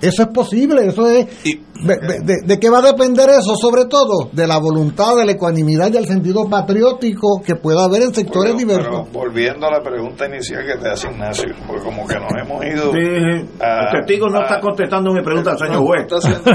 [0.00, 1.26] Eso es posible, eso es...
[1.44, 3.54] de, de- de qué va a depender eso?
[3.56, 8.02] Sobre todo de la voluntad, de la ecuanimidad y el sentido patriótico que pueda haber
[8.02, 8.86] en sectores diversos.
[8.86, 12.64] Pero volviendo a la pregunta inicial que te hace Ignacio, porque como que nos hemos
[12.64, 12.92] ido.
[12.92, 16.02] Sí, a- el testigo no a- está contestando mi pregunta, señor juez.
[16.02, 16.50] está haciendo-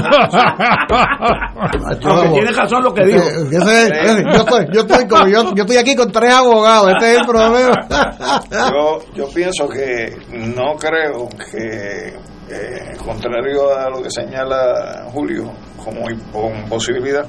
[2.04, 3.18] Aunque tiene razón lo que dijo.
[3.22, 7.12] Eh, ese- yo, estoy, yo, estoy como- yo, yo estoy aquí con tres abogados, este
[7.14, 7.86] es el problema.
[8.72, 10.16] yo, yo pienso que
[10.54, 12.14] no creo que,
[12.48, 15.52] eh, contrario a lo que señala Julio
[15.82, 16.06] como
[16.68, 17.28] posibilidad,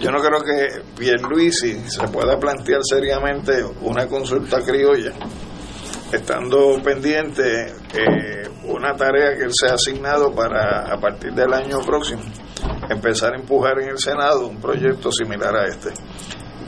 [0.00, 5.12] yo no creo que Pierluisi se pueda plantear seriamente una consulta criolla,
[6.12, 11.78] estando pendiente eh, una tarea que él se ha asignado para a partir del año
[11.80, 12.22] próximo
[12.88, 15.90] empezar a empujar en el Senado un proyecto similar a este.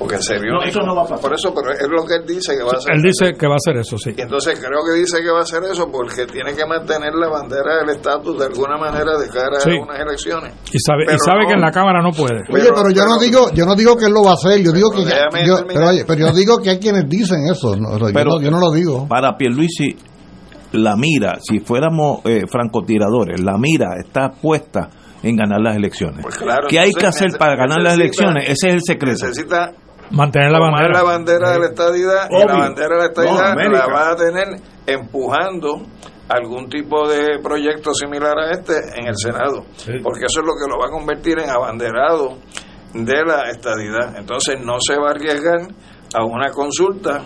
[0.00, 1.20] Porque se vio No, eso no va a pasar.
[1.20, 2.94] Por eso, pero es lo que él dice que va a hacer.
[2.96, 4.14] Él dice que va a hacer eso, sí.
[4.16, 7.28] Y entonces creo que dice que va a hacer eso porque tiene que mantener la
[7.28, 9.76] bandera del estatus de alguna manera de cara Sí.
[9.76, 10.54] a unas elecciones.
[10.72, 12.40] Y sabe, y Pero sabe no- que en la Cámara no puede.
[12.50, 14.72] Oye, pero yo no digo, yo no digo que él lo va a hacer, yo
[14.72, 18.06] digo que, yo, pero, oye, pero yo digo que hay quienes dicen eso, no, yo,
[18.12, 19.06] Pero- no, yo no lo digo.
[19.06, 19.96] Para Pierluisi,
[20.72, 24.88] la mira, si fuéramos eh, francotiradores, la mira está puesta
[25.22, 26.20] en ganar las elecciones.
[26.22, 28.44] Pues claro, ¿Qué hay que hacer para ganar las necesita- elecciones?
[28.48, 29.26] Ese es el secreto.
[29.26, 29.72] Necesita
[30.10, 30.98] Mantener la tomar bandera.
[30.98, 32.58] la bandera de la estadidad y la Obvio.
[32.58, 33.86] bandera de la No, estadidad América.
[33.86, 34.46] la va a tener
[34.86, 35.82] empujando
[36.28, 39.64] algún tipo de proyecto similar a este en el Senado,
[40.02, 42.38] porque eso es lo que lo va a convertir en abanderado
[42.94, 44.16] de la estadidad.
[44.16, 45.60] Entonces no se va a arriesgar
[46.14, 47.22] a una consulta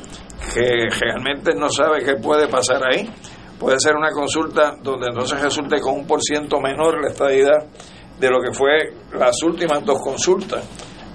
[0.55, 3.09] que realmente no sabe qué puede pasar ahí.
[3.59, 7.65] Puede ser una consulta donde entonces resulte con un por ciento menor la estadidad
[8.19, 10.62] de lo que fue las últimas dos consultas,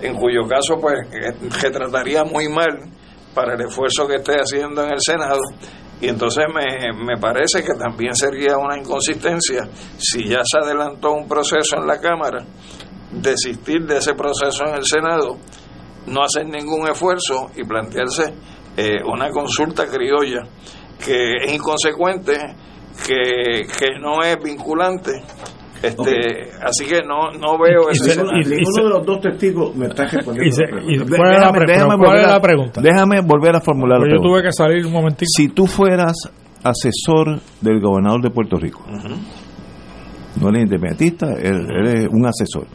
[0.01, 2.89] en cuyo caso pues eh, retrataría muy mal
[3.33, 5.41] para el esfuerzo que esté haciendo en el Senado
[6.01, 9.67] y entonces me, me parece que también sería una inconsistencia
[9.97, 12.45] si ya se adelantó un proceso en la Cámara,
[13.11, 15.37] desistir de ese proceso en el Senado,
[16.07, 18.33] no hacer ningún esfuerzo y plantearse
[18.77, 20.41] eh, una consulta criolla
[21.03, 22.33] que es inconsecuente,
[23.05, 25.11] que, que no es vinculante.
[25.81, 28.23] Este, Así que no, no veo Y ese se- y-
[28.57, 30.55] ninguno de los dos testigos me está respondiendo.
[30.55, 30.65] se-.
[30.69, 30.81] ¿cuál
[31.33, 32.81] es la Déjame- cuál es la pregunta?
[32.81, 35.25] Déjame volver a formular la Pero yo tuve que salir un momentito.
[35.35, 36.13] Si tú fueras
[36.63, 38.83] asesor del gobernador de Puerto Rico,
[40.41, 42.67] no eres independentista, eres, eres un asesor.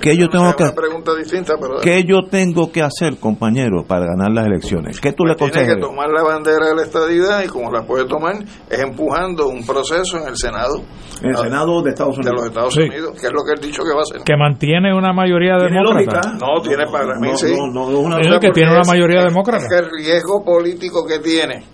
[0.00, 4.06] ¿Qué yo tengo que una pregunta distinta, pero ¿Qué yo tengo que hacer, compañero, para
[4.06, 5.00] ganar las elecciones?
[5.00, 5.80] ¿Qué tú le tiene que aconsejas?
[5.80, 8.36] tomar la bandera de la estadidad y como la puede tomar
[8.68, 10.76] es empujando un proceso en el Senado
[11.22, 12.34] En el Senado de Estados de Unidos.
[12.40, 12.80] los Estados Sí.
[12.82, 14.22] Unidos, que es lo que él dicho que va a hacer.
[14.24, 16.28] Que mantiene una mayoría ¿Tiene demócrata.
[16.30, 16.46] lógica?
[16.46, 17.54] No, tiene para mí no, sí.
[17.54, 19.64] no, no, no, una- que tiene una mayoría es- demócrata.
[19.64, 21.64] es que el riesgo político que tiene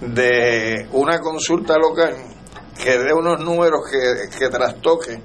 [0.00, 2.14] de una consulta local
[2.82, 5.20] que dé unos números que, que trastoque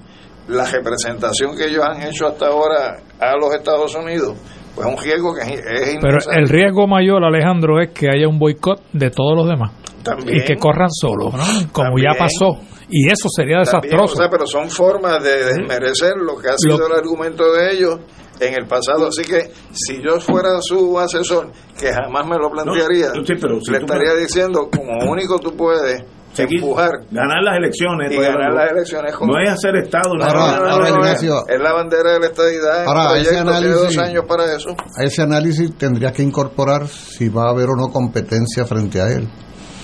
[0.47, 4.35] la representación que ellos han hecho hasta ahora a los Estados Unidos,
[4.75, 8.39] pues es un riesgo que es, Pero el riesgo mayor, Alejandro, es que haya un
[8.39, 9.71] boicot de todos los demás.
[10.03, 10.39] También.
[10.39, 11.43] y que corran solos, ¿no?
[11.71, 12.11] como También.
[12.11, 12.59] ya pasó.
[12.89, 14.13] Y eso sería También, desastroso.
[14.15, 17.71] o sea, pero son formas de desmerecer lo que ha sido Lo- el argumento de
[17.71, 17.99] ellos
[18.41, 19.07] en el pasado.
[19.07, 23.61] Así que si yo fuera su asesor, que jamás me lo plantearía, No, sí, pero
[23.61, 26.03] si le estaría diciendo como único tú puedes
[26.33, 28.11] Seguir- empujar ganar las elecciones.
[28.11, 30.13] y ganar las elecciones con No es hacer Estado.
[30.17, 31.47] no es- Ahora- No, no, ahora, no, no, Ignacio.
[31.47, 34.69] es la bandera de la estadidad, es Ahora, ese análisis- dos años para eso.
[34.99, 39.09] A ese análisis tendrías que incorporar si va a haber o no competencia frente a
[39.09, 39.27] él.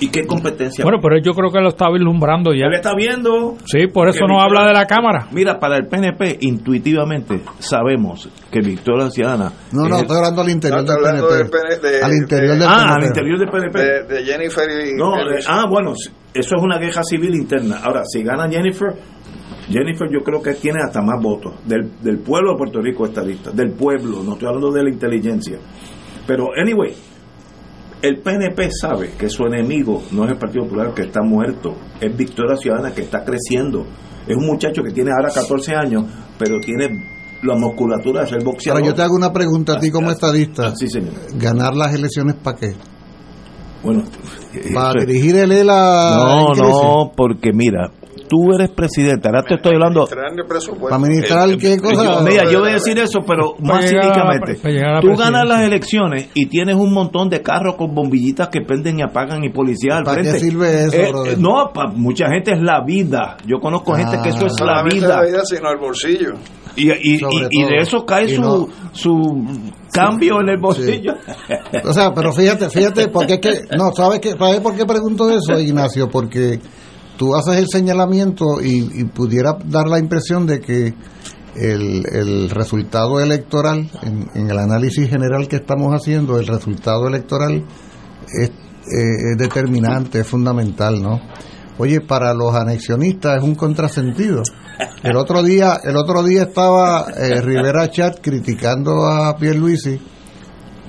[0.02, 0.84] ¿Y qué competencia?
[0.84, 2.68] Bueno, pero yo creo que lo está vislumbrando ya.
[2.68, 3.56] Él está viendo.
[3.66, 5.28] Sí, por eso no Victoria- habla de la Cámara.
[5.32, 9.52] Mira, para el PNP, intuitivamente sabemos que Victoria Ciudadana.
[9.74, 11.36] No, no, estoy hablando al interior del PNP.
[11.36, 12.96] del PN de- al interior de- del Ah, PNP.
[12.96, 13.80] al interior del PNP.
[13.80, 15.46] De, de Jennifer y No, Luis.
[15.50, 17.80] ah, bueno, eso es una guerra civil interna.
[17.84, 18.94] Ahora, si gana Jennifer,
[19.70, 23.52] Jennifer yo creo que tiene hasta más votos del, del pueblo de Puerto Rico estadista,
[23.52, 25.58] del pueblo, no estoy hablando de la inteligencia.
[26.26, 26.94] Pero, anyway,
[28.02, 32.16] el PNP sabe que su enemigo no es el Partido Popular que está muerto, es
[32.16, 33.86] Victoria Ciudadana que está creciendo.
[34.28, 36.06] Es un muchacho que tiene ahora 14 años,
[36.38, 36.88] pero tiene
[37.44, 38.82] la musculatura de ser boxeador.
[38.82, 40.76] Ahora yo te hago una pregunta a ti como estadista.
[40.76, 41.14] Sí, señor.
[41.36, 42.76] ¿Ganar las elecciones para qué?
[43.82, 44.04] Bueno,
[44.74, 46.12] ¿Para es- dirigir el ELA?
[46.16, 47.92] No, no, porque mira,
[48.30, 50.06] tú eres presidente, ahora te estoy hablando...
[50.90, 52.04] Para administrar qué cosa.
[52.04, 54.56] Yo- mira, yo voy a decir eso, pero más cínicamente.
[55.02, 59.02] Tú ganas las elecciones y tienes un montón de carros con bombillitas que prenden y
[59.02, 60.40] apagan y policías al ¿Para qué frente.
[60.48, 60.96] sirve eso,
[61.26, 63.38] Eh, eh, no, para mucha gente es la vida.
[63.46, 65.08] Yo conozco gente que eso es la vida.
[65.08, 66.34] la vida, sino el bolsillo.
[66.76, 69.44] Y, y, y- Sobre y de eso cae Y su, no- su
[69.92, 71.14] cambio en el bolsillo.
[71.84, 75.30] O sea, pero fíjate, fíjate, porque es que, no, ¿sabes, qué, ¿sabes por qué pregunto
[75.30, 76.08] eso, Ignacio?
[76.10, 76.60] Porque
[77.20, 80.94] tú haces el señalamiento y, y pudiera dar la impresión de que
[81.54, 87.66] el, resultado electoral, en, en el análisis general que estamos haciendo, el resultado electoral
[88.34, 91.20] es, eh, es determinante, es fundamental, ¿no?
[91.78, 94.42] Oye, para los anexionistas es un contrasentido.
[95.04, 100.00] El otro día, el otro día estaba eh, Rivera Chat criticando a Pierluisi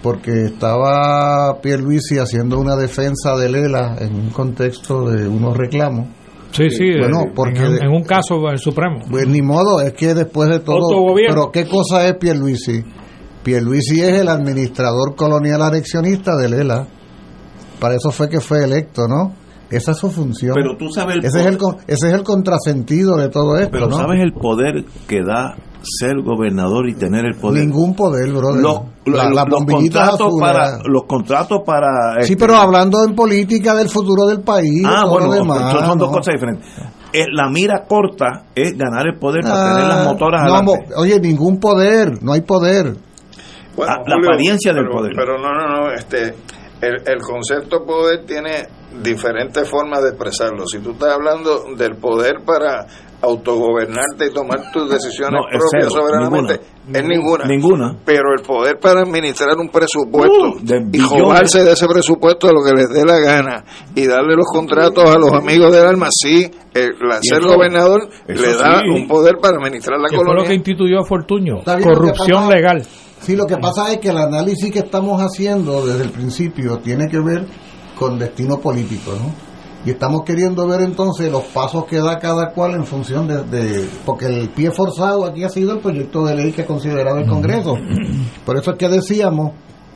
[0.00, 6.19] porque estaba Pierluisi haciendo una defensa de Lela en un contexto de unos reclamos.
[6.52, 9.00] Sí, sí, Bueno, porque en, un caso del Supremo.
[9.08, 11.14] Pues ni modo, es que después de todo...
[11.14, 12.82] Pero ¿qué cosa es Pierluisi?
[13.42, 16.86] Pierluisi es el administrador colonial anexionista de Lela.
[17.78, 19.32] Para eso fue que fue electo, ¿no?
[19.70, 20.54] Esa es su función.
[20.54, 23.86] Pero tú sabes el ese, es el, ese es el contrasentido de todo esto, Pero
[23.86, 23.96] ¿no?
[23.96, 27.64] ¿sabes el poder que da ser gobernador y tener el poder?
[27.64, 28.62] Ningún poder, brother.
[28.62, 28.80] Los,
[29.32, 31.86] La- contratos para los contratos para
[32.20, 35.72] Sí, este, pero hablando en política del futuro del país, ah todo bueno lo demás,
[35.72, 36.16] son, son dos ¿no?
[36.18, 36.66] cosas diferentes
[37.12, 40.94] Eh, la mira corta es ganar el poder para Ah, tener las motoras no, adelante
[40.96, 42.94] oye, ningún poder, no hay poder.
[43.74, 45.12] Bueno, Ah, la apariencia del pero- poder.
[45.16, 46.34] Pero no, no, no, este,
[46.82, 48.66] el, el concepto poder tiene
[49.02, 50.66] diferentes formas de expresarlo.
[50.66, 52.86] Si tú estás hablando del poder para
[53.22, 56.60] autogobernarte y tomar tus decisiones No, propias cero, soberanamente,
[56.92, 57.44] es ninguna.
[57.46, 57.96] Ninguna.
[58.04, 62.62] Pero el poder para administrar un presupuesto Uh, de y joderse de ese presupuesto lo
[62.64, 63.64] que les dé la gana
[63.94, 68.08] y darle los contratos a los amigos del alma, sí, el, la- ser eso- gobernador
[68.26, 68.88] eso le da sí.
[68.90, 70.48] un poder para administrar la Que fue lo colonia.
[70.48, 71.54] que instituyó Fortuño.
[71.66, 72.86] Lo que Corrupción pasa- legal.
[73.20, 77.06] Sí, lo que pasa es que el análisis que estamos haciendo desde el principio tiene
[77.08, 77.44] que ver
[77.98, 79.49] con destino político, ¿no?
[79.84, 83.88] Y estamos queriendo ver entonces los pasos que da cada cual en función de, de-
[84.04, 87.26] porque el pie forzado aquí ha sido el proyecto de ley que ha considerado el
[87.26, 87.74] Congreso.
[88.44, 89.52] Por eso es que decíamos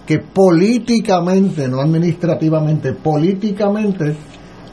[0.06, 4.16] que políticamente, no administrativamente, políticamente,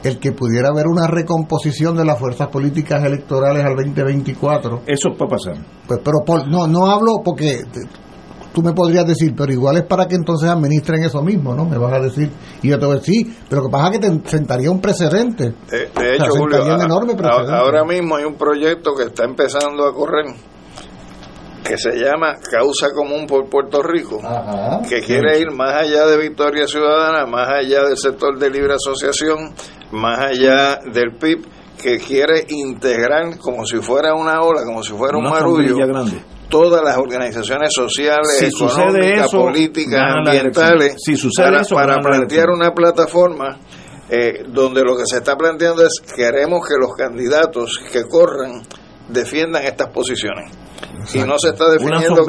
[0.02, 5.30] el que pudiera haber una recomposición de las fuerzas políticas electorales al 2024 eso puede
[5.30, 5.54] pasar
[5.86, 7.60] pues, pero por- no, no hablo porque
[8.52, 11.64] tú me podrías decir, pero igual es para que entonces administren eso mismo, ¿no?
[11.64, 12.30] Me vas a decir,
[12.62, 14.70] y yo te voy a decir, sí, pero lo que pasa es que te sentaría
[14.70, 15.52] un precedente.
[15.70, 17.52] De, de O sea, hecho, Julio, sentaría un a- enorme precedente.
[17.54, 20.26] ahora mismo hay un proyecto que está empezando a correr
[21.64, 24.18] que se llama Causa Común por Puerto Rico,
[24.88, 29.52] que quiere ir más allá de Victoria Ciudadana, más allá del sector de libre asociación,
[29.92, 31.46] más allá del PIB,
[31.80, 35.86] que quiere integrar como si fuera una ola, como si fuera un Una marullo, sombrilla
[35.86, 36.22] grande.
[36.52, 40.96] Todas las organizaciones sociales, Si económicas, eso, políticas, ambientales.
[40.98, 43.58] Si para, eso, plantear una plataforma
[44.10, 48.60] eh, donde lo que se está planteando es queremos que los candidatos que corran
[49.08, 50.61] defiendan estas posiciones.
[51.14, 52.22] Y no se está una definiendo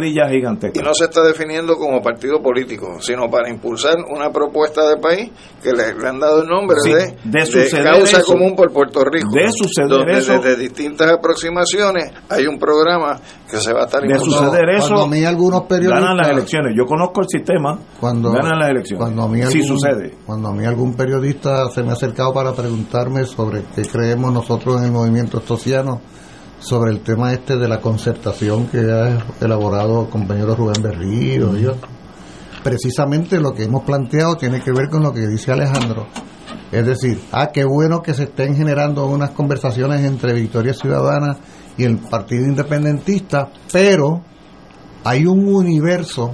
[0.73, 5.31] y no se está definiendo como partido político, sino para impulsar una propuesta de país
[5.61, 8.25] que le, le han dado el nombre Sí, de, de causa eso.
[8.33, 9.29] común por Puerto Rico.
[9.31, 10.33] De suceder donde eso.
[10.33, 13.19] desde distintas aproximaciones hay un programa
[13.49, 14.47] que se va a estar de impulsando.
[14.51, 18.31] suceder eso cuando a mí algunos periodistas- ganan las elecciones yo conozco el sistema Cuando,
[18.31, 21.83] ganan las elecciones cuando a mí si algún- sucede Cuando a mí algún periodista se
[21.83, 26.01] me ha acercado para preguntarme sobre qué creemos nosotros en el movimiento estociano,
[26.63, 31.65] sobre el tema este de la concertación que ha elaborado el compañero Rubén Berrío y
[31.65, 31.91] otros.
[32.63, 36.07] Precisamente lo que hemos planteado tiene que ver con lo que dice Alejandro.
[36.71, 41.37] Es decir, ah, qué bueno que se estén generando unas conversaciones entre Victoria Ciudadana
[41.77, 44.21] y el Partido Independentista, pero
[45.03, 46.33] hay un universo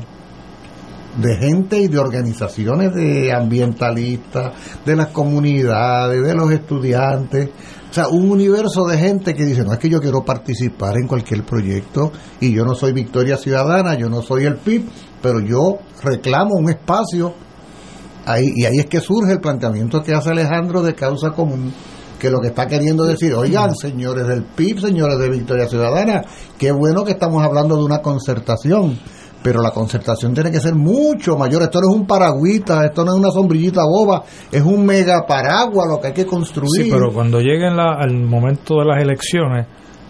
[1.17, 4.53] de gente y de organizaciones de ambientalistas,
[4.85, 7.49] de las comunidades, de los estudiantes,
[7.89, 11.07] o sea, un universo de gente que dice, no es que yo quiero participar en
[11.07, 14.87] cualquier proyecto y yo no soy Victoria Ciudadana, yo no soy el PIB,
[15.21, 17.33] pero yo reclamo un espacio
[18.25, 21.73] ahí y ahí es que surge el planteamiento que hace Alejandro de causa común
[22.19, 26.21] que lo que está queriendo decir, oigan, señores del PIB, señores de Victoria Ciudadana,
[26.57, 28.99] qué bueno que estamos hablando de una concertación,
[29.41, 31.61] pero la concertación tiene que ser mucho mayor.
[31.63, 35.87] Esto no es un paragüita, esto no es una sombrillita boba, es un mega paraguas
[35.89, 36.83] lo que hay que construir.
[36.85, 39.65] Sí, pero cuando lleguen la- al momento de las elecciones,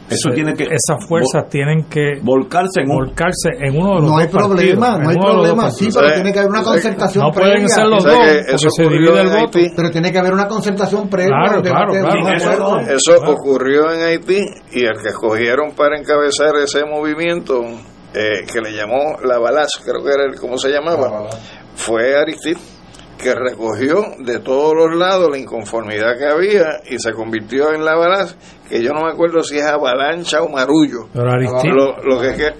[0.09, 3.89] Eso se- tiene que esas fuerzas vol- tienen que volcarse en un volcarse en uno
[3.89, 5.69] de los No hay dos problema, no hay problema.
[5.69, 7.67] Sí, pero tiene que haber una concertación No pueden previa.
[7.67, 9.57] ser los dos, porque se divide el en voto.
[9.59, 9.71] Haití.
[9.75, 11.35] Pero tiene que haber una concertación previa.
[11.45, 12.79] Claro, claro.
[12.79, 14.39] Eso ocurrió en Haití
[14.73, 17.61] y el que escogieron para encabezar ese movimiento,
[18.13, 21.29] eh, que le llamó la Balaz, creo que era el, ¿cómo se llamaba?
[21.75, 22.59] Fue Aristide,
[23.21, 27.95] que recogió de todos los lados la inconformidad que había y se convirtió en la
[27.95, 28.35] Balaz,
[28.69, 31.07] que yo no me acuerdo si es avalancha o marullo.
[31.13, 32.53] Pero Aristide- Lo, lo que es que...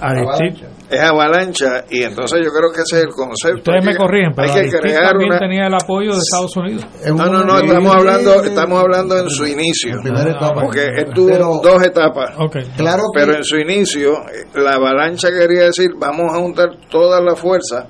[0.00, 3.58] Aristide- Es avalancha y entonces yo creo que ese es el concepto.
[3.58, 6.18] Ustedes me Hay que- corrigen, pero hay que crear también una, tenía el apoyo de
[6.18, 6.86] Estados Unidos.
[7.08, 10.00] no, no, no, estamos hablando, estamos hablando en su inicio.
[10.00, 10.62] primera etapa.
[10.62, 12.30] Porque él tuvo Pero- dos etapas.
[12.76, 17.20] Claro que- Pero en su inicio, eh, la avalancha quería decir, vamos a juntar todas
[17.22, 17.86] las fuerzas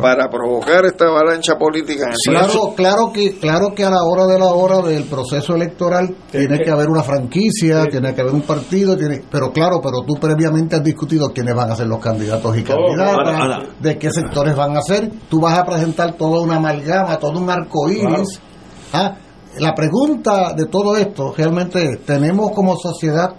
[0.00, 2.52] para provocar esta avalancha política en el país.
[2.52, 6.58] Claro, claro que, claro que a la hora de la hora del proceso electoral tiene
[6.60, 10.76] que haber una franquicia, tiene que haber un partido, tiene, pero claro, pero tú previamente
[10.76, 13.62] has discutido quiénes van a ser los candidatos y candidatas, Ahora, ahora.
[13.80, 17.50] de qué sectores van a ser, tú vas a presentar toda una amalgama, todo un
[17.50, 18.40] arco iris.
[18.92, 19.16] Ah,
[19.58, 23.34] La pregunta de todo esto, realmente, es, ¿tenemos como sociedad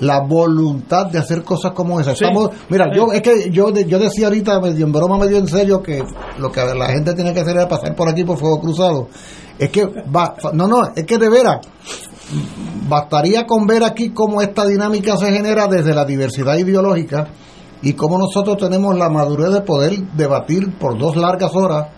[0.00, 2.02] la voluntad de hacer cosas como?
[2.02, 2.10] Sí.
[2.10, 2.96] Estamos, mira, Sí.
[2.96, 6.02] yo es que yo, yo decía ahorita, medio en broma, medio en serio, que
[6.38, 9.08] lo que la gente tiene que hacer es pasar por aquí por fuego cruzado.
[9.58, 11.60] Es que va, no, no, es que de veras,
[12.88, 17.28] bastaría con ver aquí cómo esta dinámica se genera desde la diversidad ideológica
[17.82, 21.88] y cómo nosotros tenemos la madurez de poder debatir por dos largas horas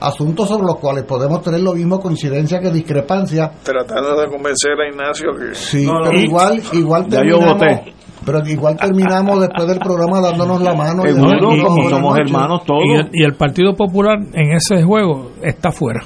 [0.00, 3.50] asuntos sobre los cuales podemos tener lo mismo coincidencia que discrepancia.
[3.62, 5.54] Tratando de convencer a Ignacio que...
[5.54, 6.04] Sí, No, no.
[6.10, 7.94] pero igual, igual Ya yo terminamos, voté.
[8.24, 11.02] pero igual terminamos después del programa dándonos la mano.
[11.08, 15.70] y No, dándonos y- como y- el, y el Partido Popular en ese juego está
[15.70, 16.00] fuera.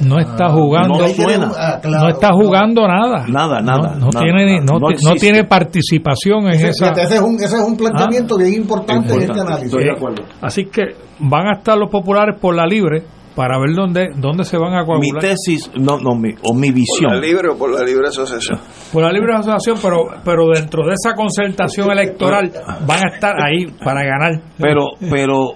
[0.00, 0.98] No está jugando.
[0.98, 1.50] no suena.
[1.58, 3.26] Ah, claro, no está jugando nada.
[3.28, 4.78] Nada, nada, No, no nada, tiene, ni- nada.
[5.04, 6.88] no, tiene participación en Ese, esa.
[6.92, 9.74] ese es un, ese es un planteamiento bien importante en este análisis.
[9.74, 9.94] Eh,
[10.40, 10.82] Así que
[11.18, 13.02] van a estar los populares por la libre
[13.34, 15.22] para ver dónde, dónde se van a Mi coagular.
[15.22, 17.12] tesis, no, no, mi, o mi ¿Por visión.
[17.12, 18.58] la libre o por la libre asociación?
[18.92, 22.52] Por la libre asociación, pero, pero dentro de esa concertación electoral
[22.86, 24.42] van a estar ahí para ganar.
[24.58, 25.54] Pero, pero,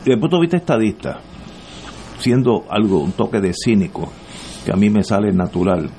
[0.00, 1.20] desde el punto de vista estadista,
[2.18, 4.10] siendo algo, un toque de cínico,
[4.64, 5.90] que a mí me sale natural,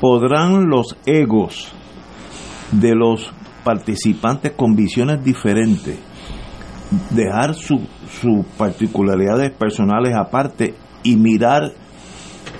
[0.00, 1.72] ¿podrán los egos
[2.72, 3.30] de los
[3.62, 5.98] participantes con visiones diferentes
[7.10, 7.86] dejar su-
[8.20, 11.72] sus particularidades personales aparte y mirar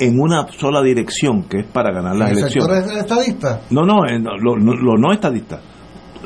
[0.00, 2.90] en una sola dirección, que es para ganar las ¿El sector elecciones?
[2.90, 3.60] es estadista?
[3.70, 5.60] No, no, eh, no, lo, no- lo no estadistas.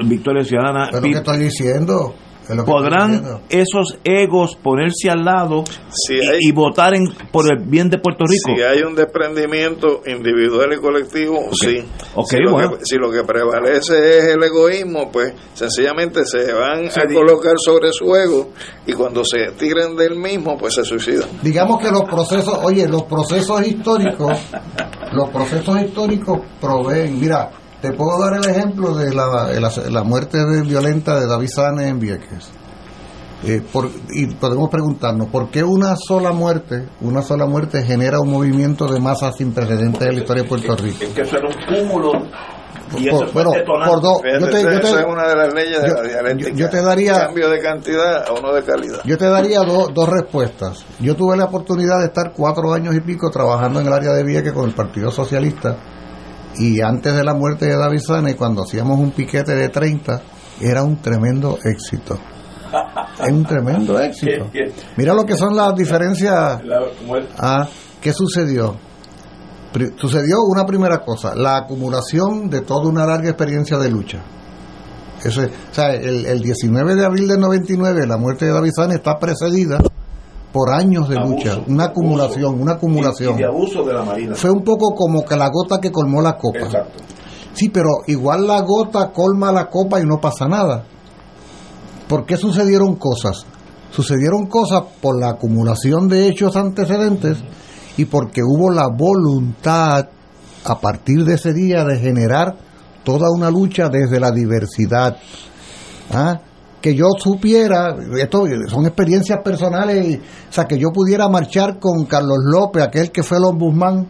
[0.05, 2.15] Victoria Ciudadana, lo Pi- que estoy diciendo.
[2.49, 7.65] Es podrán esos egos ponerse al lado Si y, hay- y votar en, por el
[7.67, 8.55] bien de Puerto Rico.
[8.57, 11.85] Si hay un desprendimiento individual y colectivo, sí.
[12.27, 16.91] Si, lo que, si lo que prevalece es el egoísmo, pues sencillamente se van a
[17.15, 18.51] colocar sobre su ego
[18.87, 21.29] y cuando se tiren del mismo, pues se suicidan.
[21.43, 24.39] Digamos que los procesos, oye, los procesos históricos,
[25.13, 27.51] los procesos históricos proveen, mira,
[27.81, 31.87] te puedo dar el ejemplo de la, de la, la muerte violenta de David Sanes
[31.87, 32.51] en Vieques.
[33.45, 38.31] Eh, por- y podemos preguntarnos, ¿por qué una sola muerte, una sola muerte genera un
[38.33, 40.99] movimiento de masa sin precedentes en la historia de Puerto Rico?
[41.05, 42.13] Es que eso era un cúmulo.
[42.97, 43.51] Y Por- bueno,
[43.87, 46.51] por dos, yo te, yo te- esa es una de las leyes de la dialéctica.
[46.51, 48.99] yo- yo te daría- Cambio de cantidad a uno de calidad.
[49.05, 50.85] Yo te daría do- dos respuestas.
[50.99, 54.25] Yo tuve la oportunidad de estar cuatro años y pico trabajando en el área de
[54.25, 55.77] Vieques con el Partido Socialista
[56.59, 60.21] y antes de la muerte de David Sane, cuando hacíamos un piquete de 30,
[60.61, 62.19] era un tremendo éxito.
[63.25, 64.51] Es un tremendo éxito.
[64.97, 66.61] Mira lo que son las diferencias.
[67.39, 67.67] Ah,
[68.01, 68.77] ¿Qué sucedió?
[69.97, 74.19] Sucedió una primera cosa, la acumulación de toda una larga experiencia de lucha.
[75.25, 78.71] Eso es- o sea, el, el 19 de abril del 99, la muerte de David
[78.75, 79.79] Sane está precedida
[80.59, 83.39] por años de Abuso, lucha, una acumulación, una acumulación.
[83.39, 84.35] Y, abuso de la Marina.
[84.35, 86.59] Fue un poco como que la gota que colmó la copa.
[86.59, 86.99] Exacto.
[87.53, 90.83] Sí, pero igual la gota colma la copa y no pasa nada.
[92.09, 93.47] ¿Por qué sucedieron cosas?
[93.93, 97.39] Sucedieron cosas por la acumulación de hechos antecedentes
[97.97, 100.09] y porque hubo la voluntad
[100.65, 102.57] a partir de ese día de generar
[103.05, 105.19] toda una lucha desde la diversidad.
[106.13, 106.41] ¿Ah?
[106.81, 112.05] Que yo supiera, esto son experiencias personales, y- o sea, que yo pudiera marchar con
[112.07, 114.07] Carlos López, aquel que fue el ombudsman,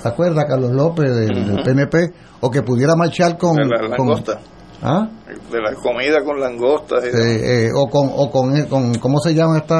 [0.00, 1.62] ¿se acuerda Carlos López del.
[1.64, 2.12] PNP?
[2.40, 3.56] O que pudiera marchar con...
[3.56, 4.38] De la con- langosta.
[4.80, 5.08] ¿Ah?
[5.50, 7.02] De la comida con langostas.
[7.02, 9.74] Eh, eh, o con, o con, con, ¿cómo se llama esta?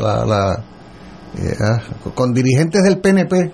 [0.00, 0.64] La, la,
[1.36, 1.80] eh, ah,
[2.14, 3.50] con dirigentes del PNP,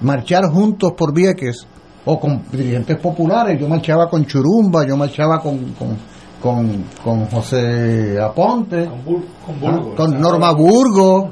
[0.00, 1.64] marchar juntos por Vieques
[2.04, 3.56] o con dirigentes populares.
[3.60, 5.96] Yo marchaba con Churumba, yo marchaba con, con,
[6.44, 11.30] con, con José Aponte, con, con Norma Burgo.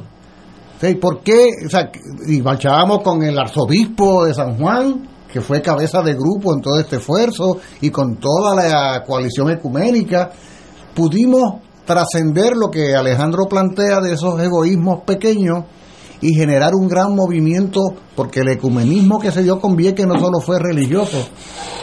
[0.80, 1.50] Sí, ¿Por qué?
[1.66, 1.92] O sea,
[2.26, 6.80] y marchábamos con el arzobispo de San Juan, que fue cabeza de grupo en todo
[6.80, 10.30] este esfuerzo, y con toda la coalición ecuménica.
[10.94, 15.64] Pudimos trascender lo que Alejandro plantea de esos egoísmos pequeños
[16.22, 17.80] y generar un gran movimiento,
[18.14, 21.18] porque el ecumenismo que se dio con Vieques no solo fue religioso,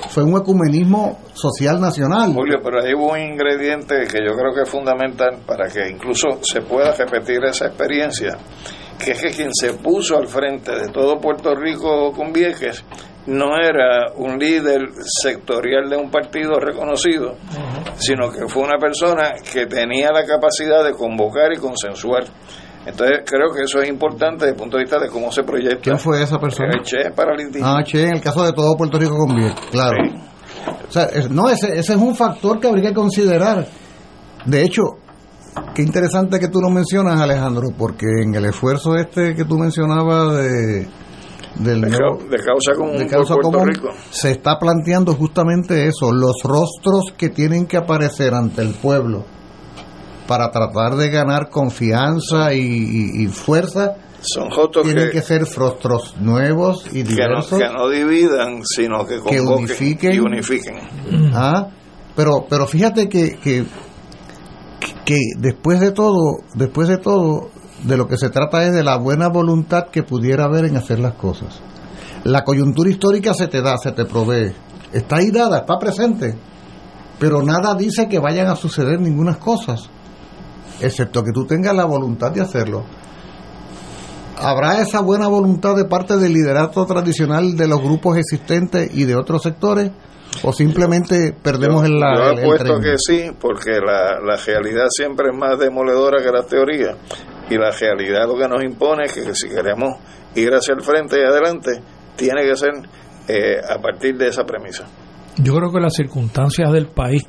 [0.09, 2.33] fue un ecumenismo social nacional.
[2.33, 6.39] Julio, pero ahí hubo un ingrediente que yo creo que es fundamental para que incluso
[6.41, 8.37] se pueda repetir esa experiencia,
[8.97, 12.83] que es que quien se puso al frente de todo Puerto Rico con Vieques
[13.27, 14.79] no era un líder
[15.21, 17.35] sectorial de un partido reconocido,
[17.97, 22.23] sino que fue una persona que tenía la capacidad de convocar y consensuar.
[22.85, 25.81] Entonces creo que eso es importante desde el punto de vista de cómo se proyecta.
[25.81, 26.69] ¿Quién fue esa persona?
[26.77, 27.65] El Che Paralítico.
[27.65, 29.35] Ah, Che, en el caso de todo Puerto Rico con
[29.71, 29.97] claro.
[30.87, 33.67] O sea, no, ese, ese es un factor que habría que considerar.
[34.45, 34.81] De hecho,
[35.75, 40.37] qué interesante que tú lo mencionas, Alejandro, porque en el esfuerzo este que tú mencionabas
[40.37, 40.87] de,
[41.57, 43.89] del De, nuevo- cau- de causa común de causa Puerto común, Rico.
[44.09, 49.25] se está planteando justamente eso, los rostros que tienen que aparecer ante el pueblo
[50.29, 55.41] para tratar de ganar confianza y, y- y fuerza, Son jotos tienen que, que ser
[55.55, 57.57] rostros nuevos y que, no, diversos.
[57.59, 60.13] que no dividan, sino que Que unifiquen.
[60.13, 60.75] y unifiquen.
[61.33, 61.67] Ah,
[62.15, 63.65] pero, pero fíjate que, que,
[65.05, 67.49] que después de todo, después de todo,
[67.83, 70.99] de lo que se trata es de la buena voluntad que pudiera haber en hacer
[70.99, 71.59] las cosas.
[72.23, 74.53] La coyuntura histórica se te da, se te provee.
[74.93, 76.35] Está ahí dada, está presente.
[77.17, 79.89] Pero nada dice que vayan a suceder ninguna cosas,
[80.81, 82.85] excepto que tú tengas la voluntad de hacerlo.
[84.37, 89.15] ¿Habrá esa buena voluntad de parte del liderato tradicional de los grupos existentes y de
[89.15, 89.91] otros sectores?
[90.43, 95.29] ¿O simplemente perdemos en la, Yo el apuesto que sí, porque la, la realidad siempre
[95.31, 96.95] es más demoledora que las teorías.
[97.49, 99.97] Y la realidad lo que nos impone es que si queremos
[100.35, 101.81] ir hacia el frente y adelante,
[102.15, 102.71] tiene que ser
[103.27, 104.85] eh, a partir de esa premisa.
[105.37, 107.23] Yo creo que las circunstancias del país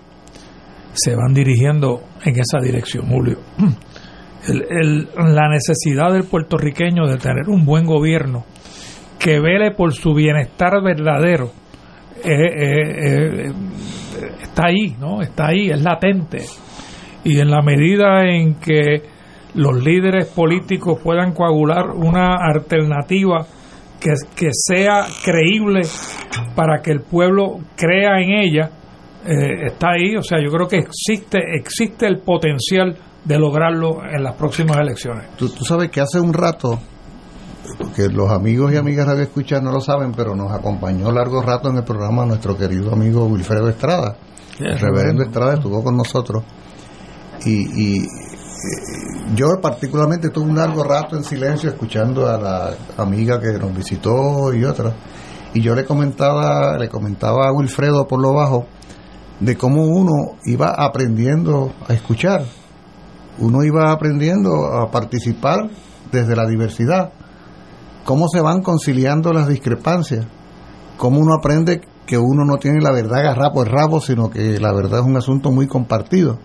[0.92, 3.38] se van dirigiendo en esa dirección, Julio.
[4.48, 8.44] El- la necesidad del puertorriqueño de tener un buen gobierno
[9.18, 11.50] que vele por su bienestar verdadero
[12.24, 13.52] eh, eh, eh,
[14.42, 15.20] está ahí, ¿no?
[15.22, 16.38] Está ahí, es latente.
[17.24, 19.02] Y en la medida en que
[19.54, 23.46] los líderes políticos puedan coagular una alternativa
[24.00, 25.82] que, que sea creíble
[26.54, 28.70] para que el pueblo crea en ella,
[29.26, 30.16] eh, está ahí.
[30.16, 35.36] O sea, yo creo que existe, existe el potencial de lograrlo en las próximas elecciones.
[35.36, 36.78] Tú, tú sabes que hace un rato,
[37.94, 41.68] que los amigos y amigas Radio Escucha no lo saben, pero nos acompañó largo rato
[41.68, 44.16] en el programa nuestro querido amigo Wilfredo Estrada.
[44.58, 44.86] El reverendo.
[44.86, 46.42] reverendo Estrada estuvo con nosotros.
[47.44, 48.06] Y, y, eh,
[49.34, 54.52] yo particularmente tuve un largo rato en silencio escuchando a la amiga que nos visitó
[54.52, 54.94] y otras.
[55.54, 58.66] Y yo le comentaba, le comentaba a Wilfredo por lo bajo
[59.40, 62.44] de cómo uno iba aprendiendo a escuchar.
[63.38, 65.70] Uno iba aprendiendo a participar
[66.12, 67.12] desde la diversidad.
[68.04, 70.26] Cómo se van conciliando las discrepancias.
[70.98, 74.58] Cómo uno aprende que uno no tiene la verdad agarrada por el rabo, sino que
[74.58, 76.38] la verdad es un asunto muy compartido.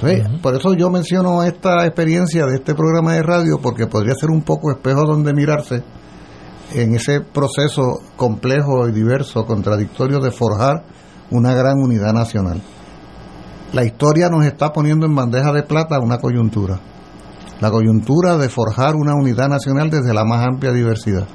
[0.00, 4.30] Entonces, Por eso yo menciono esta experiencia de este programa de radio, porque podría ser
[4.30, 5.82] un poco espejo donde mirarse
[6.72, 10.84] en ese proceso complejo y diverso, contradictorio de forjar
[11.30, 12.60] una gran unidad nacional.
[13.72, 16.80] La historia nos está poniendo en bandeja de plata una coyuntura,
[17.60, 21.26] la coyuntura de forjar una unidad nacional desde la más amplia diversidad.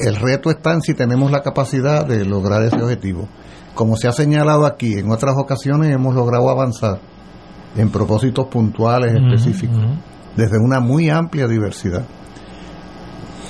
[0.00, 3.28] El reto está en si tenemos la capacidad de lograr ese objetivo.
[3.74, 7.00] Como se ha señalado aquí, en otras ocasiones hemos logrado avanzar
[7.76, 9.78] en propósitos puntuales específicos,
[10.36, 12.04] desde una muy amplia diversidad.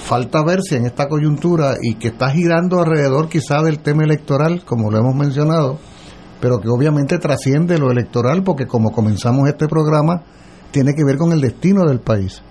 [0.04, 4.62] Falta ver si en esta coyuntura y que está girando alrededor quizá del tema electoral,
[4.64, 5.78] como lo hemos mencionado,
[6.40, 10.22] pero que obviamente trasciende lo electoral porque como comenzamos este programa,
[10.70, 12.42] tiene que ver con el destino del país.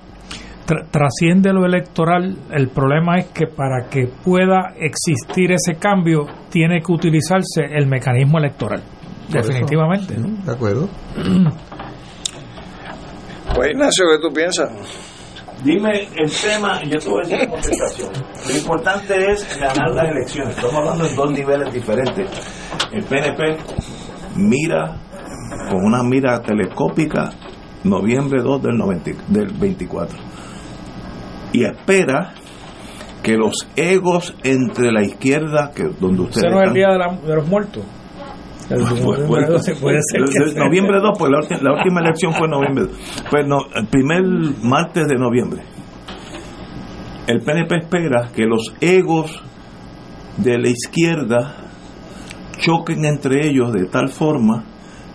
[0.65, 6.79] Tra- trasciende lo electoral, el problema es que para que pueda existir ese cambio tiene
[6.81, 8.81] que utilizarse el mecanismo electoral.
[9.29, 10.15] Por eso, Definitivamente.
[10.45, 10.87] De acuerdo.
[13.53, 14.69] Pues Ignacio, ¿qué tú piensas?
[15.63, 18.09] Dime el tema, yo te voy a decir la contestación.
[18.49, 20.55] Lo importante es ganar las elecciones.
[20.55, 22.29] Estamos hablando en dos niveles diferentes.
[22.91, 23.57] El PNP
[24.35, 24.97] mira
[25.69, 27.31] con una mira telescópica
[27.83, 30.17] noviembre 2 del, 90 del 24
[31.53, 32.33] y espera
[33.23, 36.97] que los egos entre la izquierda, que donde ustedes Ese no es el día de,
[36.97, 37.83] la- de los muertos.
[38.75, 40.63] Bueno, noviembre 12 puede ser que el- sea.
[40.65, 41.31] noviembre 2, pues
[41.61, 43.23] la, última elección fue en noviembre 2.
[43.29, 44.23] Pues no, el primer
[44.63, 45.63] martes de noviembre.
[47.27, 49.41] El PNP espera que los egos
[50.37, 51.55] de la izquierda
[52.59, 54.65] choquen entre ellos de tal forma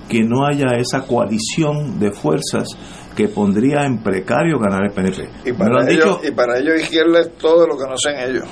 [0.09, 2.69] que no haya esa coalición de fuerzas
[3.17, 5.29] que pondría en precario ganar el PNP.
[5.47, 8.45] Y para, ellos, dicho y para ellos izquierda es todo lo que no sean ellos.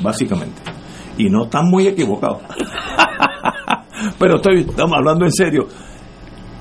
[0.00, 0.62] básicamente.
[1.18, 2.42] Y no están muy equivocados.
[4.18, 5.66] Pero estoy, estamos hablando en serio.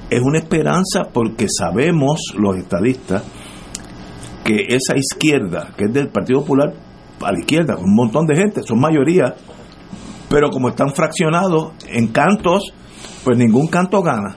[0.09, 3.23] Es una esperanza porque sabemos, los estadistas,
[4.43, 6.73] que esa izquierda, que es del Partido Popular
[7.21, 9.35] a la izquierda, un montón de gente, son mayoría,
[10.29, 12.73] pero como están fraccionados en cantos,
[13.23, 14.35] pues ningún canto gana.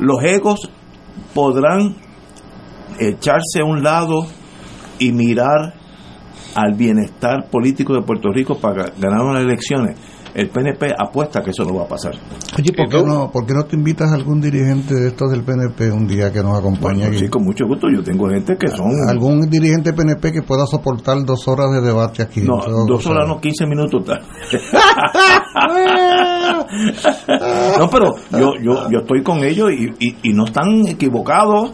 [0.00, 0.68] Los egos
[1.32, 1.96] podrán
[2.98, 4.26] echarse a un lado
[4.98, 5.74] y mirar
[6.54, 9.98] al bienestar político de Puerto Rico para ganar unas elecciones.
[10.36, 12.12] El PNP apuesta que eso no va a pasar.
[12.58, 15.42] Oye, ¿por qué, no, ¿por qué no te invitas a algún dirigente de estos del
[15.42, 17.20] PNP un día que nos acompañe Bueno, aquí?
[17.20, 17.86] sí, con mucho gusto.
[17.90, 18.90] Yo tengo gente que son.
[19.08, 22.42] ¿Algún dirigente PNP que pueda soportar dos horas de debate aquí?
[22.42, 24.02] No, dos horas, no, 15 minutos.
[27.78, 31.70] no, pero yo, yo, yo estoy con ellos y, y, y no están equivocados.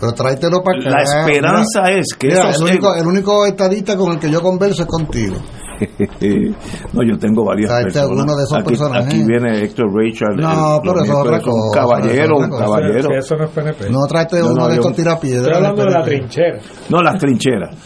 [0.00, 0.90] Pero tráetelo para acá.
[0.90, 4.18] La esperanza Mira, es que mira, esos el, único, egos- el único estadista con el
[4.18, 5.36] que yo converso es contigo.
[6.92, 8.10] no, yo tengo varias personas.
[8.10, 9.06] alguno de esos aquí, personajes.
[9.06, 10.36] aquí viene Héctor Rachel.
[10.36, 13.08] No, el- pero eso es un caballero, un caballero.
[13.16, 13.90] Eso no es PNP.
[13.90, 15.46] No tráete No, uno no, de estos tirapiedras.
[15.46, 16.58] Estoy hablando de la trinchera.
[16.88, 17.76] No, las trincheras.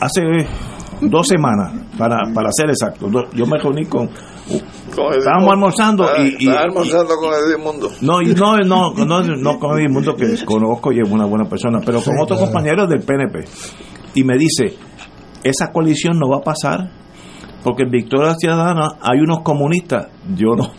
[0.00, 0.22] Hace
[1.00, 4.08] dos semanas, para, para ser exacto, yo me reuní con...
[4.48, 6.36] Estábamos almorzando y...
[6.44, 7.88] y- Estás almorzando con Edmundo.
[8.02, 11.44] no, y no, no, no, no con el mundo que conozco y es una buena
[11.48, 12.52] persona, pero con Sí, otros claro.
[12.52, 13.44] compañeros del PNP.
[14.14, 14.76] Y me dice,
[15.44, 16.90] esa coalición no va a pasar
[17.62, 20.08] porque en Victoria Ciudadana hay unos comunistas.
[20.34, 20.72] Yo no,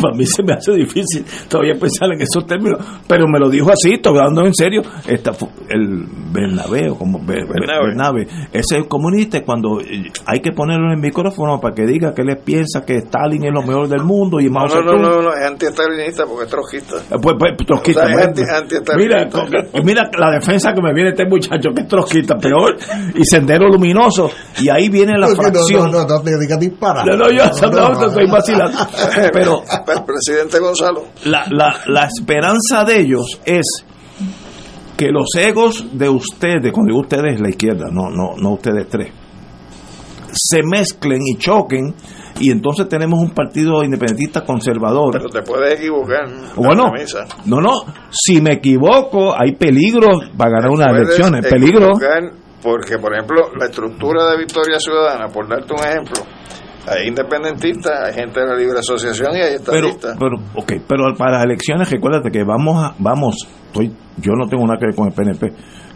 [0.00, 3.70] para mí se me hace difícil todavía pensar en esos términos, pero me lo dijo
[3.70, 4.82] así, estoy hablando en serio.
[5.06, 5.32] Esta,
[5.68, 8.22] el Bernabé, o como Ber- Bernabe.
[8.52, 12.12] Ese es el comunista cuando eh, hay que ponerlo en el micrófono para que diga
[12.14, 14.80] que él piensa que Stalin es lo mejor del mundo y No, Mao no, no,
[14.82, 15.02] Zedong.
[15.02, 16.96] no, no, es antiestalinista porque es trotskista.
[17.20, 17.52] Pues, pues,
[18.96, 19.28] mira,
[19.84, 22.76] mira la defensa que me viene este muchacho, que es trotskista, peor,
[23.14, 24.30] y sendero luminoso,
[24.60, 25.90] y ahí viene la Porque no, fracción.
[25.90, 27.06] No, no, no te digas disparar.
[27.06, 28.78] No, no, yo no, no, estoy vacilando.
[29.96, 31.04] El presidente Gonzalo.
[31.24, 33.84] la, la, la esperanza de ellos es
[34.96, 39.12] que los egos de ustedes, cuando digo ustedes, la izquierda, no, no, no ustedes tres,
[40.32, 41.94] se mezclen y choquen,
[42.40, 45.12] y entonces tenemos un partido independentista conservador.
[45.12, 46.26] Pero te puedes equivocar.
[46.56, 46.92] Bueno,
[47.46, 47.70] no, no,
[48.10, 51.92] si me equivoco, hay peligro para ganar unas elecciones, peligro.
[52.60, 56.22] Porque, por ejemplo, la estructura de Victoria Ciudadana, por darte un ejemplo,
[56.90, 60.16] hay independentistas, hay gente de la libre asociación y hay Pero, estadistas.
[60.18, 63.36] pero, ok, pero para las elecciones, recuérdate que vamos a, vamos,
[63.66, 63.88] estoy,
[64.18, 65.52] yo no tengo nada que ver con el PNP,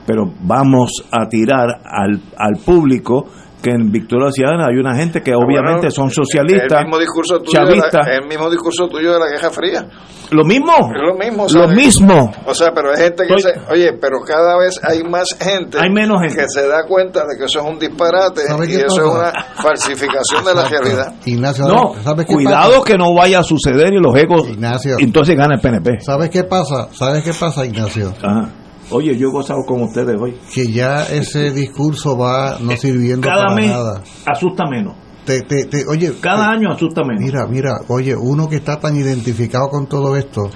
[0.07, 3.27] pero vamos a tirar al, al público
[3.63, 7.39] que en Victoria Ciudadana hay una gente que obviamente Bueno, son socialistas, el mismo discurso
[7.39, 9.87] tuyo de chavistas, la, el mismo discurso tuyo de la Guerra Fría.
[10.33, 11.45] lo mismo, lo mismo.
[11.45, 11.77] lo ¿sabes?
[11.77, 12.33] mismo.
[12.47, 15.79] O sea, pero hay gente que Estoy- dice, oye, pero cada vez hay más gente,
[15.79, 16.35] Hay menos gente.
[16.43, 19.01] que se da cuenta de que eso es un disparate ¿Sabe y eso pasa?
[19.01, 19.33] es una
[19.63, 21.15] falsificación de la realidad.
[21.25, 22.85] Ignacio, No, ¿sabes qué cuidado pasa?
[22.85, 24.97] que no vaya a suceder y los egos, Ignacio.
[24.99, 26.01] entonces gana el PNP.
[26.01, 26.89] ¿Sabes qué pasa?
[26.93, 28.13] ¿Sabes qué pasa, Ignacio?
[28.23, 28.49] Ajá.
[28.93, 30.37] Oye, yo he gozado con ustedes hoy.
[30.55, 34.03] Que ya ese discurso va no sirviendo Cada para mes nada.
[34.27, 34.95] asusta menos.
[35.25, 37.23] Te, te, te- oye, Cada te- año asusta menos.
[37.23, 40.51] Mira, mira, oye, uno que está tan identificado con todo esto,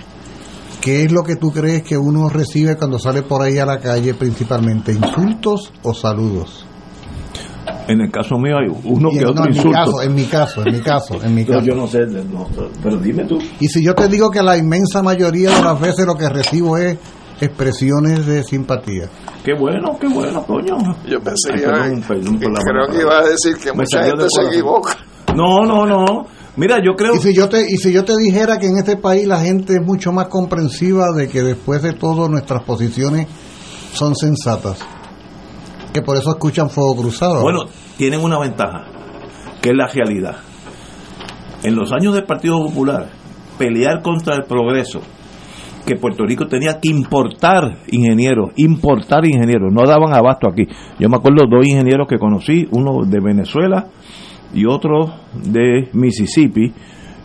[0.81, 3.79] ¿qué es lo que tú crees que uno recibe cuando sale por ahí a la
[3.79, 4.93] calle principalmente?
[4.93, 6.67] ¿Insultos o saludos?
[7.89, 10.63] En el caso mío hay uno que otro no, en mi caso, en mi caso,
[10.67, 11.61] en mi caso, en mi caso.
[11.65, 12.49] yo no sé, no,
[12.83, 13.39] pero dime tú.
[13.61, 16.77] Y si yo te digo que la inmensa mayoría de las veces lo que recibo
[16.77, 16.99] es
[17.41, 19.09] expresiones de simpatía.
[19.45, 20.77] Qué bueno, qué bueno, coño.
[21.07, 22.03] Yo pensé Ay, que, iba- perdón,
[22.39, 24.97] perdón la creo que iba a decir que Me mucha gente se equivoca.
[25.35, 26.27] No, no, no.
[26.57, 28.97] Mira, yo creo Y si yo te y si yo te dijera que en este
[28.97, 33.27] país la gente es mucho más comprensiva de que después de todo nuestras posiciones
[33.93, 34.79] son sensatas,
[35.93, 37.43] que por eso escuchan fuego cruzado.
[37.43, 37.65] Bueno,
[37.99, 38.87] tienen una ventaja,
[39.61, 40.37] que es la realidad.
[41.63, 43.11] En los años del Partido Popular,
[43.59, 45.01] pelear contra el progreso,
[45.87, 50.67] que Puerto Rico tenía que importar ingenieros, importar ingenieros, no daban abasto aquí.
[50.99, 53.87] Yo me acuerdo dos ingenieros que conocí, uno de Venezuela
[54.53, 56.73] y otro de Mississippi,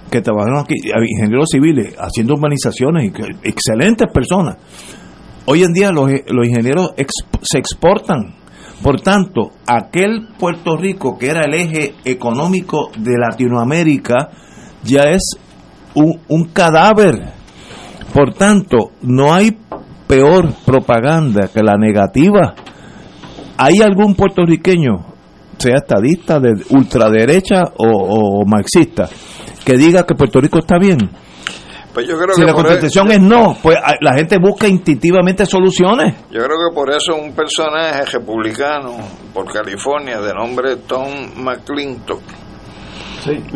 [0.09, 3.11] que trabajaron aquí, ingenieros civiles, haciendo urbanizaciones,
[3.43, 4.57] excelentes personas.
[5.45, 6.93] Hoy en día los, los ingenieros
[7.41, 8.35] se exportan
[8.83, 14.29] Por tanto, aquel Puerto Rico que era el eje económico de Latinoamérica
[14.83, 15.21] ya es
[15.93, 17.40] un cadáver.
[18.13, 19.57] Por tanto, no hay
[20.07, 22.53] peor propaganda que la negativa.
[23.57, 25.05] ¿Hay algún puertorriqueño,
[25.57, 27.85] sea estadista, de ultraderecha o,
[28.41, 29.07] o marxista,
[29.63, 30.97] que diga que Puerto Rico está bien?
[31.93, 34.38] Pues yo creo si que la por contestación e- es no, pues a- la gente
[34.41, 36.15] busca instintivamente soluciones.
[36.31, 38.95] Yo creo que por eso un personaje republicano
[39.33, 41.07] por California de nombre Tom
[41.43, 42.21] McClintock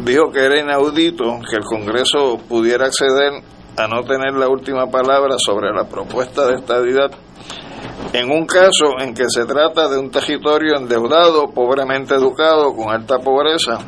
[0.04, 3.42] dijo que era inaudito que el Congreso pudiera acceder
[3.78, 7.12] a no tener la última palabra sobre la propuesta de estadidad
[8.14, 13.20] en un caso en que se trata de un territorio endeudado, pobremente educado, con alta
[13.20, 13.80] pobreza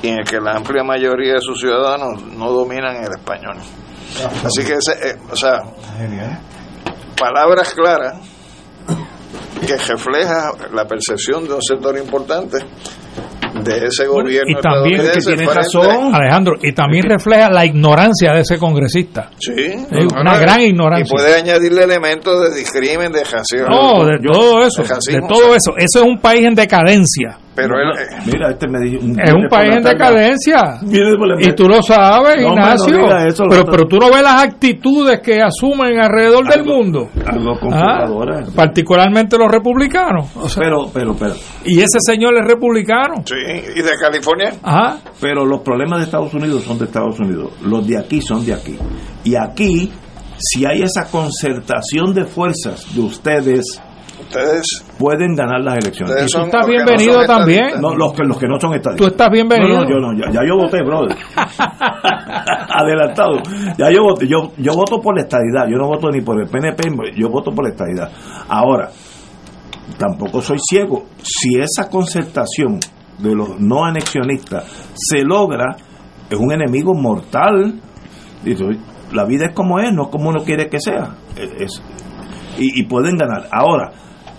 [0.00, 3.56] y en el que la amplia mayoría de sus ciudadanos no dominan el español.
[4.44, 5.62] Así que, ese, eh, o sea,
[7.18, 8.18] palabras claras
[9.66, 12.58] que refleja la percepción de un sector importante
[13.54, 18.58] de ese gobierno y también estadounidense frente- Alejandro y también refleja la ignorancia de ese
[18.58, 19.30] congresista.
[19.38, 19.52] Sí,
[19.90, 23.68] no, una no, gran y ignorancia puede añadirle elementos de discrimen, de racismo.
[23.68, 25.74] no de todo eso de de todo eso.
[25.76, 27.92] Eso es un país en decadencia Pero él,
[28.32, 29.02] Mira, este me dijo.
[29.22, 33.64] es un país en decadencia y tú lo sabes No, hombre, no Ignacio eso, pero
[33.66, 38.06] pero tú no ves las actitudes que asumen alrededor del mundo Algo Ah,
[38.56, 41.34] particularmente los republicanos O sea, Pero, pero, pero.
[41.64, 43.34] y ese señor es republicano Sí,
[43.76, 44.52] y de California.
[44.62, 44.98] Ajá.
[45.20, 47.52] Pero los problemas de Estados Unidos son de Estados Unidos.
[47.62, 48.76] Los de aquí son de aquí.
[49.24, 49.92] Y aquí,
[50.38, 53.80] si hay esa concertación de fuerzas de ustedes,
[54.22, 54.62] ustedes
[54.98, 56.14] pueden ganar las elecciones.
[56.14, 57.80] Y tú estás los que no bienvenido también.
[57.80, 58.96] No, los que, los que no son estadistas.
[58.96, 59.74] Tú estás bienvenido.
[59.78, 61.16] No, no, yo no, ya, ya yo voté, brother.
[62.68, 63.38] Adelantado.
[63.78, 66.48] Ya yo voté, yo, yo voto por la estadidad, yo no voto ni por el
[66.48, 66.82] PNP,
[67.16, 68.10] yo voto por la estadidad.
[68.48, 68.90] Ahora,
[69.98, 71.06] tampoco soy ciego.
[71.22, 72.78] Si esa concertación
[73.18, 75.76] de los no anexionistas se logra,
[76.30, 77.80] es un enemigo mortal.
[79.12, 81.14] La vida es como es, no como uno quiere que sea.
[81.36, 81.82] Es- es-
[82.58, 83.48] y, y pueden ganar.
[83.50, 83.90] Ahora,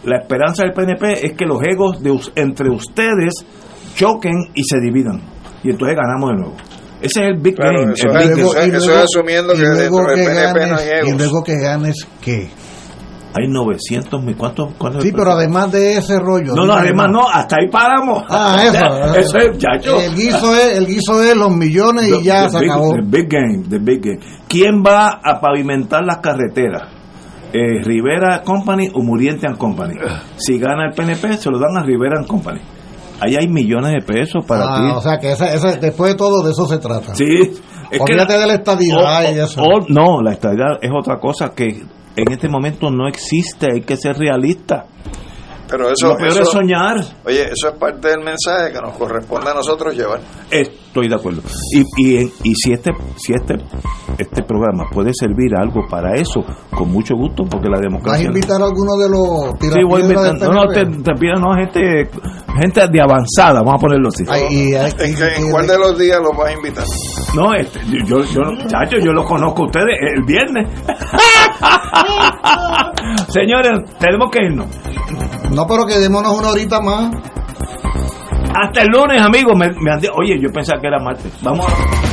[0.03, 3.33] la esperanza del PNP es que los egos de entre ustedes
[3.95, 5.21] choquen y se dividan.
[5.63, 6.55] Y entonces ganamos de nuevo.
[7.01, 7.93] Ese es el big Claro, game.
[7.93, 8.67] eso el es- big eso game.
[8.67, 11.09] es- eso es asumiendo y que luego dentro del que PNP no ganes, hay egos.
[11.09, 12.49] y luego que ganes qué
[13.35, 14.37] Hay 900 mil.
[14.37, 14.73] ¿Cuántos?
[14.77, 18.23] cuántos sí pero además de ese rollo No, no, además no, hasta ahí paramos.
[18.29, 19.99] ah eso Eso es, chacho.
[19.99, 23.01] el guiso es el guiso es los millones y ya The se big- acabó the
[23.03, 24.19] big game, the big game.
[24.47, 26.83] ¿Quién va a pavimentar las carreteras?
[27.53, 29.93] Eh, Rivera Company o Muriente and Company.
[30.37, 32.59] Si gana el PNP, se lo dan a Rivera and Company.
[33.21, 34.97] Ahí hay millones de pesos para Ah, ti.
[34.97, 37.25] o sea que esa, esa- después de todo de eso se trata Sí.
[37.91, 39.61] Es Olvídate de la estadidad y eso.
[39.61, 41.67] o- no, la estadidad es otra cosa que
[42.15, 43.67] en este momento no existe.
[43.71, 44.85] Hay que ser realista.
[45.69, 46.97] Pero eso, Lo peor eso- es soñar.
[47.25, 50.19] Oye, eso es parte del mensaje que nos corresponde a nosotros llevar.
[50.51, 51.41] Estoy de acuerdo.
[51.73, 53.55] Y, y, y si este si este
[54.17, 56.41] este programa puede servir algo para eso,
[56.77, 58.25] con mucho gusto, porque la ¿Vas a democracia.
[58.27, 61.55] invitar a alguno de los Sí, voy a invitar- no, no, te, te pido, no,
[61.55, 62.09] gente,
[62.61, 64.23] gente de avanzada, vamos a ponerlo así.
[64.29, 66.83] Ay, y hay- ¿En, qué- en cuál de los días los vas a invitar?
[67.35, 70.69] No, este, yo, yo, yo- chacho, yo lo conozco a ustedes el viernes.
[73.33, 74.67] Señores, tenemos que irnos.
[75.55, 77.11] no pero quedémonos una horita más
[78.55, 79.53] Hasta el lunes, amigos.
[79.57, 79.69] Me,
[80.15, 81.33] Oye, yo pensaba que era martes.
[81.41, 82.12] Vamos a...